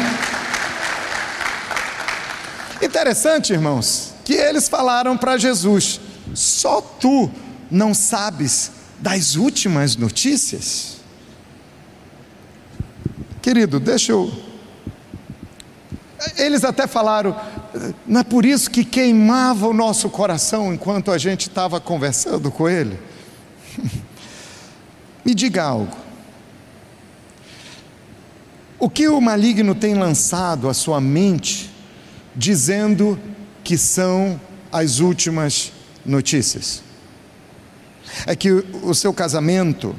Interessante, 2.81 3.53
irmãos, 3.53 4.11
que 4.25 4.33
eles 4.33 4.67
falaram 4.67 5.15
para 5.15 5.37
Jesus: 5.37 6.01
só 6.33 6.81
tu 6.81 7.29
não 7.69 7.93
sabes 7.93 8.71
das 8.99 9.35
últimas 9.35 9.95
notícias? 9.95 10.98
Querido, 13.49 13.79
deixa 13.79 14.11
eu. 14.11 14.31
Eles 16.37 16.63
até 16.63 16.85
falaram, 16.85 17.35
não 18.05 18.21
é 18.21 18.23
por 18.23 18.45
isso 18.45 18.69
que 18.69 18.85
queimava 18.85 19.67
o 19.67 19.73
nosso 19.73 20.07
coração 20.07 20.71
enquanto 20.71 21.09
a 21.09 21.17
gente 21.17 21.49
estava 21.49 21.81
conversando 21.81 22.51
com 22.51 22.69
ele? 22.69 22.99
Me 25.25 25.33
diga 25.33 25.63
algo. 25.63 25.97
O 28.77 28.87
que 28.87 29.07
o 29.07 29.19
maligno 29.19 29.73
tem 29.73 29.95
lançado 29.95 30.69
à 30.69 30.73
sua 30.75 31.01
mente, 31.01 31.71
dizendo 32.35 33.19
que 33.63 33.79
são 33.79 34.39
as 34.71 34.99
últimas 34.99 35.71
notícias? 36.05 36.83
É 38.27 38.35
que 38.35 38.51
o 38.51 38.93
seu 38.93 39.11
casamento, 39.11 39.95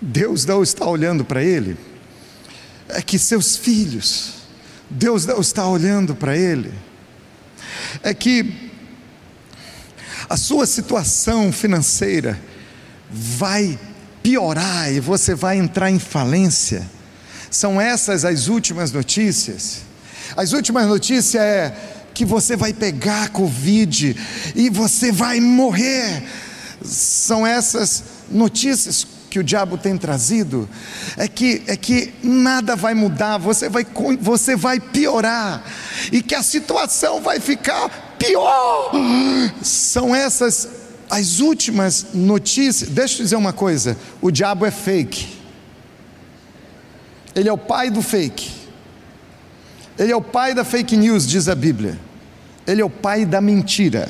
Deus 0.00 0.46
não 0.46 0.62
está 0.62 0.86
olhando 0.86 1.22
para 1.22 1.44
ele 1.44 1.85
é 2.88 3.02
que 3.02 3.18
seus 3.18 3.56
filhos, 3.56 4.34
Deus 4.88 5.26
está 5.38 5.66
olhando 5.66 6.14
para 6.14 6.36
ele, 6.36 6.72
é 8.02 8.14
que 8.14 8.70
a 10.28 10.36
sua 10.36 10.66
situação 10.66 11.52
financeira 11.52 12.40
vai 13.10 13.78
piorar 14.22 14.92
e 14.92 14.98
você 14.98 15.34
vai 15.34 15.56
entrar 15.56 15.90
em 15.90 15.98
falência. 15.98 16.88
São 17.50 17.80
essas 17.80 18.24
as 18.24 18.48
últimas 18.48 18.90
notícias. 18.90 19.82
As 20.36 20.52
últimas 20.52 20.86
notícias 20.86 21.40
é 21.40 21.74
que 22.12 22.24
você 22.24 22.56
vai 22.56 22.72
pegar 22.72 23.28
Covid 23.28 24.16
e 24.54 24.68
você 24.68 25.12
vai 25.12 25.38
morrer. 25.38 26.24
São 26.84 27.46
essas 27.46 28.02
notícias 28.30 29.06
que 29.30 29.38
o 29.38 29.44
diabo 29.44 29.76
tem 29.76 29.96
trazido 29.96 30.68
é 31.16 31.28
que, 31.28 31.62
é 31.66 31.76
que 31.76 32.12
nada 32.22 32.76
vai 32.76 32.94
mudar, 32.94 33.38
você 33.38 33.68
vai, 33.68 33.86
você 34.20 34.56
vai 34.56 34.80
piorar, 34.80 35.62
e 36.12 36.22
que 36.22 36.34
a 36.34 36.42
situação 36.42 37.20
vai 37.20 37.40
ficar 37.40 38.16
pior. 38.18 38.92
São 39.62 40.14
essas 40.14 40.68
as 41.10 41.40
últimas 41.40 42.08
notícias. 42.14 42.90
Deixa 42.90 43.18
eu 43.18 43.24
dizer 43.24 43.36
uma 43.36 43.52
coisa: 43.52 43.96
o 44.20 44.30
diabo 44.30 44.66
é 44.66 44.70
fake, 44.70 45.28
ele 47.34 47.48
é 47.48 47.52
o 47.52 47.58
pai 47.58 47.90
do 47.90 48.02
fake, 48.02 48.50
ele 49.98 50.12
é 50.12 50.16
o 50.16 50.22
pai 50.22 50.54
da 50.54 50.64
fake 50.64 50.96
news, 50.96 51.26
diz 51.26 51.48
a 51.48 51.54
Bíblia, 51.54 51.98
ele 52.66 52.80
é 52.80 52.84
o 52.84 52.90
pai 52.90 53.24
da 53.24 53.40
mentira. 53.40 54.08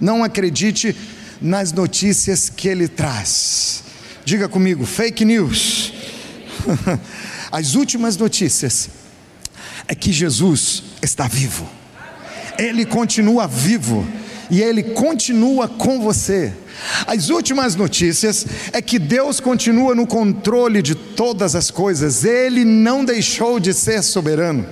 Não 0.00 0.24
acredite 0.24 0.96
nas 1.40 1.72
notícias 1.72 2.48
que 2.48 2.68
ele 2.68 2.88
traz. 2.88 3.84
Diga 4.24 4.48
comigo, 4.48 4.84
fake 4.84 5.24
news. 5.24 5.92
As 7.50 7.74
últimas 7.74 8.16
notícias 8.16 8.88
é 9.88 9.94
que 9.94 10.12
Jesus 10.12 10.82
está 11.02 11.26
vivo. 11.26 11.68
Ele 12.58 12.84
continua 12.84 13.46
vivo 13.46 14.06
e 14.50 14.60
ele 14.60 14.82
continua 14.82 15.68
com 15.68 16.00
você. 16.00 16.52
As 17.06 17.30
últimas 17.30 17.74
notícias 17.74 18.46
é 18.72 18.80
que 18.80 18.98
Deus 18.98 19.40
continua 19.40 19.94
no 19.94 20.06
controle 20.06 20.82
de 20.82 20.94
todas 20.94 21.54
as 21.54 21.70
coisas, 21.70 22.24
Ele 22.24 22.64
não 22.64 23.04
deixou 23.04 23.60
de 23.60 23.72
ser 23.72 24.02
soberano. 24.02 24.66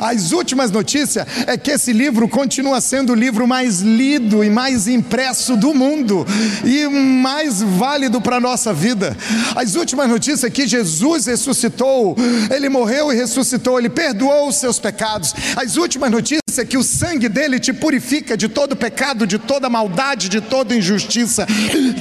As 0.00 0.32
últimas 0.32 0.70
notícias 0.70 1.26
é 1.46 1.56
que 1.56 1.70
esse 1.70 1.92
livro 1.92 2.28
continua 2.28 2.80
sendo 2.80 3.12
o 3.12 3.16
livro 3.16 3.46
mais 3.46 3.80
lido 3.80 4.42
e 4.44 4.50
mais 4.50 4.88
impresso 4.88 5.56
do 5.56 5.74
mundo 5.74 6.26
e 6.64 6.86
mais 6.88 7.62
válido 7.62 8.20
para 8.20 8.36
a 8.36 8.40
nossa 8.40 8.72
vida. 8.72 9.16
As 9.54 9.74
últimas 9.74 10.08
notícias 10.08 10.44
é 10.44 10.50
que 10.50 10.66
Jesus 10.66 11.26
ressuscitou, 11.26 12.16
Ele 12.54 12.68
morreu 12.68 13.12
e 13.12 13.16
ressuscitou, 13.16 13.78
Ele 13.78 13.88
perdoou 13.88 14.48
os 14.48 14.56
seus 14.56 14.78
pecados. 14.78 15.34
As 15.56 15.76
últimas 15.76 16.10
notícias 16.10 16.40
que 16.64 16.76
o 16.76 16.82
sangue 16.82 17.28
dele 17.28 17.58
te 17.58 17.72
purifica 17.72 18.36
de 18.36 18.48
todo 18.48 18.76
pecado, 18.76 19.26
de 19.26 19.38
toda 19.38 19.68
maldade, 19.68 20.28
de 20.28 20.40
toda 20.40 20.74
injustiça 20.74 21.46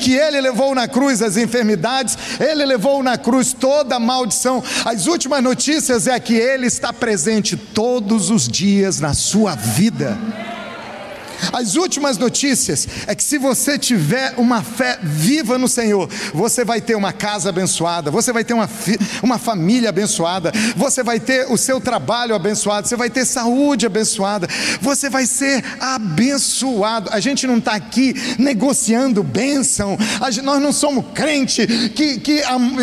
que 0.02 0.14
ele 0.14 0.42
levou 0.42 0.74
na 0.74 0.88
cruz 0.88 1.22
as 1.22 1.38
enfermidades, 1.38 2.18
ele 2.40 2.66
levou 2.66 3.02
na 3.04 3.18
cruz 3.18 3.54
toda 3.54 3.96
a 3.96 4.00
maldição. 4.00 4.64
As 4.86 5.08
últimas 5.08 5.44
notícias 5.44 6.08
é 6.08 6.20
que 6.20 6.34
ele 6.34 6.68
está 6.68 6.92
presente 6.92 7.56
todos 7.56 8.30
os 8.30 8.48
dias 8.48 9.00
na 9.00 9.14
sua 9.14 9.56
vida. 9.56 10.18
As 11.52 11.76
últimas 11.76 12.18
notícias 12.18 12.88
é 13.08 13.16
que 13.16 13.24
se 13.24 13.38
você 13.38 13.78
tiver 13.78 14.34
uma 14.38 14.62
fé 14.62 15.00
viva 15.02 15.58
no 15.58 15.68
Senhor, 15.68 16.10
você 16.34 16.64
vai 16.64 16.82
ter 16.82 16.96
uma 16.96 17.14
casa 17.14 17.50
abençoada, 17.50 18.12
você 18.12 18.32
vai 18.32 18.44
ter 18.44 18.54
uma, 18.54 18.70
uma 19.24 19.38
família 19.38 19.90
abençoada, 19.90 20.52
você 20.76 21.04
vai 21.04 21.20
ter 21.20 21.48
o 21.50 21.58
seu 21.58 21.80
trabalho 21.80 22.36
abençoado, 22.36 22.88
você 22.88 22.96
vai 22.96 23.10
ter 23.10 23.26
saúde 23.26 23.86
abençoada, 23.86 24.48
você 24.82 25.10
vai 25.10 25.26
ser 25.26 25.64
abençoado. 25.80 27.10
A 27.12 27.20
gente 27.20 27.48
não 27.48 27.58
está 27.58 27.74
aqui 27.74 28.14
negociando 28.38 29.24
bênção, 29.24 29.98
nós 30.44 30.62
não 30.62 30.74
somos 30.74 31.06
crente 31.14 31.66
que, 31.96 32.20
que 32.20 32.42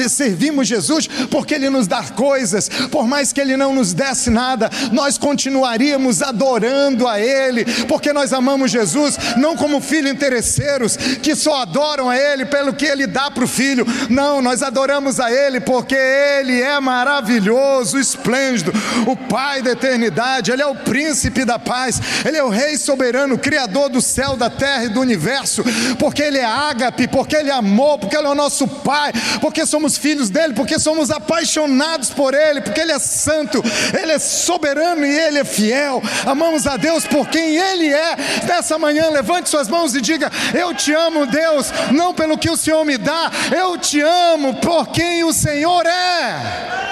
servimos 0.09 0.67
Jesus 0.67 1.09
porque 1.31 1.55
Ele 1.55 1.71
nos 1.71 1.87
dá 1.87 2.03
coisas, 2.03 2.69
por 2.91 3.07
mais 3.07 3.33
que 3.33 3.41
Ele 3.41 3.57
não 3.57 3.75
nos 3.75 3.93
desse 3.93 4.31
nada, 4.31 4.71
nós 4.93 5.19
continuaríamos 5.19 6.23
adorando 6.23 7.07
a 7.07 7.21
Ele, 7.21 7.65
porque 7.87 8.13
nós 8.13 8.33
amamos 8.33 8.46
amamos 8.47 8.71
Jesus 8.71 9.19
não 9.37 9.57
como 9.57 9.81
filhos 9.81 10.13
interesseiros 10.13 10.97
que 10.97 11.35
só 11.35 11.63
adoram 11.63 12.09
a 12.09 12.17
Ele 12.17 12.47
pelo 12.47 12.73
que 12.73 12.87
Ele 12.87 13.07
dá 13.07 13.29
para 13.29 13.45
o 13.45 13.49
filho. 13.49 13.85
Não, 14.09 14.41
nós 14.41 14.63
adoramos 14.63 15.19
a 15.19 15.33
Ele 15.33 15.59
porque 15.59 15.97
Ele 15.97 16.63
é 16.63 16.79
maravilhoso, 16.79 17.99
esplêndido, 17.99 18.73
o 19.07 19.17
Pai 19.17 19.63
da 19.63 19.73
eternidade, 19.73 20.53
Ele 20.53 20.63
é 20.63 20.67
o 20.67 20.77
príncipe 20.77 21.45
da 21.45 21.59
paz, 21.59 22.01
Ele 22.25 22.37
é 22.37 22.45
o 22.45 22.49
Rei 22.49 22.79
soberano, 22.79 23.37
Criador 23.37 23.89
do 23.89 24.01
céu, 24.01 24.37
da 24.37 24.49
terra 24.49 24.85
e 24.85 24.89
do 24.91 25.01
universo, 25.01 25.65
porque 25.99 26.23
Ele 26.23 26.39
é 26.39 26.45
ágape, 26.45 27.09
porque 27.09 27.35
Ele 27.35 27.51
é 27.51 27.55
amor, 27.55 27.99
porque 27.99 28.17
Ele 28.17 28.27
é 28.27 28.31
o 28.31 28.35
nosso 28.35 28.69
Pai, 28.69 29.13
porque 29.41 29.67
somos 29.67 29.99
filhos 29.99 30.31
dele, 30.31 30.55
porque 30.55 30.79
somos 30.79 31.11
apaixonados 31.11 32.11
por 32.11 32.33
Ele, 32.33 32.61
porque 32.61 32.81
Ele 32.81 32.93
é 32.93 32.99
santo, 32.99 33.63
Ele 33.99 34.13
é 34.13 34.19
soberano 34.19 35.05
e 35.05 35.19
Ele 35.19 35.39
é 35.39 35.45
fiel. 35.45 36.01
Amamos 36.25 36.67
a 36.67 36.77
Deus 36.77 37.05
por 37.07 37.29
quem 37.29 37.57
Ele 37.57 37.93
é 37.93 38.17
Nessa 38.47 38.79
manhã, 38.79 39.09
levante 39.11 39.49
suas 39.49 39.69
mãos 39.69 39.95
e 39.95 40.01
diga: 40.01 40.31
Eu 40.55 40.75
te 40.75 40.93
amo, 40.93 41.27
Deus, 41.27 41.73
não 41.93 42.15
pelo 42.15 42.39
que 42.39 42.51
o 42.51 42.57
Senhor 42.57 42.85
me 42.85 42.99
dá, 42.99 43.31
eu 43.57 43.79
te 43.79 44.01
amo 44.01 44.55
por 44.55 44.89
quem 44.89 45.25
o 45.25 45.33
Senhor 45.33 45.87
é. 45.87 46.87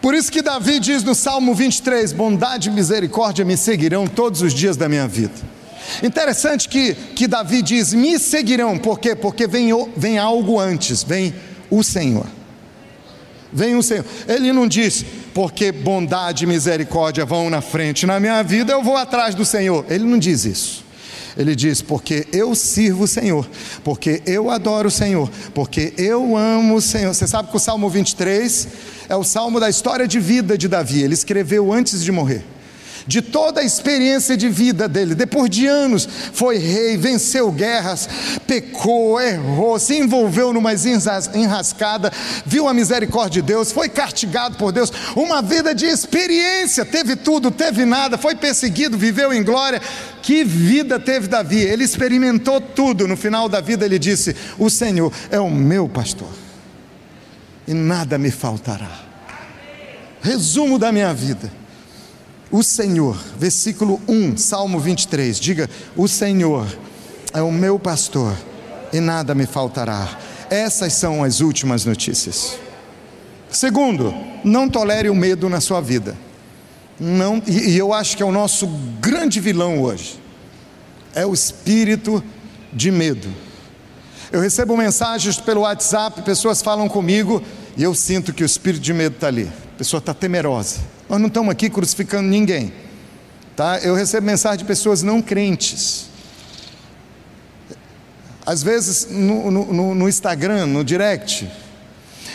Por 0.00 0.14
isso 0.14 0.32
que 0.32 0.40
Davi 0.40 0.80
diz 0.80 1.02
no 1.02 1.14
Salmo 1.14 1.54
23: 1.54 2.12
Bondade 2.12 2.68
e 2.68 2.72
misericórdia 2.72 3.44
me 3.44 3.56
seguirão 3.56 4.06
todos 4.06 4.40
os 4.40 4.54
dias 4.54 4.76
da 4.76 4.88
minha 4.88 5.06
vida. 5.06 5.34
Interessante 6.02 6.68
que, 6.68 6.94
que 6.94 7.28
Davi 7.28 7.60
diz: 7.60 7.92
Me 7.92 8.18
seguirão, 8.18 8.78
por 8.78 8.98
quê? 8.98 9.14
Porque 9.14 9.46
vem, 9.46 9.70
vem 9.96 10.18
algo 10.18 10.58
antes, 10.58 11.02
vem 11.02 11.34
o 11.70 11.82
Senhor. 11.82 12.26
Vem 13.52 13.76
o 13.76 13.82
Senhor. 13.82 14.04
Ele 14.28 14.52
não 14.52 14.66
diz, 14.66 15.04
porque 15.34 15.72
bondade 15.72 16.44
e 16.44 16.46
misericórdia 16.46 17.24
vão 17.24 17.50
na 17.50 17.60
frente. 17.60 18.06
Na 18.06 18.20
minha 18.20 18.42
vida 18.42 18.72
eu 18.72 18.82
vou 18.82 18.96
atrás 18.96 19.34
do 19.34 19.44
Senhor. 19.44 19.84
Ele 19.88 20.04
não 20.04 20.18
diz 20.18 20.44
isso. 20.44 20.84
Ele 21.36 21.54
diz: 21.54 21.80
porque 21.80 22.26
eu 22.32 22.54
sirvo 22.54 23.04
o 23.04 23.08
Senhor, 23.08 23.48
porque 23.84 24.22
eu 24.26 24.50
adoro 24.50 24.88
o 24.88 24.90
Senhor, 24.90 25.30
porque 25.54 25.92
eu 25.96 26.36
amo 26.36 26.76
o 26.76 26.80
Senhor. 26.80 27.14
Você 27.14 27.26
sabe 27.26 27.50
que 27.50 27.56
o 27.56 27.60
Salmo 27.60 27.88
23 27.88 28.68
é 29.08 29.16
o 29.16 29.24
salmo 29.24 29.58
da 29.58 29.68
história 29.68 30.06
de 30.06 30.20
vida 30.20 30.56
de 30.56 30.68
Davi. 30.68 31.02
Ele 31.02 31.14
escreveu 31.14 31.72
antes 31.72 32.04
de 32.04 32.12
morrer 32.12 32.44
de 33.10 33.20
toda 33.20 33.60
a 33.60 33.64
experiência 33.64 34.36
de 34.36 34.48
vida 34.48 34.88
dele. 34.88 35.16
Depois 35.16 35.50
de 35.50 35.66
anos, 35.66 36.08
foi 36.32 36.58
rei, 36.58 36.96
venceu 36.96 37.50
guerras, 37.50 38.08
pecou, 38.46 39.20
errou, 39.20 39.80
se 39.80 39.96
envolveu 39.96 40.52
numa 40.52 40.70
enrascada, 41.34 42.12
viu 42.46 42.68
a 42.68 42.72
misericórdia 42.72 43.42
de 43.42 43.48
Deus, 43.48 43.72
foi 43.72 43.88
castigado 43.88 44.56
por 44.56 44.70
Deus. 44.70 44.92
Uma 45.16 45.42
vida 45.42 45.74
de 45.74 45.86
experiência, 45.86 46.84
teve 46.84 47.16
tudo, 47.16 47.50
teve 47.50 47.84
nada, 47.84 48.16
foi 48.16 48.36
perseguido, 48.36 48.96
viveu 48.96 49.32
em 49.32 49.42
glória. 49.42 49.82
Que 50.22 50.44
vida 50.44 51.00
teve 51.00 51.26
Davi? 51.26 51.58
Ele 51.58 51.82
experimentou 51.82 52.60
tudo. 52.60 53.08
No 53.08 53.16
final 53.16 53.48
da 53.48 53.60
vida, 53.60 53.84
ele 53.84 53.98
disse: 53.98 54.36
O 54.56 54.70
Senhor 54.70 55.12
é 55.32 55.40
o 55.40 55.50
meu 55.50 55.88
pastor, 55.88 56.30
e 57.66 57.74
nada 57.74 58.16
me 58.16 58.30
faltará. 58.30 59.00
Resumo 60.22 60.78
da 60.78 60.92
minha 60.92 61.12
vida. 61.12 61.59
O 62.50 62.62
Senhor, 62.62 63.16
versículo 63.38 64.00
1, 64.08 64.36
Salmo 64.36 64.80
23, 64.80 65.38
diga: 65.38 65.70
O 65.96 66.08
Senhor 66.08 66.66
é 67.32 67.40
o 67.40 67.52
meu 67.52 67.78
pastor 67.78 68.36
e 68.92 69.00
nada 69.00 69.34
me 69.34 69.46
faltará. 69.46 70.18
Essas 70.50 70.94
são 70.94 71.22
as 71.22 71.40
últimas 71.40 71.84
notícias. 71.84 72.58
Segundo, 73.50 74.12
não 74.44 74.68
tolere 74.68 75.08
o 75.08 75.14
medo 75.14 75.48
na 75.48 75.60
sua 75.60 75.80
vida. 75.80 76.16
Não, 76.98 77.42
e, 77.46 77.70
e 77.70 77.78
eu 77.78 77.92
acho 77.92 78.16
que 78.16 78.22
é 78.22 78.26
o 78.26 78.32
nosso 78.32 78.66
grande 79.00 79.38
vilão 79.40 79.80
hoje. 79.80 80.20
É 81.14 81.24
o 81.24 81.32
espírito 81.32 82.22
de 82.72 82.90
medo. 82.90 83.28
Eu 84.32 84.40
recebo 84.40 84.76
mensagens 84.76 85.38
pelo 85.38 85.62
WhatsApp, 85.62 86.22
pessoas 86.22 86.62
falam 86.62 86.88
comigo 86.88 87.42
e 87.76 87.82
eu 87.82 87.94
sinto 87.94 88.32
que 88.32 88.42
o 88.42 88.46
espírito 88.46 88.82
de 88.82 88.92
medo 88.92 89.14
está 89.14 89.28
ali 89.28 89.50
pessoa 89.80 89.98
está 89.98 90.12
temerosa. 90.12 90.76
Nós 91.10 91.18
não 91.18 91.26
estamos 91.26 91.50
aqui 91.50 91.68
crucificando 91.68 92.28
ninguém. 92.28 92.72
Tá? 93.56 93.80
Eu 93.80 93.96
recebo 93.96 94.24
mensagem 94.24 94.58
de 94.58 94.64
pessoas 94.64 95.02
não 95.02 95.20
crentes. 95.20 96.06
Às 98.46 98.62
vezes 98.62 99.08
no, 99.10 99.50
no, 99.50 99.94
no 99.96 100.08
Instagram, 100.08 100.66
no 100.66 100.84
direct, 100.84 101.50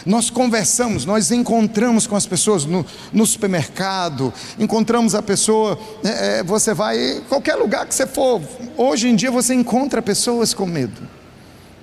nós 0.06 0.30
conversamos, 0.30 1.06
nós 1.06 1.32
encontramos 1.32 2.06
com 2.06 2.18
as 2.18 2.26
pessoas 2.26 2.66
no, 2.66 2.86
no 3.14 3.26
supermercado, 3.26 4.34
encontramos 4.60 5.16
a 5.16 5.22
pessoa, 5.22 5.80
é, 6.04 6.40
é, 6.40 6.44
você 6.44 6.74
vai, 6.74 7.24
qualquer 7.30 7.56
lugar 7.56 7.86
que 7.86 7.96
você 7.96 8.06
for, 8.06 8.42
hoje 8.76 9.08
em 9.08 9.16
dia 9.16 9.32
você 9.32 9.54
encontra 9.54 10.02
pessoas 10.02 10.54
com 10.54 10.66
medo, 10.66 11.02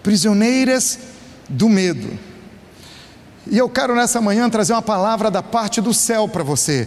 prisioneiras 0.02 0.98
do 1.48 1.70
medo. 1.70 2.32
E 3.50 3.59
eu 3.59 3.68
quero 3.68 3.94
nessa 3.94 4.20
manhã 4.20 4.48
trazer 4.48 4.72
uma 4.72 4.83
palavra 4.83 5.31
da 5.31 5.42
parte 5.42 5.81
do 5.81 5.92
céu 5.92 6.28
para 6.28 6.44
você. 6.44 6.87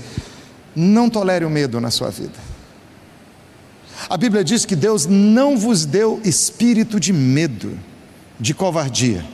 Não 0.75 1.09
tolere 1.09 1.45
o 1.45 1.49
medo 1.49 1.81
na 1.81 1.91
sua 1.91 2.09
vida. 2.09 2.39
A 4.09 4.17
Bíblia 4.17 4.43
diz 4.43 4.65
que 4.65 4.75
Deus 4.75 5.05
não 5.05 5.57
vos 5.57 5.85
deu 5.85 6.21
espírito 6.23 6.99
de 6.99 7.11
medo, 7.11 7.77
de 8.39 8.53
covardia, 8.53 9.25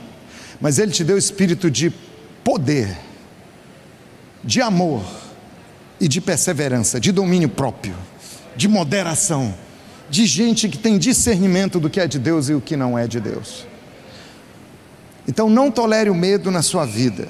mas 0.60 0.78
Ele 0.78 0.92
te 0.92 1.04
deu 1.04 1.18
espírito 1.18 1.70
de 1.70 1.92
poder, 2.42 2.96
de 4.42 4.60
amor 4.60 5.04
e 6.00 6.08
de 6.08 6.20
perseverança, 6.20 6.98
de 6.98 7.12
domínio 7.12 7.48
próprio, 7.48 7.94
de 8.56 8.66
moderação, 8.66 9.54
de 10.08 10.26
gente 10.26 10.68
que 10.68 10.78
tem 10.78 10.98
discernimento 10.98 11.78
do 11.78 11.90
que 11.90 12.00
é 12.00 12.06
de 12.06 12.18
Deus 12.18 12.48
e 12.48 12.54
o 12.54 12.60
que 12.60 12.76
não 12.76 12.98
é 12.98 13.06
de 13.06 13.20
Deus. 13.20 13.66
Então 15.26 15.48
não 15.48 15.70
tolere 15.70 16.10
o 16.10 16.14
medo 16.14 16.50
na 16.50 16.62
sua 16.62 16.84
vida, 16.84 17.28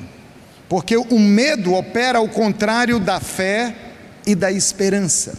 porque 0.69 0.97
o 0.97 1.19
medo 1.19 1.75
opera 1.75 2.19
ao 2.19 2.29
contrário 2.29 2.99
da 2.99 3.21
fé 3.21 3.77
e 4.27 4.35
da 4.35 4.51
esperança. 4.51 5.35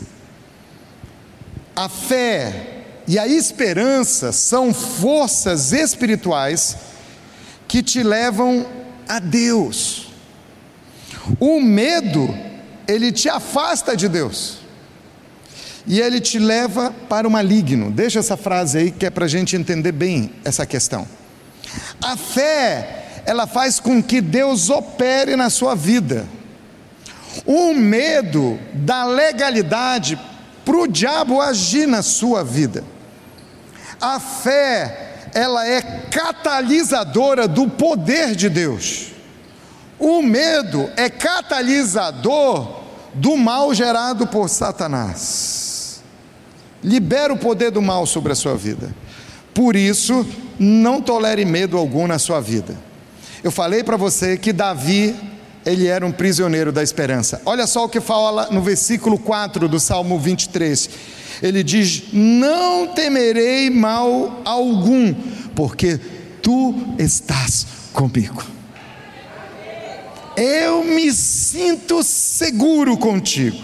A 1.76 1.90
fé 1.90 2.84
e 3.08 3.18
a 3.18 3.28
esperança 3.28 4.32
são 4.32 4.74
forças 4.74 5.72
espirituais 5.74 6.78
que 7.68 7.82
te 7.82 8.04
levam 8.04 8.66
a 9.08 9.20
Deus. 9.20 10.10
O 11.40 11.60
medo, 11.60 12.34
ele 12.88 13.12
te 13.12 13.28
afasta 13.30 13.96
de 13.98 14.08
Deus. 14.08 14.60
E 15.86 16.00
ele 16.00 16.22
te 16.22 16.40
leva 16.40 16.94
para 17.10 17.28
o 17.28 17.32
maligno. 17.32 17.92
Deixa 17.92 18.20
essa 18.20 18.38
frase 18.38 18.78
aí 18.78 18.92
que 18.92 19.06
é 19.06 19.10
para 19.10 19.26
a 19.26 19.28
gente 19.28 19.56
entender 19.56 19.92
bem 19.92 20.32
essa 20.46 20.66
questão. 20.66 21.06
A 22.02 22.18
fé, 22.18 23.22
ela 23.26 23.48
faz 23.48 23.80
com 23.80 24.02
que 24.02 24.22
Deus 24.22 24.70
opere 24.70 25.36
na 25.36 25.50
sua 25.50 25.76
vida. 25.76 26.28
O 27.46 27.74
medo 27.74 28.60
da 28.74 29.06
legalidade 29.06 30.20
para 30.64 30.78
o 30.78 30.88
diabo 30.88 31.42
agir 31.42 31.88
na 31.88 32.02
sua 32.02 32.44
vida. 32.44 32.84
A 34.00 34.20
fé, 34.20 35.30
ela 35.34 35.68
é 35.68 35.82
catalisadora 35.82 37.48
do 37.48 37.70
poder 37.70 38.36
de 38.36 38.50
Deus. 38.50 39.08
O 40.00 40.22
medo 40.22 40.90
é 40.98 41.10
catalisador 41.10 42.82
do 43.14 43.38
mal 43.38 43.74
gerado 43.74 44.28
por 44.28 44.50
Satanás. 44.50 46.02
Libera 46.84 47.34
o 47.34 47.38
poder 47.38 47.72
do 47.72 47.82
mal 47.82 48.06
sobre 48.06 48.34
a 48.34 48.36
sua 48.36 48.56
vida. 48.56 48.94
Por 49.54 49.76
isso, 49.76 50.26
não 50.60 51.02
tolere 51.02 51.46
medo 51.46 51.78
algum 51.78 52.08
na 52.08 52.18
sua 52.18 52.40
vida. 52.40 52.76
Eu 53.44 53.52
falei 53.52 53.84
para 53.84 53.98
você 53.98 54.38
que 54.38 54.54
Davi, 54.54 55.16
ele 55.66 55.88
era 55.88 56.06
um 56.06 56.12
prisioneiro 56.12 56.72
da 56.72 56.82
esperança. 56.82 57.42
Olha 57.46 57.68
só 57.68 57.86
o 57.86 57.90
que 57.90 58.00
fala 58.00 58.48
no 58.52 58.62
versículo 58.62 59.18
4 59.18 59.68
do 59.68 59.80
Salmo 59.80 60.18
23. 60.18 60.90
Ele 61.42 61.64
diz: 61.64 62.04
Não 62.14 62.88
temerei 62.88 63.70
mal 63.70 64.42
algum, 64.46 65.14
porque 65.56 66.00
tu 66.42 66.74
estás 66.98 67.68
comigo. 67.92 68.44
Eu 70.36 70.84
me 70.84 71.12
sinto 71.12 72.02
seguro 72.04 72.98
contigo. 72.98 73.58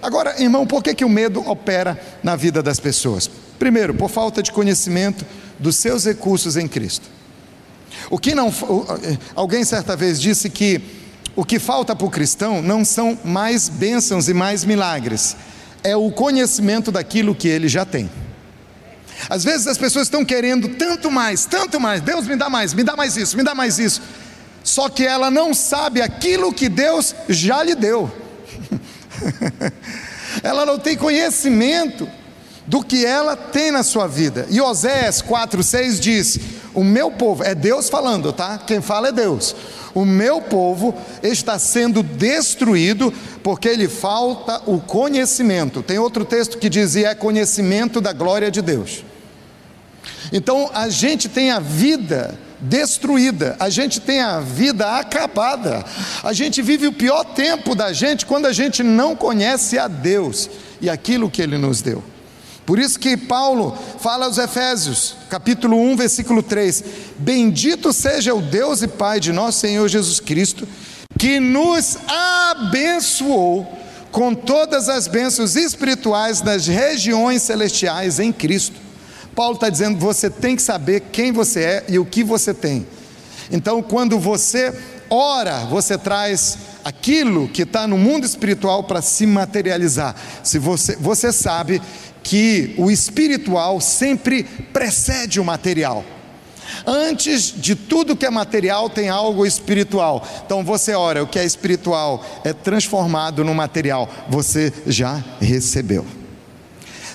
Agora, 0.00 0.40
irmão, 0.40 0.66
por 0.66 0.82
que, 0.82 0.94
que 0.94 1.04
o 1.04 1.08
medo 1.08 1.40
opera 1.48 2.00
na 2.22 2.36
vida 2.36 2.62
das 2.62 2.78
pessoas? 2.78 3.28
Primeiro, 3.58 3.94
por 3.94 4.10
falta 4.10 4.42
de 4.42 4.52
conhecimento 4.52 5.24
dos 5.58 5.76
seus 5.76 6.04
recursos 6.04 6.56
em 6.56 6.68
Cristo. 6.68 7.08
O 8.10 8.18
que 8.18 8.34
não, 8.34 8.52
alguém 9.34 9.64
certa 9.64 9.96
vez 9.96 10.20
disse 10.20 10.50
que 10.50 10.80
o 11.34 11.44
que 11.44 11.58
falta 11.58 11.94
para 11.94 12.06
o 12.06 12.10
cristão 12.10 12.62
não 12.62 12.84
são 12.84 13.18
mais 13.24 13.68
bênçãos 13.68 14.28
e 14.28 14.34
mais 14.34 14.64
milagres, 14.64 15.36
é 15.84 15.94
o 15.94 16.10
conhecimento 16.10 16.90
daquilo 16.90 17.34
que 17.34 17.46
ele 17.46 17.68
já 17.68 17.84
tem. 17.84 18.10
Às 19.28 19.44
vezes 19.44 19.66
as 19.66 19.78
pessoas 19.78 20.06
estão 20.06 20.24
querendo 20.24 20.68
tanto 20.76 21.10
mais, 21.10 21.44
tanto 21.46 21.78
mais, 21.80 22.00
Deus 22.00 22.26
me 22.26 22.36
dá 22.36 22.48
mais, 22.48 22.74
me 22.74 22.82
dá 22.82 22.96
mais 22.96 23.16
isso, 23.16 23.36
me 23.36 23.42
dá 23.42 23.54
mais 23.54 23.78
isso, 23.78 24.02
só 24.62 24.88
que 24.88 25.04
ela 25.04 25.30
não 25.30 25.54
sabe 25.54 26.00
aquilo 26.02 26.52
que 26.52 26.68
Deus 26.68 27.14
já 27.28 27.62
lhe 27.62 27.74
deu, 27.74 28.10
ela 30.42 30.66
não 30.66 30.78
tem 30.78 30.96
conhecimento 30.96 32.08
do 32.66 32.82
que 32.82 33.04
ela 33.04 33.36
tem 33.36 33.70
na 33.70 33.82
sua 33.82 34.06
vida. 34.06 34.46
E 34.50 34.60
Oséias 34.60 35.22
4,6 35.22 36.00
diz: 36.00 36.38
O 36.74 36.82
meu 36.82 37.10
povo, 37.10 37.44
é 37.44 37.54
Deus 37.54 37.88
falando, 37.88 38.32
tá? 38.32 38.58
Quem 38.58 38.80
fala 38.80 39.08
é 39.08 39.12
Deus. 39.12 39.54
O 39.94 40.04
meu 40.04 40.42
povo 40.42 40.94
está 41.22 41.58
sendo 41.58 42.02
destruído 42.02 43.12
porque 43.42 43.74
lhe 43.74 43.88
falta 43.88 44.60
o 44.66 44.78
conhecimento. 44.78 45.82
Tem 45.82 45.98
outro 45.98 46.24
texto 46.24 46.58
que 46.58 46.68
dizia: 46.68 47.08
é 47.10 47.14
conhecimento 47.14 48.00
da 48.00 48.12
glória 48.12 48.50
de 48.50 48.60
Deus. 48.60 49.04
Então 50.32 50.70
a 50.74 50.88
gente 50.88 51.28
tem 51.28 51.50
a 51.50 51.60
vida 51.60 52.36
destruída, 52.58 53.54
a 53.60 53.68
gente 53.68 54.00
tem 54.00 54.20
a 54.20 54.40
vida 54.40 54.96
acabada, 54.96 55.84
a 56.22 56.32
gente 56.32 56.62
vive 56.62 56.86
o 56.86 56.92
pior 56.92 57.22
tempo 57.22 57.74
da 57.74 57.92
gente 57.92 58.24
quando 58.24 58.46
a 58.46 58.52
gente 58.52 58.82
não 58.82 59.14
conhece 59.14 59.78
a 59.78 59.86
Deus 59.86 60.48
e 60.80 60.90
aquilo 60.90 61.30
que 61.30 61.42
Ele 61.42 61.58
nos 61.58 61.80
deu. 61.80 62.02
Por 62.66 62.80
isso 62.80 62.98
que 62.98 63.16
Paulo 63.16 63.78
fala 64.00 64.26
aos 64.26 64.38
Efésios, 64.38 65.14
capítulo 65.30 65.80
1, 65.80 65.96
versículo 65.96 66.42
3: 66.42 66.84
Bendito 67.16 67.92
seja 67.92 68.34
o 68.34 68.42
Deus 68.42 68.82
e 68.82 68.88
Pai 68.88 69.20
de 69.20 69.32
nosso 69.32 69.60
Senhor 69.60 69.86
Jesus 69.88 70.18
Cristo, 70.18 70.66
que 71.16 71.38
nos 71.38 71.96
abençoou 72.08 73.64
com 74.10 74.34
todas 74.34 74.88
as 74.88 75.06
bênçãos 75.06 75.54
espirituais 75.54 76.40
das 76.40 76.66
regiões 76.66 77.42
celestiais 77.42 78.18
em 78.18 78.32
Cristo. 78.32 78.80
Paulo 79.32 79.54
está 79.54 79.68
dizendo: 79.68 79.98
você 80.00 80.28
tem 80.28 80.56
que 80.56 80.62
saber 80.62 81.04
quem 81.12 81.30
você 81.30 81.60
é 81.60 81.84
e 81.88 82.00
o 82.00 82.04
que 82.04 82.24
você 82.24 82.52
tem. 82.52 82.84
Então, 83.48 83.80
quando 83.80 84.18
você 84.18 84.74
ora, 85.08 85.60
você 85.66 85.96
traz 85.96 86.58
aquilo 86.84 87.48
que 87.48 87.62
está 87.62 87.86
no 87.86 87.96
mundo 87.96 88.24
espiritual 88.24 88.84
para 88.84 89.00
se 89.00 89.24
materializar. 89.24 90.16
Se 90.42 90.58
você, 90.58 90.96
você 90.96 91.32
sabe 91.32 91.80
que 92.26 92.74
o 92.76 92.90
espiritual 92.90 93.80
sempre 93.80 94.42
precede 94.72 95.38
o 95.38 95.44
material. 95.44 96.04
Antes 96.84 97.54
de 97.56 97.76
tudo 97.76 98.16
que 98.16 98.26
é 98.26 98.30
material, 98.30 98.90
tem 98.90 99.08
algo 99.08 99.46
espiritual. 99.46 100.26
Então 100.44 100.64
você 100.64 100.92
ora, 100.92 101.22
o 101.22 101.26
que 101.28 101.38
é 101.38 101.44
espiritual 101.44 102.26
é 102.42 102.52
transformado 102.52 103.44
no 103.44 103.54
material. 103.54 104.08
Você 104.28 104.72
já 104.88 105.22
recebeu. 105.40 106.04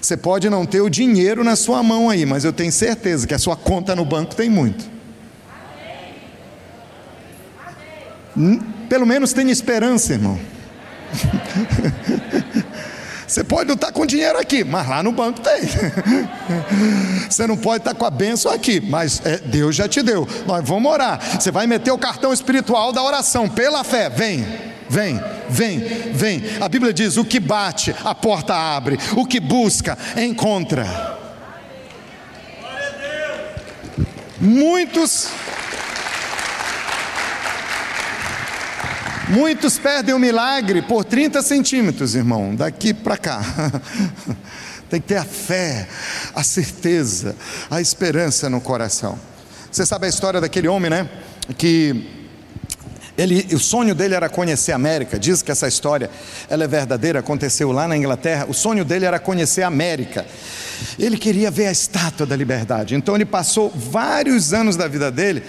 Você 0.02 0.16
pode 0.16 0.50
não 0.50 0.66
ter 0.66 0.80
o 0.80 0.90
dinheiro 0.90 1.44
na 1.44 1.58
sua 1.58 1.84
mão 1.84 2.10
aí, 2.10 2.26
mas 2.26 2.46
eu 2.46 2.54
tenho 2.54 2.72
certeza 2.72 3.28
que 3.28 3.34
a 3.34 3.40
sua 3.40 3.58
conta 3.58 3.94
no 3.94 4.06
banco 4.06 4.34
tem 4.34 4.50
muito. 4.50 4.90
Hum, 8.38 8.62
pelo 8.88 9.06
menos 9.06 9.34
tem 9.34 9.52
esperança, 9.52 10.14
irmão. 10.14 10.40
Você 13.32 13.46
pode 13.46 13.66
não 13.66 13.76
estar 13.76 13.94
com 13.94 14.06
dinheiro 14.06 14.38
aqui, 14.38 14.62
mas 14.62 14.90
lá 14.90 15.02
no 15.02 15.14
banco 15.14 15.40
tem. 15.40 15.62
Você 17.30 17.48
não 17.48 17.56
pode 17.56 17.78
estar 17.78 17.94
com 17.94 18.04
a 18.06 18.10
bênção 18.10 18.52
aqui, 18.52 18.82
mas 18.82 19.22
é, 19.24 19.38
Deus 19.38 19.74
já 19.74 19.88
te 19.88 20.04
deu. 20.04 20.28
Nós 20.46 20.68
vamos 20.68 20.92
orar. 20.92 21.40
Você 21.40 21.50
vai 21.50 21.66
meter 21.66 21.92
o 21.92 21.98
cartão 21.98 22.34
espiritual 22.34 22.92
da 22.92 23.02
oração, 23.02 23.48
pela 23.48 23.86
fé. 23.86 24.10
Vem, 24.10 24.46
vem, 24.90 25.18
vem, 25.48 25.80
vem. 26.12 26.44
A 26.60 26.68
Bíblia 26.68 26.92
diz: 26.92 27.16
o 27.16 27.24
que 27.24 27.40
bate, 27.40 27.96
a 28.04 28.14
porta 28.14 28.54
abre. 28.54 29.00
O 29.16 29.26
que 29.26 29.40
busca, 29.40 29.98
encontra. 30.18 30.86
Muitos 34.42 35.30
Muitos 39.32 39.78
perdem 39.78 40.14
o 40.14 40.20
milagre 40.20 40.82
por 40.82 41.06
30 41.06 41.42
centímetros, 41.42 42.16
irmão, 42.16 42.54
daqui 42.54 42.94
para 42.94 43.16
cá. 43.16 43.42
Tem 44.90 45.00
que 45.00 45.08
ter 45.08 45.16
a 45.16 45.24
fé, 45.24 45.88
a 46.36 46.44
certeza, 46.44 47.34
a 47.70 47.80
esperança 47.80 48.50
no 48.50 48.60
coração. 48.60 49.18
Você 49.72 49.86
sabe 49.86 50.06
a 50.06 50.10
história 50.10 50.42
daquele 50.42 50.68
homem, 50.68 50.90
né? 50.92 51.10
Que 51.58 52.10
ele, 53.18 53.48
o 53.54 53.60
sonho 53.60 53.96
dele 53.96 54.16
era 54.16 54.28
conhecer 54.28 54.74
a 54.74 54.76
América. 54.76 55.18
Diz 55.18 55.42
que 55.42 55.50
essa 55.50 55.66
história 55.66 56.10
ela 56.50 56.66
é 56.66 56.68
verdadeira, 56.68 57.20
aconteceu 57.20 57.72
lá 57.72 57.88
na 57.88 57.96
Inglaterra. 57.96 58.48
O 58.50 58.54
sonho 58.54 58.84
dele 58.84 59.06
era 59.06 59.18
conhecer 59.18 59.62
a 59.62 59.68
América. 59.68 60.26
Ele 61.00 61.18
queria 61.18 61.50
ver 61.50 61.68
a 61.68 61.72
estátua 61.72 62.26
da 62.26 62.36
liberdade. 62.36 62.96
Então 62.96 63.16
ele 63.16 63.26
passou 63.26 63.70
vários 63.74 64.52
anos 64.52 64.76
da 64.76 64.90
vida 64.90 65.10
dele 65.10 65.42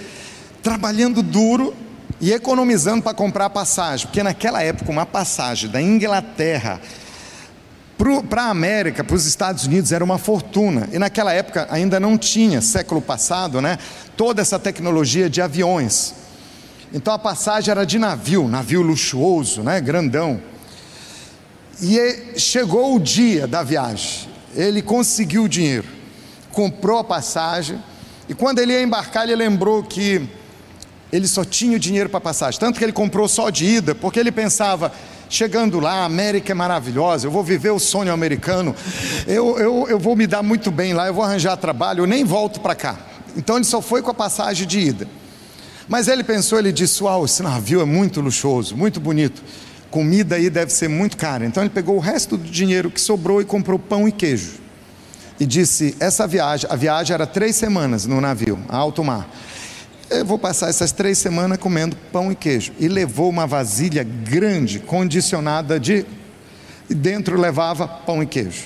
trabalhando 0.62 1.20
duro 1.20 1.74
e 2.22 2.32
economizando 2.32 3.02
para 3.02 3.12
comprar 3.12 3.46
a 3.46 3.50
passagem, 3.50 4.06
porque 4.06 4.22
naquela 4.22 4.62
época 4.62 4.92
uma 4.92 5.04
passagem 5.04 5.68
da 5.68 5.82
Inglaterra 5.82 6.80
para 8.28 8.44
a 8.44 8.50
América, 8.50 9.02
para 9.02 9.16
os 9.16 9.26
Estados 9.26 9.66
Unidos, 9.66 9.90
era 9.90 10.04
uma 10.04 10.18
fortuna. 10.18 10.88
E 10.92 10.98
naquela 10.98 11.32
época 11.32 11.66
ainda 11.68 11.98
não 11.98 12.16
tinha, 12.16 12.60
século 12.60 13.02
passado, 13.02 13.60
né, 13.60 13.76
toda 14.16 14.40
essa 14.40 14.56
tecnologia 14.56 15.28
de 15.28 15.42
aviões. 15.42 16.14
Então 16.92 17.12
a 17.12 17.18
passagem 17.18 17.72
era 17.72 17.84
de 17.84 17.98
navio, 17.98 18.46
navio 18.46 18.82
luxuoso, 18.82 19.62
né, 19.62 19.80
grandão. 19.80 20.40
E 21.80 22.38
chegou 22.38 22.94
o 22.94 23.00
dia 23.00 23.48
da 23.48 23.64
viagem. 23.64 24.28
Ele 24.54 24.80
conseguiu 24.80 25.44
o 25.44 25.48
dinheiro, 25.48 25.88
comprou 26.52 26.98
a 26.98 27.04
passagem. 27.04 27.82
E 28.28 28.34
quando 28.34 28.60
ele 28.60 28.72
ia 28.72 28.82
embarcar, 28.82 29.24
ele 29.24 29.34
lembrou 29.34 29.82
que 29.82 30.28
ele 31.12 31.28
só 31.28 31.44
tinha 31.44 31.76
o 31.76 31.78
dinheiro 31.78 32.08
para 32.08 32.20
passagem. 32.20 32.58
Tanto 32.58 32.78
que 32.78 32.84
ele 32.84 32.92
comprou 32.92 33.28
só 33.28 33.50
de 33.50 33.66
ida, 33.66 33.94
porque 33.94 34.18
ele 34.18 34.32
pensava, 34.32 34.90
chegando 35.28 35.78
lá, 35.78 36.00
a 36.00 36.04
América 36.06 36.52
é 36.52 36.54
maravilhosa, 36.54 37.26
eu 37.26 37.30
vou 37.30 37.44
viver 37.44 37.70
o 37.70 37.78
sonho 37.78 38.10
americano, 38.10 38.74
eu, 39.26 39.58
eu, 39.58 39.86
eu 39.90 39.98
vou 39.98 40.16
me 40.16 40.26
dar 40.26 40.42
muito 40.42 40.70
bem 40.70 40.94
lá, 40.94 41.06
eu 41.06 41.14
vou 41.14 41.22
arranjar 41.22 41.56
trabalho, 41.58 42.02
eu 42.02 42.06
nem 42.06 42.24
volto 42.24 42.60
para 42.60 42.74
cá. 42.74 42.98
Então 43.36 43.56
ele 43.56 43.64
só 43.64 43.82
foi 43.82 44.00
com 44.00 44.10
a 44.10 44.14
passagem 44.14 44.66
de 44.66 44.80
ida. 44.80 45.06
Mas 45.88 46.08
ele 46.08 46.24
pensou, 46.24 46.58
ele 46.58 46.72
disse: 46.72 47.02
Uau, 47.02 47.24
esse 47.24 47.42
navio 47.42 47.80
é 47.80 47.84
muito 47.84 48.20
luxuoso, 48.20 48.76
muito 48.76 49.00
bonito. 49.00 49.42
Comida 49.90 50.36
aí 50.36 50.48
deve 50.48 50.72
ser 50.72 50.88
muito 50.88 51.16
cara. 51.16 51.44
Então 51.44 51.62
ele 51.62 51.70
pegou 51.70 51.96
o 51.96 51.98
resto 51.98 52.36
do 52.36 52.48
dinheiro 52.48 52.90
que 52.90 53.00
sobrou 53.00 53.42
e 53.42 53.44
comprou 53.44 53.78
pão 53.78 54.08
e 54.08 54.12
queijo. 54.12 54.60
E 55.40 55.44
disse: 55.44 55.96
Essa 55.98 56.26
viagem, 56.26 56.68
a 56.70 56.76
viagem 56.76 57.12
era 57.14 57.26
três 57.26 57.56
semanas 57.56 58.06
no 58.06 58.20
navio, 58.20 58.58
a 58.68 58.76
alto 58.76 59.02
mar. 59.02 59.28
Eu 60.12 60.26
vou 60.26 60.38
passar 60.38 60.68
essas 60.68 60.92
três 60.92 61.16
semanas 61.16 61.56
comendo 61.56 61.96
pão 62.12 62.30
e 62.30 62.34
queijo. 62.34 62.72
E 62.78 62.86
levou 62.86 63.30
uma 63.30 63.46
vasilha 63.46 64.04
grande, 64.04 64.78
condicionada 64.78 65.80
de. 65.80 66.04
E 66.90 66.94
dentro 66.94 67.40
levava 67.40 67.88
pão 67.88 68.22
e 68.22 68.26
queijo. 68.26 68.64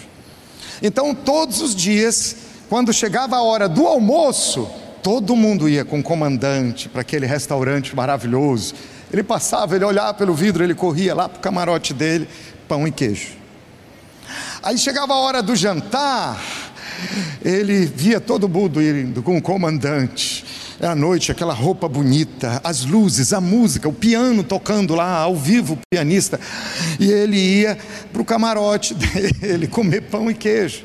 Então, 0.83 1.15
todos 1.15 1.61
os 1.61 1.73
dias, 1.73 2.37
quando 2.69 2.93
chegava 2.93 3.37
a 3.37 3.43
hora 3.43 3.69
do 3.69 3.87
almoço, 3.87 4.69
todo 5.05 5.37
mundo 5.37 5.69
ia 5.69 5.85
com 5.85 6.01
o 6.01 6.03
comandante 6.03 6.89
para 6.89 7.03
aquele 7.03 7.27
restaurante 7.27 7.95
maravilhoso. 7.95 8.75
Ele 9.13 9.23
passava, 9.23 9.77
ele 9.77 9.85
olhava 9.85 10.15
pelo 10.15 10.35
vidro, 10.35 10.65
ele 10.65 10.75
corria 10.75 11.15
lá 11.15 11.29
para 11.29 11.39
o 11.39 11.41
camarote 11.41 11.95
dele, 11.95 12.29
pão 12.67 12.89
e 12.89 12.91
queijo. 12.91 13.35
Aí 14.65 14.77
chegava 14.77 15.15
a 15.15 15.19
hora 15.19 15.41
do 15.41 15.55
jantar, 15.55 16.43
ele 17.41 17.87
via 17.87 18.21
todo 18.21 18.49
mundo 18.49 18.83
indo 18.83 19.23
com 19.23 19.37
o 19.37 19.43
comandante 19.43 20.45
à 20.81 20.95
noite, 20.95 21.33
aquela 21.33 21.55
roupa 21.55 21.89
bonita, 21.89 22.61
as 22.63 22.85
luzes, 22.85 23.33
a 23.33 23.41
música, 23.41 23.89
o 23.89 23.93
piano 23.93 24.43
tocando 24.43 24.95
lá, 24.95 25.19
ao 25.19 25.35
vivo, 25.35 25.75
o 25.75 25.79
pianista. 25.91 26.39
E 27.01 27.11
ele 27.11 27.37
ia 27.37 27.79
para 28.13 28.23
o 28.23 28.25
camarote 28.25 28.95
dele 28.95 29.67
comer 29.67 30.03
pão 30.03 30.31
e 30.31 30.35
queijo. 30.35 30.85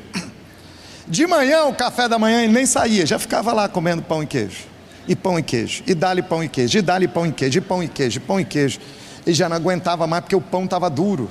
De 1.06 1.26
manhã, 1.26 1.64
o 1.64 1.74
café 1.74 2.08
da 2.08 2.18
manhã, 2.18 2.42
ele 2.42 2.52
nem 2.52 2.64
saía, 2.64 3.04
já 3.04 3.18
ficava 3.18 3.52
lá 3.52 3.68
comendo 3.68 4.02
pão 4.02 4.22
e 4.22 4.26
queijo. 4.26 4.72
E 5.06 5.16
pão 5.16 5.38
e 5.38 5.42
queijo, 5.42 5.82
e 5.86 5.94
dá-lhe 5.94 6.22
pão 6.22 6.42
e 6.42 6.48
queijo, 6.48 6.78
e 6.78 6.82
dá-lhe 6.82 7.08
pão 7.08 7.26
e 7.26 7.32
queijo, 7.32 7.58
e 7.58 7.60
pão 7.60 7.82
e 7.82 7.88
queijo, 7.88 8.18
e 8.18 8.20
pão 8.20 8.40
e 8.40 8.44
queijo. 8.44 8.78
E 9.26 9.32
já 9.32 9.48
não 9.48 9.56
aguentava 9.56 10.06
mais 10.06 10.22
porque 10.22 10.36
o 10.36 10.40
pão 10.40 10.64
estava 10.64 10.88
duro. 10.88 11.28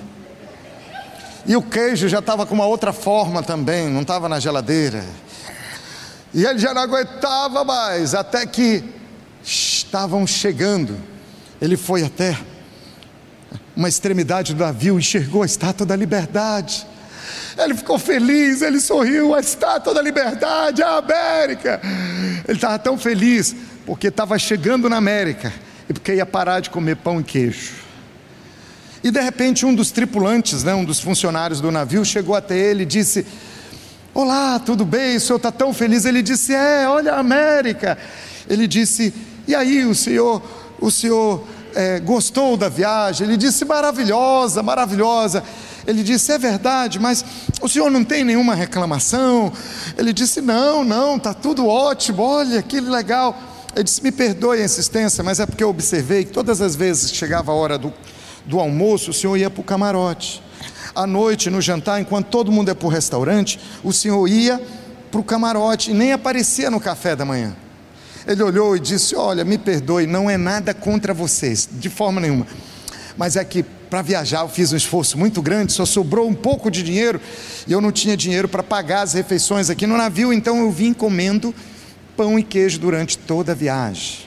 E 1.46 1.56
o 1.56 1.62
queijo 1.62 2.08
já 2.08 2.20
estava 2.20 2.46
com 2.46 2.54
uma 2.54 2.66
outra 2.66 2.94
forma 2.94 3.42
também, 3.42 3.90
não 3.90 4.02
estava 4.02 4.30
na 4.30 4.40
geladeira. 4.40 5.04
E 6.34 6.46
ele 6.46 6.60
já 6.60 6.74
não 6.74 6.82
aguentava 6.82 7.64
mais, 7.64 8.16
até 8.16 8.46
que 8.46 8.84
estavam 9.44 10.26
chegando. 10.26 10.98
Ele 11.62 11.76
foi 11.76 12.04
até 12.04 12.38
uma 13.76 13.90
extremidade 13.90 14.54
do 14.54 14.64
navio, 14.64 14.98
enxergou 14.98 15.44
a 15.44 15.46
estátua 15.46 15.86
da 15.86 15.96
liberdade. 15.96 16.88
Ele 17.58 17.74
ficou 17.76 18.00
feliz, 18.00 18.62
ele 18.62 18.80
sorriu, 18.80 19.36
a 19.36 19.40
estátua 19.40 19.94
da 19.94 20.02
liberdade, 20.02 20.82
a 20.82 20.98
América. 20.98 21.82
Ele 22.48 22.58
estava 22.58 22.80
tão 22.80 22.98
feliz 22.98 23.56
porque 23.86 24.08
estava 24.08 24.38
chegando 24.40 24.90
na 24.90 24.98
América 24.98 25.52
e 25.90 25.94
porque 25.94 26.16
ia 26.16 26.26
parar 26.26 26.60
de 26.60 26.70
comer 26.70 26.96
pão 26.98 27.20
e 27.20 27.24
queijo. 27.24 27.74
E 29.04 29.12
de 29.12 29.20
repente 29.20 29.66
um 29.66 29.74
dos 29.74 29.92
tripulantes, 29.92 30.64
né, 30.64 30.74
um 30.74 30.86
dos 30.86 31.00
funcionários 31.00 31.60
do 31.60 31.72
navio, 31.72 32.06
chegou 32.06 32.36
até 32.36 32.58
ele 32.58 32.84
e 32.84 32.86
disse: 32.86 33.26
Olá, 34.14 34.60
tudo 34.60 34.84
bem? 34.84 35.16
O 35.16 35.22
senhor 35.22 35.38
está 35.38 35.54
tão 35.54 35.74
feliz? 35.74 36.04
Ele 36.04 36.22
disse: 36.22 36.54
É, 36.54 36.86
olha 36.86 37.14
a 37.14 37.20
América. 37.20 37.98
Ele 38.50 38.68
disse: 38.68 39.14
E 39.48 39.56
aí, 39.56 39.86
o 39.86 39.96
senhor, 39.96 40.42
o 40.82 40.92
senhor 40.92 41.48
é, 41.74 41.98
gostou 42.02 42.58
da 42.58 42.68
viagem? 42.68 43.26
Ele 43.26 43.38
disse: 43.38 43.64
Maravilhosa, 43.64 44.62
maravilhosa. 44.62 45.42
Ele 45.88 46.04
disse: 46.04 46.30
É 46.34 46.38
verdade, 46.38 47.00
mas 47.00 47.24
o 47.62 47.70
senhor 47.70 47.90
não 47.90 48.04
tem 48.04 48.26
nenhuma 48.26 48.54
reclamação? 48.54 49.50
Ele 49.98 50.12
disse: 50.12 50.42
Não, 50.42 50.84
não, 50.84 51.16
está 51.16 51.34
tudo 51.34 51.66
ótimo. 51.66 52.22
Olha 52.22 52.62
que 52.62 52.82
legal. 52.82 53.42
Ele 53.74 53.86
disse: 53.86 54.04
Me 54.04 54.12
perdoe 54.12 54.62
a 54.62 54.66
insistência, 54.66 55.24
mas 55.24 55.40
é 55.40 55.46
porque 55.46 55.64
eu 55.64 55.70
observei 55.70 56.26
que 56.26 56.34
todas 56.34 56.60
as 56.60 56.76
vezes 56.76 57.12
que 57.12 57.16
chegava 57.16 57.54
a 57.54 57.56
hora 57.56 57.78
do, 57.78 57.94
do 58.46 58.60
almoço, 58.60 59.12
o 59.12 59.14
senhor 59.14 59.38
ia 59.38 59.50
para 59.50 59.62
o 59.62 59.64
camarote 59.64 60.44
à 60.96 61.08
noite, 61.08 61.50
no 61.50 61.62
jantar, 61.62 62.02
enquanto 62.02 62.28
todo 62.28 62.52
mundo 62.52 62.70
é 62.70 62.74
para 62.74 62.88
o 62.88 62.90
restaurante, 62.90 63.60
o 63.84 63.94
senhor 63.94 64.28
ia 64.28 64.62
para 65.10 65.20
o 65.20 65.24
camarote 65.24 65.92
e 65.92 65.94
nem 65.94 66.14
aparecia 66.14 66.72
no 66.72 66.80
café 66.80 67.16
da 67.16 67.26
manhã. 67.26 67.56
Ele 68.26 68.42
olhou 68.44 68.76
e 68.76 68.80
disse: 68.80 69.16
Olha, 69.16 69.44
me 69.44 69.58
perdoe, 69.58 70.08
não 70.08 70.30
é 70.30 70.38
nada 70.38 70.74
contra 70.74 71.14
vocês, 71.14 71.68
de 71.72 71.90
forma 71.90 72.22
nenhuma. 72.22 72.48
Mas 73.18 73.36
é 73.36 73.44
que 73.44 73.64
para 73.64 74.02
viajar 74.02 74.42
eu 74.42 74.48
fiz 74.48 74.72
um 74.72 74.78
esforço 74.78 75.18
muito 75.18 75.42
grande, 75.42 75.74
só 75.74 75.86
sobrou 75.86 76.28
um 76.28 76.34
pouco 76.34 76.72
de 76.72 76.82
dinheiro 76.82 77.20
e 77.68 77.72
eu 77.72 77.82
não 77.82 77.92
tinha 77.92 78.16
dinheiro 78.16 78.48
para 78.48 78.64
pagar 78.64 79.02
as 79.02 79.14
refeições 79.14 79.70
aqui 79.70 79.86
no 79.86 79.98
navio, 79.98 80.32
então 80.32 80.60
eu 80.60 80.72
vim 80.72 80.94
comendo 80.94 81.54
pão 82.16 82.40
e 82.40 82.44
queijo 82.44 82.80
durante 82.80 83.18
toda 83.18 83.52
a 83.52 83.56
viagem. 83.56 84.20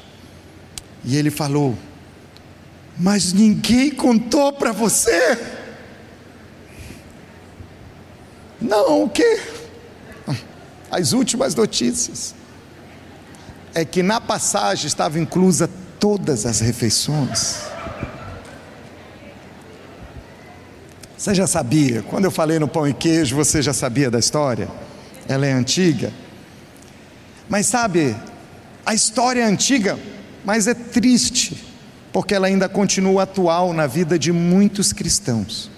E 1.05 1.17
ele 1.17 1.31
falou: 1.31 1.77
Mas 2.99 3.33
ninguém 3.33 3.91
contou 3.91 4.53
para 4.53 4.73
você. 4.73 5.39
Não, 8.65 9.05
o 9.05 9.09
quê? 9.11 9.41
As 10.91 11.13
últimas 11.13 11.55
notícias 11.55 12.35
é 13.75 13.85
que 13.85 14.03
na 14.03 14.21
passagem 14.21 14.87
estava 14.87 15.19
inclusa 15.19 15.69
todas 16.01 16.47
as 16.47 16.61
refeições. 16.61 17.63
Você 21.17 21.35
já 21.35 21.47
sabia? 21.47 22.03
Quando 22.03 22.25
eu 22.25 22.31
falei 22.31 22.59
no 22.59 22.69
pão 22.69 22.89
e 22.89 22.95
queijo, 22.95 23.37
você 23.37 23.61
já 23.61 23.73
sabia 23.73 24.11
da 24.11 24.19
história? 24.19 24.69
Ela 25.29 25.47
é 25.47 25.53
antiga. 25.53 26.13
Mas 27.49 27.67
sabe, 27.67 28.17
A 28.87 28.93
história 28.93 29.41
é 29.41 29.45
antiga, 29.45 29.99
mas 30.45 30.67
é 30.67 30.75
triste, 30.75 31.67
porque 32.13 32.35
ela 32.35 32.47
ainda 32.47 32.69
continua 32.69 33.23
atual 33.23 33.73
na 33.73 33.87
vida 33.87 34.19
de 34.19 34.31
muitos 34.31 34.93
cristãos. 34.93 35.71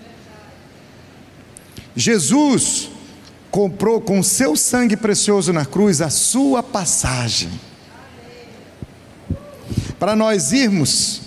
Jesus 1.96 2.90
comprou 3.50 4.02
com 4.02 4.22
seu 4.22 4.54
sangue 4.54 4.96
precioso 4.96 5.50
na 5.50 5.64
cruz 5.64 6.02
a 6.02 6.10
sua 6.10 6.62
passagem. 6.62 7.48
Para 9.98 10.14
nós 10.14 10.52
irmos 10.52 11.22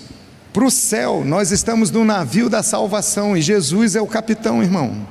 para 0.53 0.63
o 0.63 0.69
céu, 0.69 1.23
nós 1.25 1.51
estamos 1.51 1.89
no 1.89 2.05
navio 2.05 2.49
da 2.49 2.61
salvação 2.61 3.35
e 3.35 3.41
Jesus 3.41 3.95
é 3.95 4.01
o 4.01 4.05
capitão, 4.05 4.61
irmão. 4.61 5.07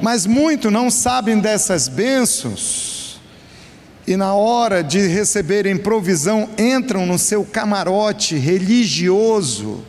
Mas 0.00 0.24
muito 0.24 0.70
não 0.70 0.88
sabem 0.88 1.40
dessas 1.40 1.88
bênçãos 1.88 3.20
e 4.06 4.16
na 4.16 4.34
hora 4.34 4.82
de 4.82 5.06
receberem 5.06 5.76
provisão 5.76 6.48
entram 6.56 7.04
no 7.04 7.18
seu 7.18 7.44
camarote 7.44 8.36
religioso 8.36 9.84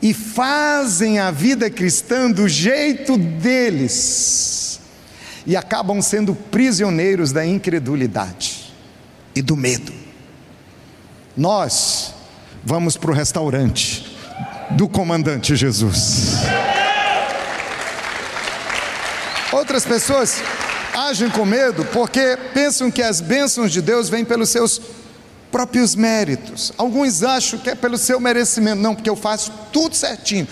e 0.00 0.12
fazem 0.12 1.18
a 1.18 1.30
vida 1.30 1.70
cristã 1.70 2.30
do 2.30 2.48
jeito 2.48 3.16
deles 3.16 4.80
e 5.46 5.56
acabam 5.56 6.02
sendo 6.02 6.34
prisioneiros 6.34 7.32
da 7.32 7.46
incredulidade 7.46 8.72
e 9.34 9.40
do 9.40 9.56
medo. 9.56 9.92
Nós 11.36 12.14
vamos 12.64 12.96
para 12.96 13.10
o 13.10 13.14
restaurante 13.14 14.16
do 14.72 14.88
comandante 14.88 15.54
Jesus. 15.54 16.32
Outras 19.52 19.86
pessoas 19.86 20.42
agem 20.92 21.30
com 21.30 21.44
medo 21.44 21.84
porque 21.86 22.36
pensam 22.52 22.90
que 22.90 23.02
as 23.02 23.20
bênçãos 23.20 23.70
de 23.70 23.80
Deus 23.80 24.08
vêm 24.08 24.24
pelos 24.24 24.48
seus 24.48 24.80
próprios 25.56 25.94
méritos. 25.94 26.70
Alguns 26.76 27.22
acham 27.22 27.58
que 27.58 27.70
é 27.70 27.74
pelo 27.74 27.96
seu 27.96 28.20
merecimento, 28.20 28.76
não, 28.76 28.94
porque 28.94 29.08
eu 29.08 29.16
faço 29.16 29.50
tudo 29.72 29.96
certinho. 29.96 30.46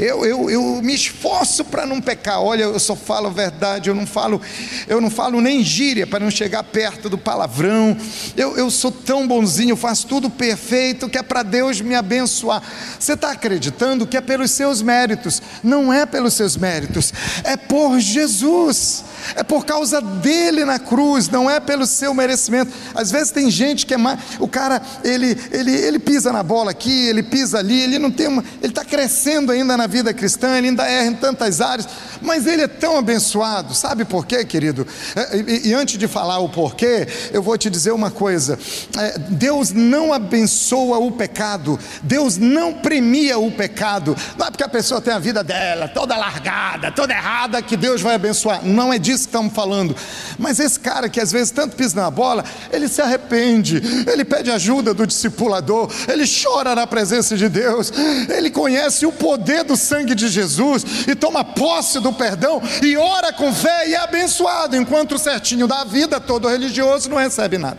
Eu, 0.00 0.24
eu, 0.24 0.50
eu 0.50 0.82
me 0.82 0.92
esforço 0.92 1.64
para 1.64 1.86
não 1.86 2.00
pecar. 2.00 2.42
Olha, 2.42 2.64
eu 2.64 2.80
só 2.80 2.96
falo 2.96 3.28
a 3.28 3.30
verdade, 3.30 3.88
eu 3.88 3.94
não 3.94 4.04
falo, 4.04 4.42
eu 4.88 5.00
não 5.00 5.10
falo 5.10 5.40
nem 5.40 5.62
gíria 5.62 6.08
para 6.08 6.24
não 6.24 6.30
chegar 6.30 6.64
perto 6.64 7.08
do 7.08 7.16
palavrão. 7.16 7.96
Eu, 8.36 8.56
eu 8.56 8.68
sou 8.68 8.90
tão 8.90 9.28
bonzinho, 9.28 9.70
eu 9.70 9.76
faço 9.76 10.08
tudo 10.08 10.28
perfeito 10.28 11.08
que 11.08 11.18
é 11.18 11.22
para 11.22 11.44
Deus 11.44 11.80
me 11.80 11.94
abençoar. 11.94 12.60
Você 12.98 13.12
está 13.12 13.30
acreditando 13.30 14.08
que 14.08 14.16
é 14.16 14.20
pelos 14.20 14.50
seus 14.50 14.82
méritos? 14.82 15.40
Não 15.62 15.92
é 15.92 16.04
pelos 16.04 16.34
seus 16.34 16.56
méritos, 16.56 17.12
é 17.44 17.56
por 17.56 18.00
Jesus. 18.00 19.04
É 19.34 19.42
por 19.42 19.64
causa 19.66 20.00
dele 20.00 20.64
na 20.64 20.78
cruz, 20.78 21.28
não 21.28 21.50
é 21.50 21.60
pelo 21.60 21.86
seu 21.86 22.14
merecimento. 22.14 22.72
Às 22.94 23.10
vezes 23.10 23.30
tem 23.30 23.50
gente 23.50 23.84
que 23.84 23.94
é 23.94 23.96
mais, 23.96 24.18
o 24.48 24.50
cara 24.50 24.80
ele, 25.04 25.38
ele, 25.52 25.70
ele 25.70 25.98
pisa 25.98 26.32
na 26.32 26.42
bola 26.42 26.70
aqui, 26.70 27.06
ele 27.06 27.22
pisa 27.22 27.58
ali, 27.58 27.82
ele 27.82 27.98
não 27.98 28.10
tem 28.10 28.26
uma, 28.26 28.42
ele 28.62 28.72
está 28.72 28.84
crescendo 28.84 29.52
ainda 29.52 29.76
na 29.76 29.86
vida 29.86 30.12
cristã, 30.14 30.56
ele 30.56 30.68
ainda 30.68 30.88
erra 30.88 31.06
em 31.06 31.14
tantas 31.14 31.60
áreas, 31.60 31.86
mas 32.22 32.46
ele 32.46 32.62
é 32.62 32.68
tão 32.68 32.96
abençoado, 32.96 33.74
sabe 33.74 34.04
por 34.04 34.26
quê, 34.26 34.44
querido? 34.44 34.86
É, 35.14 35.36
e, 35.36 35.68
e 35.68 35.74
antes 35.74 35.98
de 35.98 36.08
falar 36.08 36.38
o 36.38 36.48
porquê, 36.48 37.06
eu 37.30 37.42
vou 37.42 37.56
te 37.58 37.68
dizer 37.68 37.92
uma 37.92 38.10
coisa: 38.10 38.58
é, 38.98 39.18
Deus 39.18 39.70
não 39.70 40.12
abençoa 40.12 40.98
o 40.98 41.12
pecado, 41.12 41.78
Deus 42.02 42.38
não 42.38 42.72
premia 42.74 43.38
o 43.38 43.52
pecado, 43.52 44.16
não 44.38 44.46
é 44.46 44.50
porque 44.50 44.64
a 44.64 44.68
pessoa 44.68 45.00
tem 45.00 45.12
a 45.12 45.18
vida 45.18 45.44
dela 45.44 45.88
toda 45.88 46.16
largada, 46.16 46.90
toda 46.90 47.12
errada, 47.12 47.60
que 47.60 47.76
Deus 47.76 48.00
vai 48.00 48.14
abençoar, 48.14 48.64
não 48.64 48.92
é 48.92 48.98
disso 48.98 49.24
que 49.24 49.28
estamos 49.28 49.52
falando, 49.52 49.94
mas 50.38 50.58
esse 50.58 50.80
cara 50.80 51.08
que 51.08 51.20
às 51.20 51.30
vezes 51.30 51.50
tanto 51.50 51.76
pisa 51.76 52.00
na 52.00 52.10
bola, 52.10 52.44
ele 52.72 52.88
se 52.88 53.02
arrepende, 53.02 53.82
ele 54.10 54.24
pede 54.28 54.50
ajuda 54.50 54.94
do 54.94 55.06
discipulador, 55.06 55.90
ele 56.06 56.24
chora 56.26 56.74
na 56.74 56.86
presença 56.86 57.36
de 57.36 57.48
Deus, 57.48 57.92
ele 58.28 58.50
conhece 58.50 59.06
o 59.06 59.12
poder 59.12 59.64
do 59.64 59.76
sangue 59.76 60.14
de 60.14 60.28
Jesus 60.28 60.84
e 61.08 61.14
toma 61.14 61.42
posse 61.42 61.98
do 62.00 62.12
perdão 62.12 62.62
e 62.82 62.96
ora 62.96 63.32
com 63.32 63.52
fé 63.52 63.88
e 63.88 63.94
é 63.94 63.98
abençoado, 63.98 64.76
enquanto 64.76 65.16
o 65.16 65.18
certinho 65.18 65.66
da 65.66 65.84
vida, 65.84 66.20
todo 66.20 66.48
religioso, 66.48 67.08
não 67.08 67.16
recebe 67.16 67.58
nada. 67.58 67.78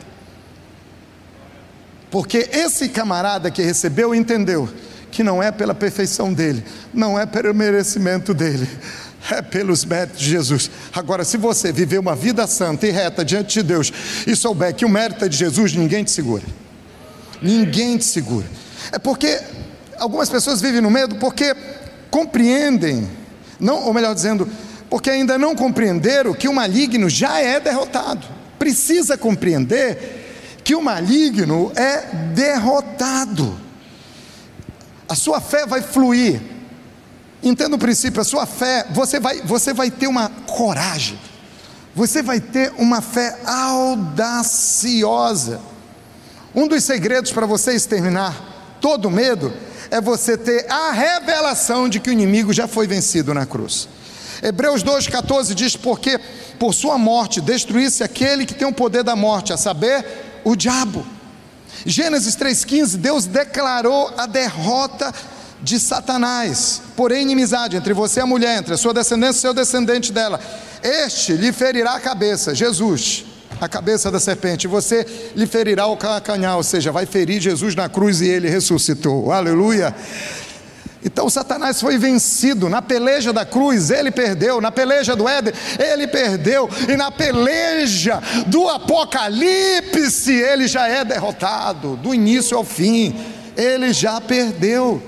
Porque 2.10 2.50
esse 2.52 2.90
camarada 2.90 3.52
que 3.52 3.62
recebeu 3.62 4.16
entendeu 4.16 4.68
que 5.12 5.24
não 5.24 5.42
é 5.42 5.52
pela 5.52 5.76
perfeição 5.76 6.34
dele, 6.34 6.64
não 6.94 7.20
é 7.20 7.26
pelo 7.26 7.54
merecimento 7.54 8.34
dele, 8.34 8.68
é 9.30 9.42
pelos 9.42 9.86
méritos 9.86 10.20
de 10.20 10.30
Jesus. 10.30 10.70
Agora, 10.94 11.24
se 11.24 11.38
você 11.38 11.72
viver 11.72 12.00
uma 12.00 12.16
vida 12.16 12.46
santa 12.48 12.88
e 12.88 12.92
reta 12.92 13.24
diante 13.24 13.54
de 13.56 13.64
Deus 13.64 13.92
e 14.26 14.36
souber 14.36 14.74
que 14.74 14.86
o 14.86 14.90
mérito 14.90 15.26
é 15.26 15.30
de 15.30 15.38
Jesus, 15.38 15.74
ninguém 15.74 16.04
te 16.04 16.12
segura. 16.12 16.44
Ninguém 17.42 17.98
te 17.98 18.06
segura. 18.06 18.46
É 18.92 19.00
porque 19.00 19.40
algumas 19.98 20.30
pessoas 20.30 20.62
vivem 20.62 20.82
no 20.82 20.90
medo 20.90 21.16
porque 21.16 21.56
compreendem, 22.10 23.08
não, 23.60 23.86
ou 23.86 23.94
melhor 23.94 24.14
dizendo, 24.14 24.48
porque 24.90 25.10
ainda 25.10 25.38
não 25.38 25.56
compreenderam 25.56 26.34
que 26.34 26.48
o 26.48 26.54
maligno 26.54 27.10
já 27.10 27.40
é 27.40 27.60
derrotado. 27.60 28.26
Precisa 28.58 29.18
compreender 29.18 30.60
que 30.64 30.76
o 30.76 30.82
maligno 30.82 31.72
é 31.76 32.02
derrotado. 32.34 33.60
A 35.08 35.16
sua 35.16 35.40
fé 35.40 35.66
vai 35.66 35.82
fluir. 35.82 36.42
Entenda 37.42 37.76
o 37.76 37.80
princípio, 37.80 38.22
a 38.22 38.26
sua 38.26 38.46
fé, 38.46 38.86
você 38.92 39.20
vai, 39.20 39.42
você 39.42 39.74
vai 39.74 39.90
ter 39.90 40.08
uma 40.08 40.30
coragem. 40.46 41.18
Você 41.96 42.22
vai 42.22 42.40
ter 42.40 42.74
uma 42.78 43.02
fé 43.02 43.40
audaciosa. 43.46 45.60
Um 46.54 46.68
dos 46.68 46.84
segredos 46.84 47.32
para 47.32 47.46
você 47.46 47.74
exterminar 47.74 48.50
todo 48.82 49.10
medo 49.10 49.54
é 49.92 50.02
você 50.02 50.38
ter 50.38 50.70
a 50.70 50.92
revelação 50.92 51.90
de 51.90 52.00
que 52.00 52.10
o 52.10 52.14
inimigo 52.14 52.54
já 52.54 52.68
foi 52.68 52.88
vencido 52.88 53.34
na 53.34 53.46
cruz. 53.46 53.88
Hebreus 54.42 54.84
2,14 54.84 55.54
diz: 55.54 55.76
Porque 55.76 56.20
por 56.58 56.74
sua 56.74 56.98
morte 56.98 57.42
destruísse 57.42 58.04
aquele 58.04 58.46
que 58.46 58.54
tem 58.54 58.68
o 58.68 58.74
poder 58.74 59.04
da 59.04 59.16
morte, 59.16 59.54
a 59.54 59.58
saber, 59.58 60.42
o 60.44 60.56
diabo. 60.56 61.06
Gênesis 61.86 62.36
3,15: 62.36 62.98
Deus 62.98 63.26
declarou 63.26 64.14
a 64.18 64.26
derrota 64.26 65.14
de 65.62 65.80
Satanás, 65.80 66.82
porém 66.96 67.24
inimizade 67.24 67.76
entre 67.76 67.94
você 67.94 68.20
e 68.20 68.24
a 68.24 68.26
mulher, 68.26 68.60
entre 68.60 68.74
a 68.74 68.78
sua 68.78 68.94
descendência 68.94 69.40
e 69.40 69.42
seu 69.42 69.54
descendente 69.54 70.12
dela. 70.12 70.40
Este 70.82 71.34
lhe 71.34 71.52
ferirá 71.52 71.96
a 71.96 72.00
cabeça, 72.00 72.56
Jesus 72.56 73.26
a 73.60 73.68
cabeça 73.68 74.10
da 74.10 74.20
serpente, 74.20 74.68
você 74.68 75.06
lhe 75.36 75.46
ferirá 75.46 75.86
o 75.86 75.98
calcanhar, 75.98 76.56
ou 76.56 76.64
seja, 76.64 76.92
vai 76.92 77.06
ferir 77.06 77.42
Jesus 77.42 77.76
na 77.76 77.90
cruz 77.90 78.22
e 78.22 78.28
ele 78.28 78.50
ressuscitou. 78.50 79.32
Aleluia. 79.32 79.94
Então 81.04 81.30
Satanás 81.30 81.80
foi 81.80 81.98
vencido 81.98 82.70
na 82.70 82.82
peleja 82.82 83.32
da 83.32 83.46
cruz, 83.46 83.90
ele 83.90 84.12
perdeu, 84.12 84.60
na 84.60 84.72
peleja 84.72 85.16
do 85.16 85.28
Éden, 85.28 85.54
ele 85.78 86.08
perdeu, 86.08 86.70
e 86.90 86.96
na 86.96 87.10
peleja 87.10 88.22
do 88.48 88.68
Apocalipse, 88.68 90.34
ele 90.34 90.68
já 90.68 90.88
é 90.88 91.06
derrotado, 91.06 91.96
do 91.96 92.14
início 92.14 92.58
ao 92.58 92.66
fim, 92.66 93.16
ele 93.56 93.94
já 93.94 94.20
perdeu. 94.20 95.02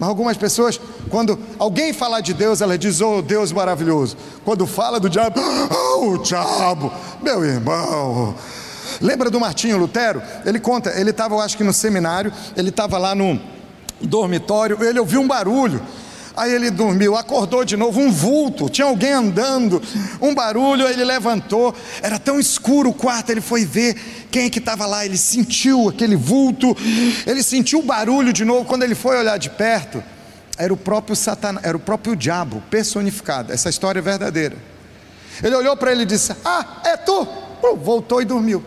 Mas 0.00 0.08
algumas 0.08 0.38
pessoas, 0.38 0.80
quando 1.10 1.38
alguém 1.58 1.92
fala 1.92 2.22
de 2.22 2.32
Deus, 2.32 2.62
ela 2.62 2.78
diz, 2.78 3.02
oh 3.02 3.20
Deus 3.20 3.52
maravilhoso. 3.52 4.16
Quando 4.46 4.66
fala 4.66 4.98
do 4.98 5.10
diabo, 5.10 5.38
oh 5.98 6.16
diabo, 6.16 6.90
meu 7.20 7.44
irmão. 7.44 8.34
Lembra 8.98 9.28
do 9.28 9.38
Martinho 9.38 9.76
Lutero? 9.76 10.22
Ele 10.46 10.58
conta, 10.58 10.98
ele 10.98 11.10
estava, 11.10 11.34
eu 11.34 11.40
acho 11.40 11.54
que 11.54 11.62
no 11.62 11.72
seminário, 11.72 12.32
ele 12.56 12.70
estava 12.70 12.96
lá 12.96 13.14
no 13.14 13.38
dormitório, 14.00 14.82
ele 14.82 14.98
ouviu 14.98 15.20
um 15.20 15.28
barulho. 15.28 15.82
Aí 16.40 16.54
ele 16.54 16.70
dormiu, 16.70 17.16
acordou 17.16 17.66
de 17.66 17.76
novo, 17.76 18.00
um 18.00 18.10
vulto, 18.10 18.70
tinha 18.70 18.86
alguém 18.86 19.12
andando, 19.12 19.82
um 20.22 20.34
barulho, 20.34 20.86
aí 20.86 20.94
ele 20.94 21.04
levantou, 21.04 21.76
era 22.00 22.18
tão 22.18 22.40
escuro 22.40 22.88
o 22.88 22.94
quarto, 22.94 23.28
ele 23.28 23.42
foi 23.42 23.66
ver 23.66 23.94
quem 24.30 24.46
é 24.46 24.50
que 24.50 24.58
estava 24.58 24.86
lá, 24.86 25.04
ele 25.04 25.18
sentiu 25.18 25.90
aquele 25.90 26.16
vulto, 26.16 26.74
ele 27.26 27.42
sentiu 27.42 27.80
o 27.80 27.82
barulho 27.82 28.32
de 28.32 28.42
novo, 28.42 28.64
quando 28.64 28.84
ele 28.84 28.94
foi 28.94 29.18
olhar 29.18 29.36
de 29.36 29.50
perto, 29.50 30.02
era 30.56 30.72
o 30.72 30.78
próprio 30.78 31.14
Satanás, 31.14 31.62
era 31.62 31.76
o 31.76 31.80
próprio 31.80 32.16
diabo 32.16 32.62
personificado, 32.70 33.52
essa 33.52 33.68
história 33.68 33.98
é 33.98 34.02
verdadeira. 34.02 34.56
Ele 35.42 35.54
olhou 35.54 35.76
para 35.76 35.92
ele 35.92 36.04
e 36.04 36.06
disse: 36.06 36.34
Ah, 36.42 36.80
é 36.86 36.96
tu? 36.96 37.28
Voltou 37.82 38.22
e 38.22 38.24
dormiu. 38.24 38.64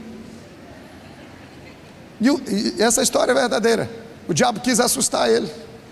E, 2.21 2.27
e 2.77 2.83
essa 2.83 3.01
história 3.01 3.31
é 3.31 3.35
verdadeira. 3.35 3.89
O 4.27 4.33
diabo 4.33 4.59
quis 4.59 4.79
assustar 4.79 5.27
ele 5.27 5.49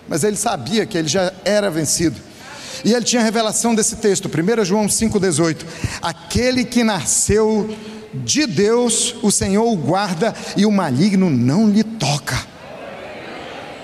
mas 0.08 0.24
ele 0.24 0.38
sabia 0.38 0.86
que 0.86 0.98
ele 0.98 1.08
já 1.08 1.32
era 1.44 1.70
vencido. 1.70 2.20
E 2.84 2.94
ele 2.94 3.06
tinha 3.06 3.22
a 3.22 3.26
revelação 3.26 3.76
desse 3.76 3.98
texto, 3.98 4.28
1 4.28 4.66
João 4.66 4.88
5,18: 4.88 5.66
Aquele 6.02 6.66
que 6.66 6.84
nasceu 6.84 7.76
de 8.14 8.46
Deus, 8.46 9.16
o 9.22 9.32
Senhor 9.32 9.66
o 9.66 9.76
guarda 9.76 10.34
e 10.58 10.66
o 10.66 10.72
maligno 10.72 11.30
não 11.30 11.70
lhe 11.70 11.84
toca. 11.84 12.38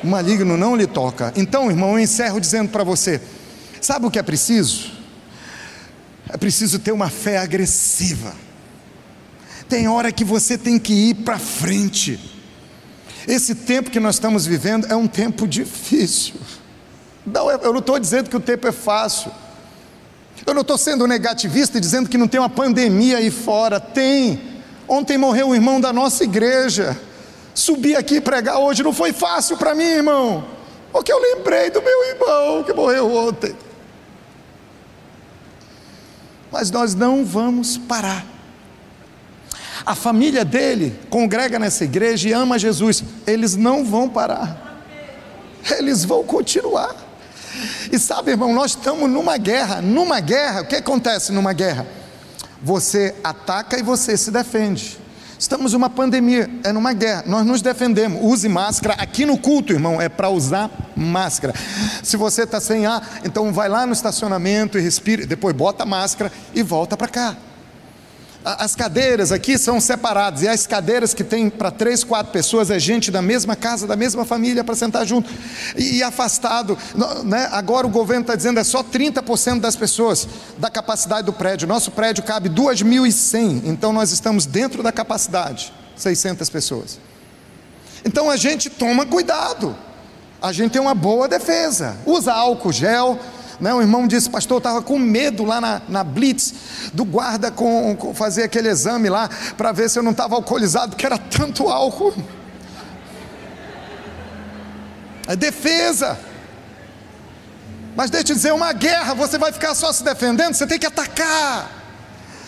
O 0.04 0.08
maligno 0.08 0.58
não 0.58 0.76
lhe 0.76 0.88
toca. 0.88 1.34
Então, 1.36 1.70
irmão, 1.70 1.92
eu 1.92 2.00
encerro 2.00 2.40
dizendo 2.40 2.70
para 2.70 2.84
você: 2.84 3.22
sabe 3.82 4.06
o 4.06 4.12
que 4.12 4.20
é 4.20 4.24
preciso? 4.24 4.92
É 6.30 6.38
preciso 6.38 6.80
ter 6.80 6.92
uma 6.92 7.10
fé 7.10 7.38
agressiva. 7.38 8.34
Tem 9.70 9.88
hora 9.88 10.12
que 10.12 10.24
você 10.24 10.58
tem 10.58 10.80
que 10.80 10.94
ir 10.94 11.16
para 11.16 11.38
frente. 11.38 12.37
Esse 13.28 13.54
tempo 13.54 13.92
que 13.92 14.00
nós 14.00 14.16
estamos 14.16 14.46
vivendo 14.46 14.88
é 14.88 14.96
um 14.96 15.06
tempo 15.06 15.46
difícil. 15.46 16.36
Não, 17.26 17.52
eu 17.52 17.74
não 17.74 17.80
estou 17.80 18.00
dizendo 18.00 18.30
que 18.30 18.38
o 18.38 18.40
tempo 18.40 18.66
é 18.68 18.72
fácil. 18.72 19.30
Eu 20.46 20.54
não 20.54 20.62
estou 20.62 20.78
sendo 20.78 21.06
negativista 21.06 21.78
e 21.78 21.82
dizendo 21.82 22.08
que 22.08 22.18
não 22.18 22.28
tem 22.28 22.40
uma 22.40 22.50
pandemia 22.50 23.18
aí 23.18 23.30
fora. 23.30 23.82
Tem. 23.82 24.42
Ontem 24.88 25.18
morreu 25.18 25.50
um 25.50 25.56
irmão 25.56 25.82
da 25.82 25.92
nossa 25.92 26.24
igreja. 26.24 26.98
Subir 27.54 27.98
aqui 27.98 28.22
pregar 28.22 28.60
hoje 28.60 28.82
não 28.82 28.94
foi 28.94 29.12
fácil 29.12 29.58
para 29.58 29.76
mim, 29.76 29.84
irmão. 29.84 30.48
Porque 30.94 31.12
eu 31.12 31.20
lembrei 31.20 31.70
do 31.70 31.82
meu 31.82 32.06
irmão 32.06 32.64
que 32.64 32.72
morreu 32.72 33.14
ontem. 33.14 33.54
Mas 36.50 36.72
nós 36.72 36.96
não 36.96 37.26
vamos 37.26 37.78
parar. 37.78 38.37
A 39.88 39.96
família 39.96 40.44
dele 40.44 41.00
congrega 41.10 41.58
nessa 41.58 41.86
igreja 41.86 42.28
e 42.28 42.34
ama 42.34 42.60
Jesus. 42.60 43.02
Eles 43.26 43.56
não 43.56 43.86
vão 43.86 44.10
parar. 44.10 44.84
Eles 45.78 46.04
vão 46.04 46.26
continuar. 46.26 46.94
E 47.90 47.98
sabe, 47.98 48.32
irmão, 48.32 48.54
nós 48.54 48.72
estamos 48.72 49.10
numa 49.10 49.38
guerra. 49.38 49.82
Numa 49.82 50.20
guerra, 50.20 50.64
o 50.64 50.66
que 50.66 50.76
acontece 50.76 51.32
numa 51.32 51.54
guerra? 51.54 51.88
Você 52.62 53.16
ataca 53.24 53.80
e 53.80 53.82
você 53.82 54.18
se 54.18 54.30
defende. 54.30 55.00
Estamos 55.40 55.72
numa 55.72 55.90
pandemia, 55.90 56.50
é 56.66 56.74
numa 56.74 56.92
guerra, 56.92 57.24
nós 57.26 57.46
nos 57.46 57.62
defendemos. 57.62 58.20
Use 58.22 58.50
máscara. 58.50 58.96
Aqui 58.96 59.26
no 59.26 59.38
culto, 59.38 59.72
irmão, 59.72 60.02
é 60.02 60.10
para 60.10 60.28
usar 60.28 60.70
máscara. 60.98 61.54
Se 62.04 62.18
você 62.18 62.44
está 62.44 62.60
sem 62.60 62.86
ar, 62.86 63.22
então 63.24 63.54
vai 63.54 63.70
lá 63.70 63.86
no 63.86 63.94
estacionamento 63.94 64.78
e 64.78 64.82
respire, 64.82 65.26
depois 65.26 65.56
bota 65.56 65.84
a 65.84 65.86
máscara 65.86 66.30
e 66.54 66.62
volta 66.62 66.98
para 66.98 67.08
cá. 67.08 67.38
As 68.58 68.76
cadeiras 68.76 69.34
aqui 69.34 69.58
são 69.58 69.82
separadas, 69.82 70.42
e 70.42 70.48
as 70.48 70.66
cadeiras 70.66 71.14
que 71.14 71.22
tem 71.22 71.50
para 71.50 71.70
três, 71.70 72.02
quatro 72.02 72.32
pessoas 72.32 72.72
é 72.72 72.80
gente 72.80 73.12
da 73.12 73.22
mesma 73.22 73.58
casa, 73.58 73.86
da 73.86 73.98
mesma 73.98 74.24
família 74.24 74.64
para 74.64 74.74
sentar 74.74 75.06
junto. 75.06 75.30
E, 75.76 75.98
e 75.98 76.04
afastado, 76.04 76.78
né? 77.26 77.50
agora 77.52 77.86
o 77.86 77.90
governo 77.90 78.22
está 78.22 78.36
dizendo 78.36 78.58
é 78.58 78.64
só 78.64 78.82
30% 78.82 79.60
das 79.60 79.76
pessoas 79.76 80.26
da 80.58 80.70
capacidade 80.70 81.26
do 81.26 81.34
prédio. 81.34 81.68
Nosso 81.68 81.92
prédio 81.92 82.24
cabe 82.24 82.48
2.100, 82.50 83.64
então 83.66 83.92
nós 83.92 84.14
estamos 84.14 84.46
dentro 84.46 84.82
da 84.82 84.94
capacidade, 84.94 85.74
600 85.98 86.50
pessoas. 86.50 87.00
Então 88.06 88.32
a 88.32 88.38
gente 88.38 88.70
toma 88.70 89.06
cuidado, 89.06 89.76
a 90.42 90.54
gente 90.54 90.72
tem 90.72 90.82
uma 90.82 90.96
boa 90.96 91.28
defesa, 91.28 91.98
usa 92.06 92.32
álcool 92.32 92.72
gel 92.72 93.20
né? 93.60 93.74
Um 93.74 93.82
irmão 93.82 94.08
disse, 94.08 94.30
pastor, 94.30 94.56
eu 94.56 94.60
estava 94.60 94.82
com 94.82 95.00
medo 95.00 95.44
lá 95.44 95.60
na, 95.60 95.82
na 95.88 96.04
Blitz 96.04 96.54
do 96.94 97.04
guarda 97.04 97.50
com, 97.52 97.96
com 97.96 98.14
fazer 98.14 98.44
aquele 98.44 98.70
exame 98.70 99.10
lá 99.10 99.30
para 99.58 99.72
ver 99.72 99.90
se 99.90 99.98
eu 99.98 100.04
não 100.04 100.12
estava 100.12 100.36
alcoolizado, 100.36 100.92
porque 100.92 101.06
era 101.06 101.18
tanto 101.18 101.68
álcool. 101.68 102.14
É 105.28 105.36
defesa. 105.36 106.18
Mas 107.96 108.12
deixa 108.12 108.32
eu 108.32 108.36
dizer, 108.36 108.54
uma 108.54 108.72
guerra, 108.74 109.14
você 109.16 109.38
vai 109.38 109.52
ficar 109.52 109.74
só 109.74 109.92
se 109.92 110.04
defendendo, 110.04 110.54
você 110.54 110.68
tem 110.68 110.78
que 110.78 110.86
atacar. 110.86 111.72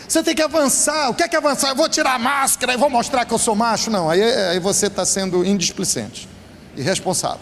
Você 0.08 0.24
tem 0.24 0.34
que 0.34 0.42
avançar. 0.42 1.10
O 1.10 1.14
que 1.14 1.24
é 1.24 1.28
que 1.28 1.36
avançar? 1.36 1.70
Eu 1.70 1.76
vou 1.76 1.90
tirar 1.90 2.16
a 2.16 2.20
máscara 2.20 2.74
e 2.74 2.78
vou 2.78 2.90
mostrar 2.90 3.26
que 3.26 3.34
eu 3.34 3.38
sou 3.38 3.56
macho. 3.56 3.92
Não, 3.92 4.10
aí, 4.10 4.22
aí 4.24 4.60
você 4.60 4.88
está 4.88 5.06
sendo 5.06 5.46
indisplicente, 5.46 6.30
irresponsável. 6.76 7.42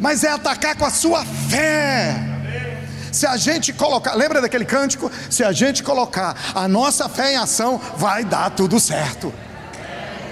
Mas 0.00 0.22
é 0.22 0.30
atacar 0.30 0.76
com 0.76 0.84
a 0.84 0.90
sua 0.90 1.24
fé. 1.24 2.37
Se 3.12 3.26
a 3.26 3.36
gente 3.36 3.72
colocar, 3.72 4.14
lembra 4.14 4.40
daquele 4.40 4.64
cântico? 4.64 5.10
Se 5.30 5.44
a 5.44 5.52
gente 5.52 5.82
colocar 5.82 6.36
a 6.54 6.68
nossa 6.68 7.08
fé 7.08 7.32
em 7.32 7.36
ação, 7.36 7.80
vai 7.96 8.24
dar 8.24 8.50
tudo 8.50 8.78
certo. 8.78 9.32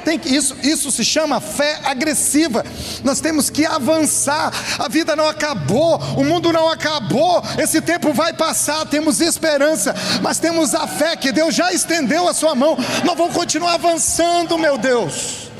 Tem 0.06 0.20
que, 0.20 0.28
isso, 0.28 0.56
isso 0.62 0.92
se 0.92 1.04
chama 1.04 1.40
fé 1.40 1.80
agressiva. 1.82 2.64
Nós 3.02 3.20
temos 3.20 3.50
que 3.50 3.66
avançar. 3.66 4.52
A 4.78 4.86
vida 4.88 5.16
não 5.16 5.26
acabou, 5.26 5.98
o 6.16 6.22
mundo 6.22 6.52
não 6.52 6.70
acabou. 6.70 7.42
Esse 7.58 7.80
tempo 7.80 8.12
vai 8.12 8.32
passar. 8.32 8.86
Temos 8.86 9.20
esperança, 9.20 9.92
mas 10.22 10.38
temos 10.38 10.76
a 10.76 10.86
fé 10.86 11.16
que 11.16 11.32
Deus 11.32 11.56
já 11.56 11.72
estendeu 11.72 12.28
a 12.28 12.34
sua 12.34 12.54
mão. 12.54 12.78
Nós 13.04 13.18
vamos 13.18 13.34
continuar 13.34 13.74
avançando, 13.74 14.56
meu 14.56 14.78
Deus. 14.78 15.50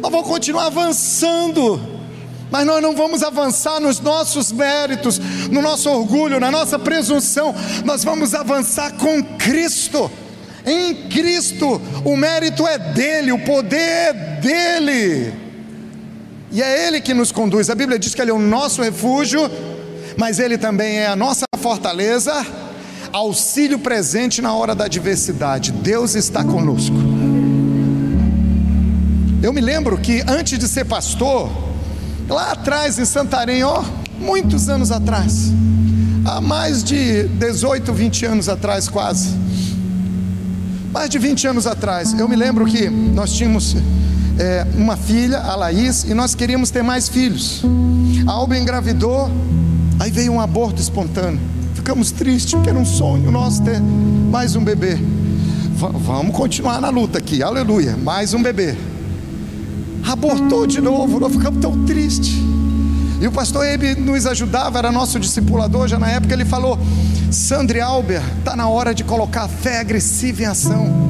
Nós 0.00 0.10
vamos 0.10 0.26
continuar 0.26 0.66
avançando 0.66 1.99
mas 2.50 2.66
nós 2.66 2.82
não 2.82 2.94
vamos 2.94 3.22
avançar 3.22 3.80
nos 3.80 4.00
nossos 4.00 4.50
méritos, 4.50 5.18
no 5.50 5.62
nosso 5.62 5.88
orgulho, 5.88 6.40
na 6.40 6.50
nossa 6.50 6.78
presunção, 6.78 7.54
nós 7.84 8.02
vamos 8.04 8.34
avançar 8.34 8.92
com 8.92 9.22
Cristo. 9.38 10.10
Em 10.66 11.08
Cristo, 11.08 11.80
o 12.04 12.16
mérito 12.16 12.66
é 12.66 12.78
dele, 12.78 13.32
o 13.32 13.38
poder 13.38 13.78
é 13.80 14.12
dele, 14.40 15.32
e 16.52 16.62
é 16.62 16.86
Ele 16.86 17.00
que 17.00 17.14
nos 17.14 17.32
conduz. 17.32 17.70
A 17.70 17.74
Bíblia 17.74 17.98
diz 17.98 18.14
que 18.14 18.20
Ele 18.20 18.30
é 18.30 18.34
o 18.34 18.38
nosso 18.38 18.82
refúgio, 18.82 19.40
mas 20.16 20.38
Ele 20.38 20.58
também 20.58 20.98
é 20.98 21.06
a 21.06 21.16
nossa 21.16 21.46
fortaleza, 21.58 22.44
auxílio 23.12 23.78
presente 23.78 24.42
na 24.42 24.52
hora 24.52 24.74
da 24.74 24.84
adversidade. 24.84 25.72
Deus 25.72 26.14
está 26.14 26.44
conosco. 26.44 26.96
Eu 29.42 29.52
me 29.52 29.60
lembro 29.60 29.96
que 29.96 30.22
antes 30.28 30.58
de 30.58 30.68
ser 30.68 30.84
pastor, 30.84 31.50
lá 32.30 32.52
atrás 32.52 32.98
em 32.98 33.04
Santarém, 33.04 33.64
ó, 33.64 33.82
muitos 34.18 34.68
anos 34.68 34.92
atrás, 34.92 35.52
há 36.24 36.40
mais 36.40 36.82
de 36.84 37.24
18, 37.24 37.92
20 37.92 38.26
anos 38.26 38.48
atrás, 38.48 38.88
quase. 38.88 39.34
Mais 40.92 41.10
de 41.10 41.18
20 41.18 41.48
anos 41.48 41.66
atrás, 41.66 42.18
eu 42.18 42.28
me 42.28 42.36
lembro 42.36 42.64
que 42.64 42.88
nós 42.88 43.32
tínhamos 43.32 43.76
é, 44.38 44.66
uma 44.76 44.96
filha, 44.96 45.38
a 45.38 45.56
Laís, 45.56 46.04
e 46.04 46.14
nós 46.14 46.34
queríamos 46.34 46.70
ter 46.70 46.82
mais 46.82 47.08
filhos. 47.08 47.62
A 48.26 48.32
Alba 48.32 48.56
engravidou, 48.56 49.30
aí 49.98 50.10
veio 50.10 50.32
um 50.32 50.40
aborto 50.40 50.80
espontâneo. 50.80 51.40
Ficamos 51.74 52.12
tristes, 52.12 52.54
porque 52.54 52.70
era 52.70 52.78
um 52.78 52.84
sonho 52.84 53.30
nosso 53.30 53.62
ter 53.62 53.80
mais 53.80 54.54
um 54.54 54.62
bebê. 54.62 54.94
V 54.94 55.88
vamos 55.94 56.36
continuar 56.36 56.80
na 56.80 56.90
luta 56.90 57.18
aqui, 57.18 57.42
aleluia, 57.42 57.96
mais 57.96 58.34
um 58.34 58.42
bebê 58.42 58.76
abortou 60.06 60.66
de 60.66 60.80
novo, 60.80 61.20
nós 61.20 61.32
ficamos 61.32 61.60
tão 61.60 61.84
tristes. 61.84 62.34
E 63.20 63.26
o 63.26 63.32
pastor 63.32 63.66
Ebe 63.66 63.94
nos 63.94 64.26
ajudava, 64.26 64.78
era 64.78 64.90
nosso 64.90 65.20
discipulador 65.20 65.86
já 65.88 65.98
na 65.98 66.08
época. 66.08 66.32
Ele 66.32 66.44
falou: 66.44 66.78
Sandre 67.30 67.80
Albert, 67.80 68.24
está 68.38 68.56
na 68.56 68.68
hora 68.68 68.94
de 68.94 69.04
colocar 69.04 69.42
a 69.42 69.48
fé 69.48 69.80
agressiva 69.80 70.42
em 70.42 70.46
ação 70.46 71.09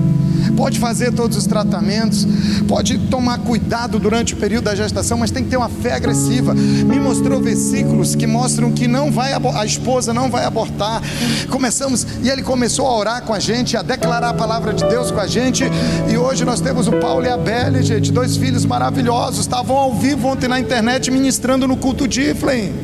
pode 0.60 0.78
fazer 0.78 1.10
todos 1.10 1.38
os 1.38 1.46
tratamentos, 1.46 2.28
pode 2.68 2.98
tomar 3.08 3.38
cuidado 3.38 3.98
durante 3.98 4.34
o 4.34 4.36
período 4.36 4.64
da 4.64 4.74
gestação, 4.74 5.16
mas 5.16 5.30
tem 5.30 5.42
que 5.42 5.48
ter 5.48 5.56
uma 5.56 5.70
fé 5.70 5.94
agressiva. 5.94 6.52
Me 6.52 7.00
mostrou 7.00 7.40
versículos 7.40 8.14
que 8.14 8.26
mostram 8.26 8.70
que 8.70 8.86
não 8.86 9.10
vai 9.10 9.32
a 9.32 9.64
esposa 9.64 10.12
não 10.12 10.30
vai 10.30 10.44
abortar. 10.44 11.02
Começamos 11.48 12.06
e 12.22 12.28
ele 12.28 12.42
começou 12.42 12.86
a 12.86 12.94
orar 12.94 13.22
com 13.22 13.32
a 13.32 13.40
gente, 13.40 13.74
a 13.74 13.80
declarar 13.80 14.28
a 14.28 14.34
palavra 14.34 14.74
de 14.74 14.84
Deus 14.84 15.10
com 15.10 15.18
a 15.18 15.26
gente. 15.26 15.64
E 16.12 16.18
hoje 16.18 16.44
nós 16.44 16.60
temos 16.60 16.86
o 16.88 16.92
Paulo 16.92 17.24
e 17.24 17.30
a 17.30 17.38
Belle, 17.38 17.82
gente, 17.82 18.12
dois 18.12 18.36
filhos 18.36 18.66
maravilhosos, 18.66 19.40
estavam 19.40 19.78
ao 19.78 19.94
vivo 19.94 20.28
ontem 20.28 20.46
na 20.46 20.60
internet 20.60 21.10
ministrando 21.10 21.66
no 21.66 21.76
culto 21.78 22.06
de 22.06 22.20
Iflem. 22.20 22.74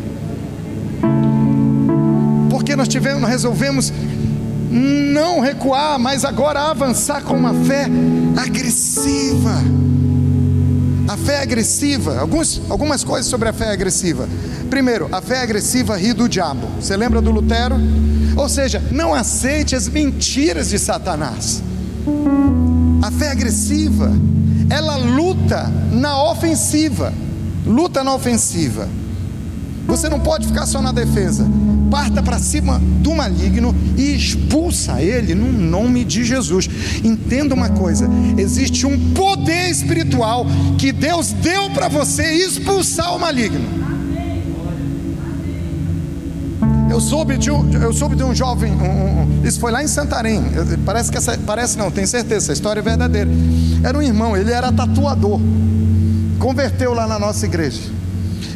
Porque 2.49 2.75
nós 2.75 2.89
tivemos, 2.89 3.21
nós 3.21 3.31
resolvemos 3.31 3.93
não 4.71 5.41
recuar, 5.41 5.99
mas 5.99 6.25
agora 6.25 6.71
avançar 6.71 7.23
com 7.23 7.35
uma 7.35 7.55
fé 7.65 7.87
agressiva. 8.37 9.55
A 11.09 11.17
fé 11.17 11.41
agressiva, 11.43 12.19
alguns, 12.19 12.61
algumas 12.69 13.05
coisas 13.05 13.27
sobre 13.27 13.49
a 13.49 13.53
fé 13.53 13.71
agressiva. 13.71 14.29
Primeiro, 14.69 15.09
a 15.13 15.21
fé 15.21 15.41
agressiva 15.41 15.97
ri 15.97 16.13
do 16.13 16.29
diabo. 16.29 16.67
Você 16.81 16.97
lembra 16.97 17.21
do 17.21 17.31
Lutero? 17.31 17.77
Ou 18.37 18.49
seja, 18.49 18.83
não 18.91 19.15
aceite 19.15 19.77
as 19.77 19.89
mentiras 19.89 20.69
de 20.69 20.79
Satanás. 20.79 21.63
A 23.03 23.11
fé 23.11 23.31
agressiva, 23.31 24.13
ela 24.69 24.97
luta 24.97 25.71
na 25.93 26.23
ofensiva. 26.31 27.13
Luta 27.65 28.03
na 28.03 28.15
ofensiva. 28.15 28.89
Você 29.87 30.09
não 30.09 30.19
pode 30.19 30.49
ficar 30.49 30.67
só 30.67 30.83
na 30.83 30.91
defesa 30.91 31.47
parta 31.91 32.23
para 32.23 32.39
cima 32.39 32.81
do 33.01 33.15
maligno 33.15 33.75
e 33.97 34.15
expulsa 34.15 35.03
ele 35.03 35.35
no 35.35 35.53
nome 35.53 36.05
de 36.05 36.25
Jesus. 36.25 36.69
Entenda 37.03 37.55
uma 37.55 37.71
coisa: 37.71 38.09
existe 38.37 38.87
um 38.87 39.13
poder 39.13 39.71
espiritual 39.71 40.47
que 40.79 40.93
Deus 40.93 41.33
deu 41.33 41.71
para 41.71 41.89
você 41.89 42.25
expulsar 42.45 43.15
o 43.15 43.19
maligno. 43.19 43.87
Eu 46.89 47.01
soube 47.01 47.37
de 47.37 47.51
um, 47.51 47.71
eu 47.73 47.93
soube 47.93 48.17
de 48.17 48.23
um 48.23 48.35
jovem, 48.35 48.73
um, 48.73 49.23
um, 49.23 49.45
isso 49.45 49.61
foi 49.61 49.71
lá 49.71 49.83
em 49.83 49.89
Santarém. 49.89 50.43
Parece 50.85 51.11
que 51.11 51.19
essa, 51.19 51.37
parece 51.45 51.77
não, 51.77 51.91
tenho 51.91 52.07
certeza, 52.07 52.47
essa 52.47 52.53
história 52.53 52.81
é 52.81 52.83
verdadeira. 52.83 53.31
Era 53.83 53.99
um 53.99 54.03
irmão, 54.03 54.37
ele 54.37 54.51
era 54.51 54.73
tatuador. 54.73 55.39
Converteu 56.39 56.95
lá 56.95 57.07
na 57.07 57.19
nossa 57.19 57.45
igreja. 57.45 57.96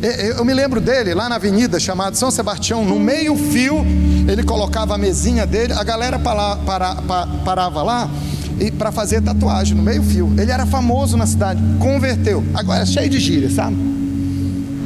Eu 0.02 0.44
me 0.44 0.54
lembro 0.54 0.80
dele 0.80 1.12
lá 1.14 1.28
na 1.28 1.34
avenida 1.36 1.78
chamada 1.78 2.16
São 2.16 2.30
Sebastião, 2.30 2.84
no 2.84 2.98
meio-fio, 2.98 3.84
ele 4.26 4.42
colocava 4.42 4.94
a 4.94 4.98
mesinha 4.98 5.46
dele, 5.46 5.74
a 5.74 5.84
galera 5.84 6.18
para, 6.18 6.56
para, 6.56 6.94
para, 6.96 7.26
parava 7.44 7.82
lá 7.82 8.10
e 8.58 8.70
para 8.70 8.90
fazer 8.90 9.20
tatuagem 9.20 9.76
no 9.76 9.82
meio-fio. 9.82 10.32
Ele 10.38 10.50
era 10.50 10.64
famoso 10.64 11.16
na 11.18 11.26
cidade, 11.26 11.62
converteu. 11.78 12.42
Agora 12.54 12.86
cheio 12.86 13.10
de 13.10 13.20
gíria, 13.20 13.50
sabe? 13.50 13.76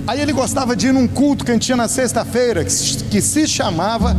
Aí 0.06 0.20
ele 0.20 0.32
gostava 0.32 0.74
de 0.74 0.88
ir 0.88 0.92
num 0.92 1.06
culto 1.06 1.44
que 1.44 1.58
tinha 1.58 1.76
na 1.76 1.88
sexta-feira, 1.88 2.64
que 2.64 3.20
se 3.20 3.46
chamava 3.46 4.16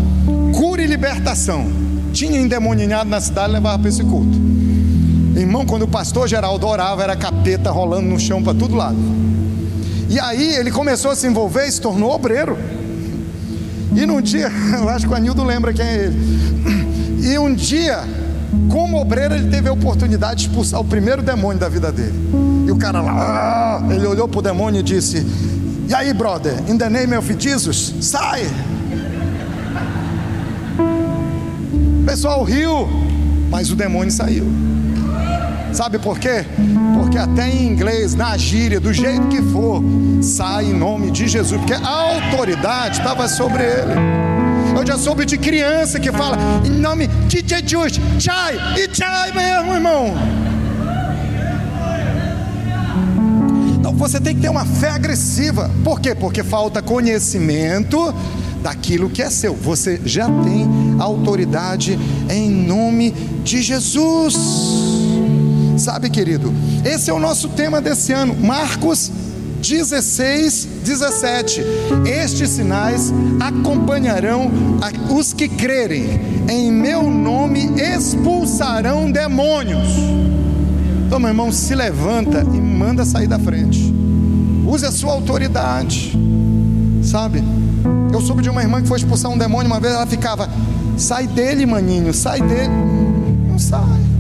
Cura 0.54 0.82
e 0.82 0.88
Libertação. 0.88 1.68
Tinha 2.14 2.40
endemoninhado 2.40 3.10
na 3.10 3.20
cidade, 3.20 3.52
levava 3.52 3.80
para 3.80 3.90
esse 3.90 4.04
culto. 4.04 4.36
Irmão, 5.36 5.66
quando 5.66 5.84
o 5.84 5.88
pastor 5.88 6.28
Geraldo 6.28 6.66
orava, 6.66 7.04
era 7.04 7.16
capeta 7.16 7.70
rolando 7.70 8.08
no 8.08 8.20
chão 8.20 8.42
para 8.42 8.54
todo 8.54 8.74
lado. 8.74 8.98
E 10.10 10.20
aí 10.20 10.56
ele 10.56 10.72
começou 10.72 11.12
a 11.12 11.16
se 11.16 11.28
envolver 11.28 11.68
e 11.68 11.72
se 11.72 11.82
tornou 11.82 12.12
obreiro. 12.12 12.58
E 13.96 14.06
num 14.06 14.22
dia, 14.22 14.52
eu 14.78 14.90
acho 14.90 15.08
que 15.08 15.14
o 15.14 15.16
Anildo 15.16 15.44
lembra 15.44 15.74
quem 15.74 15.86
é 15.86 15.96
ele. 15.96 16.36
E 17.24 17.40
um 17.40 17.54
dia, 17.54 18.04
como 18.70 19.00
obreiro, 19.00 19.34
ele 19.34 19.50
teve 19.50 19.68
a 19.68 19.74
oportunidade 19.74 20.42
de 20.42 20.48
expulsar 20.48 20.80
o 20.80 20.84
primeiro 20.84 21.22
demônio 21.22 21.60
da 21.60 21.70
vida 21.70 21.92
dele. 21.92 22.14
E 22.68 22.72
o 22.72 22.78
cara 22.78 23.02
lá, 23.02 23.82
ah", 23.82 23.94
ele 23.94 24.06
olhou 24.06 24.28
para 24.28 24.40
o 24.40 24.42
demônio 24.42 24.80
e 24.80 24.84
disse: 24.84 25.26
E 25.88 25.94
aí, 25.94 26.14
brother, 26.14 26.54
in 26.68 26.78
the 26.78 26.90
name 26.90 27.16
of 27.16 27.36
Jesus, 27.40 27.96
sai! 28.02 28.48
O 32.02 32.06
pessoal 32.06 32.44
riu, 32.44 32.88
mas 33.50 33.72
o 33.72 33.76
demônio 33.76 34.12
saiu. 34.12 34.46
Sabe 35.76 36.00
por 36.00 36.18
quê? 36.18 36.46
Porque 36.98 37.18
até 37.18 37.50
em 37.50 37.68
inglês, 37.68 38.16
na 38.16 38.38
gíria, 38.38 38.80
do 38.80 38.94
jeito 38.94 39.28
que 39.28 39.42
for, 39.42 39.84
sai 40.22 40.68
em 40.68 40.74
nome 40.74 41.12
de 41.12 41.28
Jesus, 41.28 41.60
porque 41.60 41.74
a 41.74 41.86
autoridade 41.86 43.00
estava 43.00 43.28
sobre 43.28 43.64
ele. 43.64 43.94
Eu 44.74 44.88
já 44.88 44.98
soube 44.98 45.26
de 45.26 45.38
criança 45.38 46.00
que 46.00 46.14
fala 46.14 46.38
em 46.66 46.70
nome 46.70 47.08
de 47.28 47.44
Jesus, 47.46 48.00
chai, 48.18 48.58
e 48.78 48.96
chai 48.96 49.34
mesmo, 49.34 49.74
irmão. 49.74 50.14
Então 53.78 53.94
você 53.96 54.22
tem 54.22 54.34
que 54.34 54.42
ter 54.42 54.50
uma 54.50 54.66
fé 54.66 54.92
agressiva. 54.92 55.70
Por 55.84 56.00
quê? 56.00 56.16
Porque 56.16 56.42
falta 56.42 56.82
conhecimento 56.82 58.16
daquilo 58.64 59.10
que 59.10 59.22
é 59.22 59.30
seu. 59.30 59.54
Você 59.54 60.00
já 60.06 60.26
tem 60.26 60.68
autoridade 61.00 62.00
em 62.30 62.50
nome 62.50 63.12
de 63.44 63.62
Jesus. 63.62 64.85
Sabe, 65.86 66.10
querido, 66.10 66.52
esse 66.84 67.12
é 67.12 67.14
o 67.14 67.20
nosso 67.20 67.48
tema 67.50 67.80
desse 67.80 68.12
ano, 68.12 68.36
Marcos 68.36 69.12
16, 69.62 70.68
17. 70.84 71.62
Estes 72.08 72.50
sinais 72.50 73.14
acompanharão 73.40 74.50
os 75.16 75.32
que 75.32 75.48
crerem, 75.48 76.20
em 76.50 76.72
meu 76.72 77.04
nome 77.04 77.70
expulsarão 77.80 79.12
demônios. 79.12 79.88
Então, 81.06 81.20
meu 81.20 81.30
irmão, 81.30 81.52
se 81.52 81.76
levanta 81.76 82.42
e 82.42 82.60
manda 82.60 83.06
sair 83.06 83.28
da 83.28 83.38
frente. 83.38 83.94
Use 84.66 84.88
a 84.88 84.92
sua 84.92 85.12
autoridade. 85.12 86.18
Sabe? 87.04 87.44
Eu 88.12 88.22
soube 88.22 88.42
de 88.42 88.50
uma 88.50 88.64
irmã 88.64 88.82
que 88.82 88.88
foi 88.88 88.98
expulsar 88.98 89.30
um 89.30 89.38
demônio 89.38 89.68
uma 89.68 89.80
vez, 89.80 89.94
ela 89.94 90.08
ficava: 90.08 90.50
sai 90.98 91.28
dele, 91.28 91.64
maninho, 91.64 92.12
sai 92.12 92.42
dele. 92.42 92.74
Não 93.48 93.60
sai. 93.60 94.15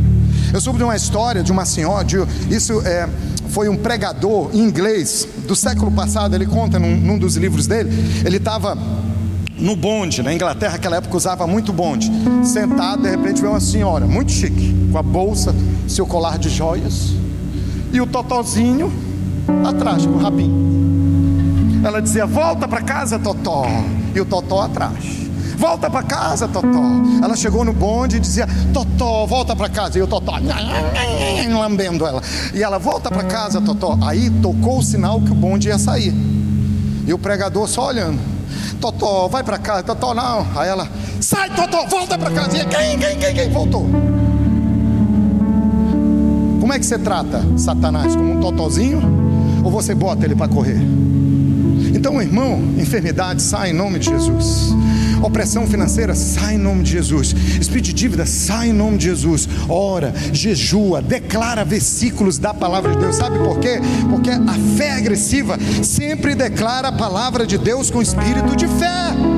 Eu 0.54 0.62
soube 0.62 0.78
de 0.78 0.84
uma 0.84 0.96
história 0.96 1.44
de 1.44 1.52
uma 1.52 1.66
senhora, 1.66 2.04
de, 2.04 2.18
isso 2.50 2.82
é, 2.82 3.08
foi 3.50 3.70
um 3.70 3.78
pregador 3.78 4.50
inglês 4.54 5.28
do 5.48 5.56
século 5.56 5.92
passado, 5.92 6.36
ele 6.36 6.46
conta 6.46 6.80
num, 6.80 6.96
num 6.96 7.18
dos 7.18 7.36
livros 7.36 7.68
dele, 7.68 7.90
ele 8.26 8.38
estava 8.38 8.78
no 9.58 9.76
bonde, 9.76 10.22
na 10.22 10.34
Inglaterra, 10.34 10.74
naquela 10.74 10.98
época 10.98 11.16
usava 11.16 11.48
muito 11.48 11.72
bonde, 11.72 12.12
sentado, 12.44 13.04
de 13.04 13.10
repente 13.10 13.40
veio 13.40 13.54
uma 13.54 13.60
senhora, 13.60 14.06
muito 14.06 14.32
chique, 14.32 14.76
com 14.92 14.98
a 14.98 15.04
bolsa, 15.04 15.56
seu 15.88 16.06
colar 16.06 16.38
de 16.38 16.50
joias, 16.50 17.12
e 17.94 18.02
o 18.02 18.06
totozinho 18.08 18.92
atrás, 19.66 20.06
com 20.06 20.14
o 20.14 20.18
rabinho. 20.18 20.66
Ela 21.84 22.02
dizia: 22.02 22.26
Volta 22.26 22.68
para 22.68 22.82
casa, 22.82 23.20
Totó, 23.20 23.66
e 24.14 24.20
o 24.20 24.26
Totó 24.26 24.62
atrás. 24.62 25.25
Volta 25.58 25.90
para 25.90 26.04
casa, 26.04 26.48
Totó. 26.48 26.84
Ela 27.24 27.36
chegou 27.36 27.64
no 27.64 27.74
bonde 27.74 28.18
e 28.18 28.20
dizia: 28.20 28.48
Totó, 28.74 29.26
volta 29.26 29.56
para 29.56 29.70
casa. 29.70 29.98
E 29.98 30.02
o 30.02 30.08
Totó, 30.08 30.34
lambendo 31.52 32.06
ela. 32.06 32.22
E 32.54 32.62
ela, 32.62 32.78
volta 32.78 33.10
para 33.10 33.24
casa, 33.24 33.62
Totó. 33.62 33.98
Aí 34.02 34.30
tocou 34.30 34.80
o 34.80 34.84
sinal 34.84 35.22
que 35.22 35.32
o 35.32 35.36
bonde 35.36 35.70
ia 35.70 35.78
sair. 35.78 36.14
E 37.08 37.14
o 37.14 37.18
pregador 37.18 37.68
só 37.68 37.88
olhando. 37.88 38.20
Totó, 38.80 39.28
vai 39.28 39.44
para 39.44 39.58
casa. 39.58 39.84
Totó, 39.84 40.14
não. 40.14 40.46
Aí 40.56 40.68
ela, 40.68 40.88
sai, 41.22 41.50
Totó, 41.50 41.86
volta 41.88 42.18
para 42.18 42.32
casa. 42.32 42.58
E 42.58 42.66
quem, 42.66 43.00
quem, 43.00 43.18
quem, 43.18 43.34
quem? 43.34 43.50
Voltou. 43.50 43.88
Como 46.60 46.74
é 46.74 46.80
que 46.80 46.86
você 46.86 46.98
trata 46.98 47.44
Satanás? 47.58 48.16
Como 48.16 48.34
um 48.34 48.40
totozinho? 48.40 49.02
Ou 49.64 49.72
você 49.72 49.94
bota 49.94 50.26
ele 50.26 50.36
para 50.36 50.48
correr? 50.48 50.80
Então, 52.06 52.22
irmão, 52.22 52.62
enfermidade 52.78 53.42
sai 53.42 53.72
em 53.72 53.74
nome 53.74 53.98
de 53.98 54.12
Jesus. 54.12 54.76
Opressão 55.24 55.66
financeira, 55.66 56.14
sai 56.14 56.54
em 56.54 56.58
nome 56.60 56.84
de 56.84 56.92
Jesus. 56.92 57.34
Espírito 57.60 57.86
de 57.86 57.94
dívida, 57.94 58.28
sai 58.28 58.70
em 58.70 58.74
nome 58.74 59.00
de 59.00 59.06
Jesus. 59.06 59.50
Ora, 59.68 60.14
jejua, 60.32 61.02
declara 61.02 61.66
versículos 61.66 62.38
da 62.38 62.54
palavra 62.54 62.92
de 62.92 63.00
Deus. 63.00 63.16
Sabe 63.16 63.40
por 63.40 63.60
quê? 63.60 63.80
Porque 64.08 64.30
a 64.30 64.78
fé 64.78 64.92
agressiva 64.92 65.58
sempre 65.84 66.36
declara 66.36 66.90
a 66.90 66.92
palavra 66.92 67.44
de 67.44 67.58
Deus 67.58 67.90
com 67.90 68.04
espírito 68.04 68.56
de 68.56 68.68
fé. 68.68 69.35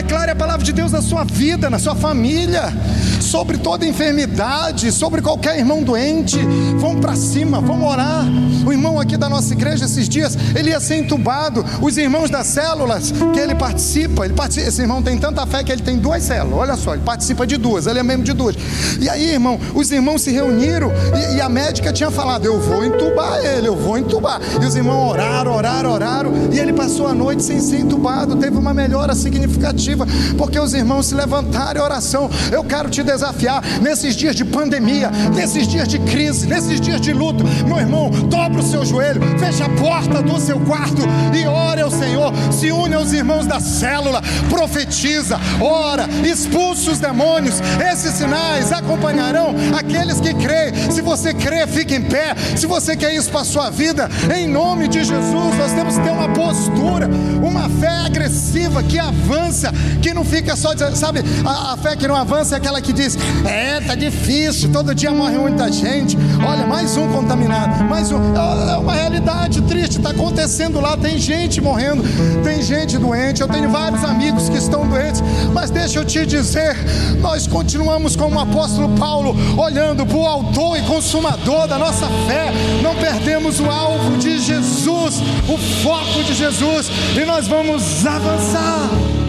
Declare 0.00 0.30
a 0.30 0.34
palavra 0.34 0.64
de 0.64 0.72
Deus 0.72 0.92
na 0.92 1.02
sua 1.02 1.24
vida, 1.24 1.68
na 1.68 1.78
sua 1.78 1.94
família, 1.94 2.72
sobre 3.20 3.58
toda 3.58 3.84
enfermidade, 3.84 4.90
sobre 4.90 5.20
qualquer 5.20 5.58
irmão 5.58 5.82
doente. 5.82 6.38
Vamos 6.78 7.02
para 7.02 7.14
cima, 7.14 7.60
vamos 7.60 7.86
orar. 7.86 8.24
O 8.64 8.72
irmão 8.72 8.98
aqui 8.98 9.18
da 9.18 9.28
nossa 9.28 9.52
igreja 9.52 9.84
esses 9.84 10.08
dias, 10.08 10.38
ele 10.56 10.70
ia 10.70 10.80
ser 10.80 10.96
entubado. 10.96 11.62
Os 11.82 11.98
irmãos 11.98 12.30
das 12.30 12.46
células 12.46 13.12
que 13.34 13.38
ele 13.38 13.54
participa, 13.54 14.24
ele 14.24 14.32
participa, 14.32 14.68
esse 14.68 14.80
irmão 14.80 15.02
tem 15.02 15.18
tanta 15.18 15.46
fé 15.46 15.62
que 15.62 15.70
ele 15.70 15.82
tem 15.82 15.98
duas 15.98 16.22
células. 16.22 16.58
Olha 16.58 16.76
só, 16.76 16.94
ele 16.94 17.02
participa 17.04 17.46
de 17.46 17.58
duas, 17.58 17.86
ele 17.86 17.98
é 17.98 18.02
membro 18.02 18.24
de 18.24 18.32
duas. 18.32 18.56
E 18.98 19.06
aí, 19.06 19.32
irmão, 19.32 19.60
os 19.74 19.90
irmãos 19.92 20.22
se 20.22 20.30
reuniram 20.32 20.90
e, 21.14 21.36
e 21.36 21.40
a 21.42 21.48
médica 21.50 21.92
tinha 21.92 22.10
falado: 22.10 22.46
Eu 22.46 22.58
vou 22.58 22.82
entubar 22.82 23.36
ele, 23.44 23.68
eu 23.68 23.76
vou 23.76 23.98
entubar. 23.98 24.40
E 24.62 24.64
os 24.64 24.74
irmãos 24.74 25.10
oraram, 25.10 25.52
oraram, 25.54 25.92
oraram. 25.92 26.32
E 26.50 26.58
ele 26.58 26.72
passou 26.72 27.06
a 27.06 27.12
noite 27.12 27.42
sem 27.42 27.60
ser 27.60 27.80
entubado, 27.80 28.34
teve 28.36 28.56
uma 28.56 28.72
melhora 28.72 29.14
significativa 29.14 29.89
porque 30.36 30.58
os 30.58 30.74
irmãos 30.74 31.06
se 31.06 31.14
levantaram 31.14 31.80
em 31.80 31.84
oração. 31.84 32.30
Eu 32.50 32.64
quero 32.64 32.88
te 32.90 33.02
desafiar 33.02 33.62
nesses 33.80 34.14
dias 34.14 34.34
de 34.34 34.44
pandemia, 34.44 35.10
nesses 35.34 35.66
dias 35.66 35.88
de 35.88 35.98
crise, 36.00 36.46
nesses 36.46 36.80
dias 36.80 37.00
de 37.00 37.12
luto. 37.12 37.44
Meu 37.66 37.78
irmão, 37.78 38.10
dobra 38.10 38.60
o 38.60 38.66
seu 38.66 38.84
joelho, 38.84 39.20
fecha 39.38 39.64
a 39.64 39.70
porta 39.70 40.22
do 40.22 40.40
seu 40.40 40.58
quarto 40.60 41.02
e 41.34 41.46
ore 41.46 41.82
ao 41.82 41.90
Senhor. 41.90 42.32
Se 42.52 42.70
une 42.70 42.94
aos 42.94 43.12
irmãos 43.12 43.46
da 43.46 43.60
célula, 43.60 44.22
profetiza, 44.48 45.38
ora, 45.60 46.08
expulsa 46.24 46.90
os 46.90 46.98
demônios. 46.98 47.60
Esses 47.92 48.14
sinais 48.14 48.72
acompanharão 48.72 49.54
aqueles 49.76 50.20
que 50.20 50.34
creem. 50.34 50.90
Se 50.90 51.00
você 51.00 51.32
crê, 51.34 51.66
fique 51.66 51.94
em 51.94 52.02
pé. 52.02 52.34
Se 52.56 52.66
você 52.66 52.96
quer 52.96 53.14
isso 53.14 53.30
para 53.30 53.40
a 53.40 53.44
sua 53.44 53.70
vida, 53.70 54.08
em 54.34 54.46
nome 54.46 54.88
de 54.88 55.04
Jesus, 55.04 55.56
nós 55.58 55.72
temos 55.72 55.96
que 55.96 56.04
ter 56.04 56.10
uma 56.10 56.28
postura, 56.28 57.08
uma 57.42 57.68
fé 57.68 57.88
agressiva 57.88 58.82
que 58.82 58.98
avança 58.98 59.72
que 60.00 60.14
não 60.14 60.24
fica 60.24 60.56
só 60.56 60.70
sabe, 60.94 61.20
a, 61.44 61.72
a, 61.72 61.76
fé 61.76 61.96
que 61.96 62.06
não 62.06 62.16
avança 62.16 62.54
é 62.54 62.58
aquela 62.58 62.80
que 62.80 62.92
diz: 62.92 63.16
é, 63.46 63.80
tá 63.80 63.94
difícil, 63.94 64.70
todo 64.72 64.94
dia 64.94 65.10
morre 65.10 65.36
muita 65.38 65.70
gente. 65.70 66.16
Olha, 66.46 66.66
mais 66.66 66.96
um 66.96 67.08
contaminado, 67.08 67.84
mais 67.84 68.10
um. 68.10 68.34
É, 68.34 68.72
é 68.72 68.76
uma 68.76 68.92
realidade 68.92 69.60
triste, 69.62 69.98
está 69.98 70.10
acontecendo 70.10 70.80
lá. 70.80 70.96
Tem 70.96 71.18
gente 71.18 71.60
morrendo, 71.60 72.02
tem 72.42 72.62
gente 72.62 72.98
doente. 72.98 73.40
Eu 73.40 73.48
tenho 73.48 73.70
vários 73.70 74.04
amigos 74.04 74.48
que 74.48 74.56
estão 74.56 74.86
doentes, 74.86 75.22
mas 75.52 75.70
deixa 75.70 75.98
eu 75.98 76.04
te 76.04 76.24
dizer, 76.26 76.76
nós 77.20 77.46
continuamos 77.46 78.16
como 78.16 78.36
o 78.36 78.40
apóstolo 78.40 78.96
Paulo, 78.96 79.34
olhando 79.56 80.06
para 80.06 80.16
o 80.16 80.26
autor 80.26 80.78
e 80.78 80.82
consumador 80.82 81.66
da 81.66 81.78
nossa 81.78 82.06
fé. 82.26 82.52
Não 82.82 82.94
perdemos 82.96 83.60
o 83.60 83.66
alvo 83.68 84.16
de 84.18 84.38
Jesus, 84.38 85.20
o 85.48 85.58
foco 85.82 86.22
de 86.24 86.34
Jesus, 86.34 86.90
e 87.20 87.24
nós 87.24 87.46
vamos 87.46 88.06
avançar. 88.06 89.19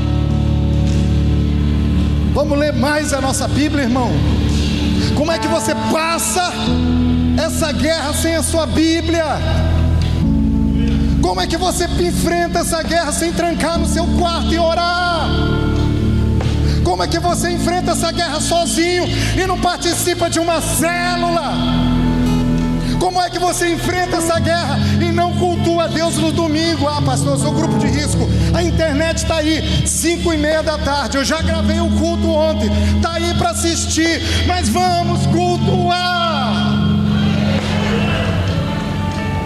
Vamos 2.34 2.58
ler 2.58 2.72
mais 2.72 3.12
a 3.12 3.20
nossa 3.20 3.46
Bíblia, 3.46 3.84
irmão. 3.84 4.10
Como 5.16 5.32
é 5.32 5.38
que 5.38 5.50
você 5.50 5.76
passa 5.92 6.52
essa 7.38 7.74
guerra 7.74 8.14
sem 8.14 8.36
a 8.36 8.42
sua 8.42 8.66
Bíblia? 8.66 9.26
Como 11.22 11.42
é 11.42 11.46
que 11.46 11.58
você 11.58 11.86
enfrenta 11.86 12.60
essa 12.60 12.82
guerra 12.84 13.12
sem 13.12 13.34
trancar 13.34 13.78
no 13.78 13.86
seu 13.86 14.06
quarto 14.18 14.54
e 14.54 14.58
orar? 14.58 15.28
Como 16.86 17.04
é 17.04 17.08
que 17.08 17.20
você 17.20 17.52
enfrenta 17.52 17.92
essa 17.92 18.12
guerra 18.14 18.40
sozinho 18.40 19.06
e 19.38 19.46
não 19.46 19.60
participa 19.60 20.30
de 20.30 20.40
uma 20.40 20.62
célula? 20.62 21.54
Como 22.98 23.22
é 23.22 23.30
que 23.30 23.40
você 23.40 23.74
enfrenta 23.74 24.18
essa 24.18 24.40
guerra 24.40 24.80
e 25.02 25.12
não 25.12 25.34
cultua 25.62 25.88
Deus 25.88 26.18
no 26.18 26.32
domingo? 26.32 26.88
Ah, 26.88 27.01
pastor, 27.01 27.34
eu 27.34 27.38
sou 27.38 27.51
grupo 27.53 27.78
de 27.78 27.88
risco. 27.88 28.28
A 28.53 28.64
internet 28.64 29.18
está 29.18 29.38
aí, 29.38 29.62
cinco 29.86 30.34
e 30.34 30.38
meia 30.38 30.62
da 30.64 30.78
tarde. 30.78 31.18
Eu 31.18 31.24
já 31.24 31.41
gravei 31.41 31.80
o 31.80 31.89
culto 31.91 32.30
ontem. 32.30 32.70
Está 32.95 33.14
aí 33.14 33.34
para 33.36 33.51
assistir. 33.51 34.22
Mas 34.47 34.70
vamos 34.70 35.26
cultuar. 35.28 36.80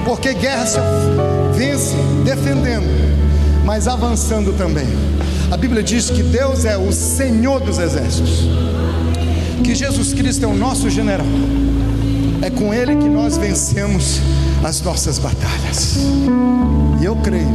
Porque 0.06 0.34
guerra 0.34 0.66
se 0.66 0.80
vence 1.54 1.96
defendendo, 2.24 2.88
mas 3.66 3.88
avançando 3.88 4.54
também. 4.54 4.88
A 5.52 5.58
Bíblia 5.58 5.84
diz 5.84 6.10
que 6.10 6.24
Deus 6.24 6.64
é 6.64 6.78
o 6.78 6.92
Senhor 6.92 7.60
dos 7.60 7.78
exércitos, 7.80 8.48
que 9.64 9.76
Jesus 9.76 10.14
Cristo 10.14 10.46
é 10.46 10.48
o 10.48 10.56
nosso 10.56 10.90
general. 10.90 11.26
É 12.42 12.50
com 12.50 12.74
Ele 12.74 12.96
que 12.96 13.10
nós 13.10 13.38
vencemos 13.38 14.22
as 14.66 14.82
nossas 14.82 15.20
batalhas. 15.20 15.98
E 17.00 17.06
eu 17.06 17.16
creio, 17.18 17.48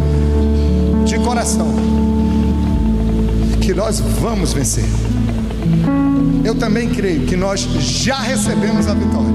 de 1.04 1.18
coração, 1.18 1.66
que 3.60 3.74
nós 3.74 3.98
vamos 3.98 4.52
vencer. 4.52 4.84
Eu 6.44 6.54
também 6.54 6.88
creio 6.88 7.26
que 7.26 7.34
nós 7.34 7.62
já 7.62 8.20
recebemos 8.20 8.86
a 8.86 8.94
vitória. 8.94 9.34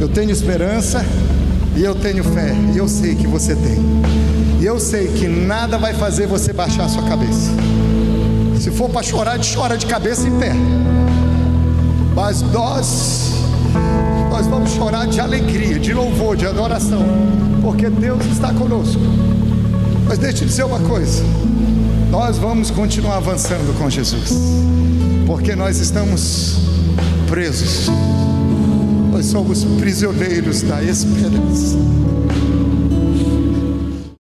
Eu 0.00 0.08
tenho 0.08 0.30
esperança 0.30 1.04
e 1.76 1.84
eu 1.84 1.94
tenho 1.94 2.24
fé, 2.24 2.54
e 2.74 2.78
eu 2.78 2.88
sei 2.88 3.14
que 3.14 3.26
você 3.26 3.54
tem. 3.54 3.78
E 4.60 4.64
eu 4.64 4.80
sei 4.80 5.08
que 5.08 5.28
nada 5.28 5.76
vai 5.76 5.92
fazer 5.92 6.26
você 6.26 6.54
baixar 6.54 6.86
a 6.86 6.88
sua 6.88 7.02
cabeça. 7.02 7.50
Se 8.58 8.70
for 8.70 8.88
para 8.88 9.02
chorar, 9.02 9.38
chora 9.54 9.76
de 9.76 9.84
cabeça 9.84 10.26
em 10.26 10.38
pé. 10.38 10.54
Mas 12.14 12.40
nós 12.40 13.33
vamos 14.54 14.70
chorar 14.70 15.08
de 15.08 15.20
alegria, 15.20 15.80
de 15.80 15.92
louvor, 15.92 16.36
de 16.36 16.46
adoração, 16.46 17.04
porque 17.60 17.90
Deus 17.90 18.24
está 18.26 18.54
conosco. 18.54 19.00
Mas 20.06 20.18
deixa 20.18 20.44
eu 20.44 20.48
dizer 20.48 20.64
uma 20.64 20.78
coisa: 20.78 21.24
nós 22.08 22.38
vamos 22.38 22.70
continuar 22.70 23.16
avançando 23.16 23.76
com 23.76 23.90
Jesus, 23.90 24.32
porque 25.26 25.56
nós 25.56 25.78
estamos 25.78 26.60
presos, 27.28 27.88
nós 29.10 29.26
somos 29.26 29.64
prisioneiros 29.64 30.62
da 30.62 30.82
esperança. 30.84 31.76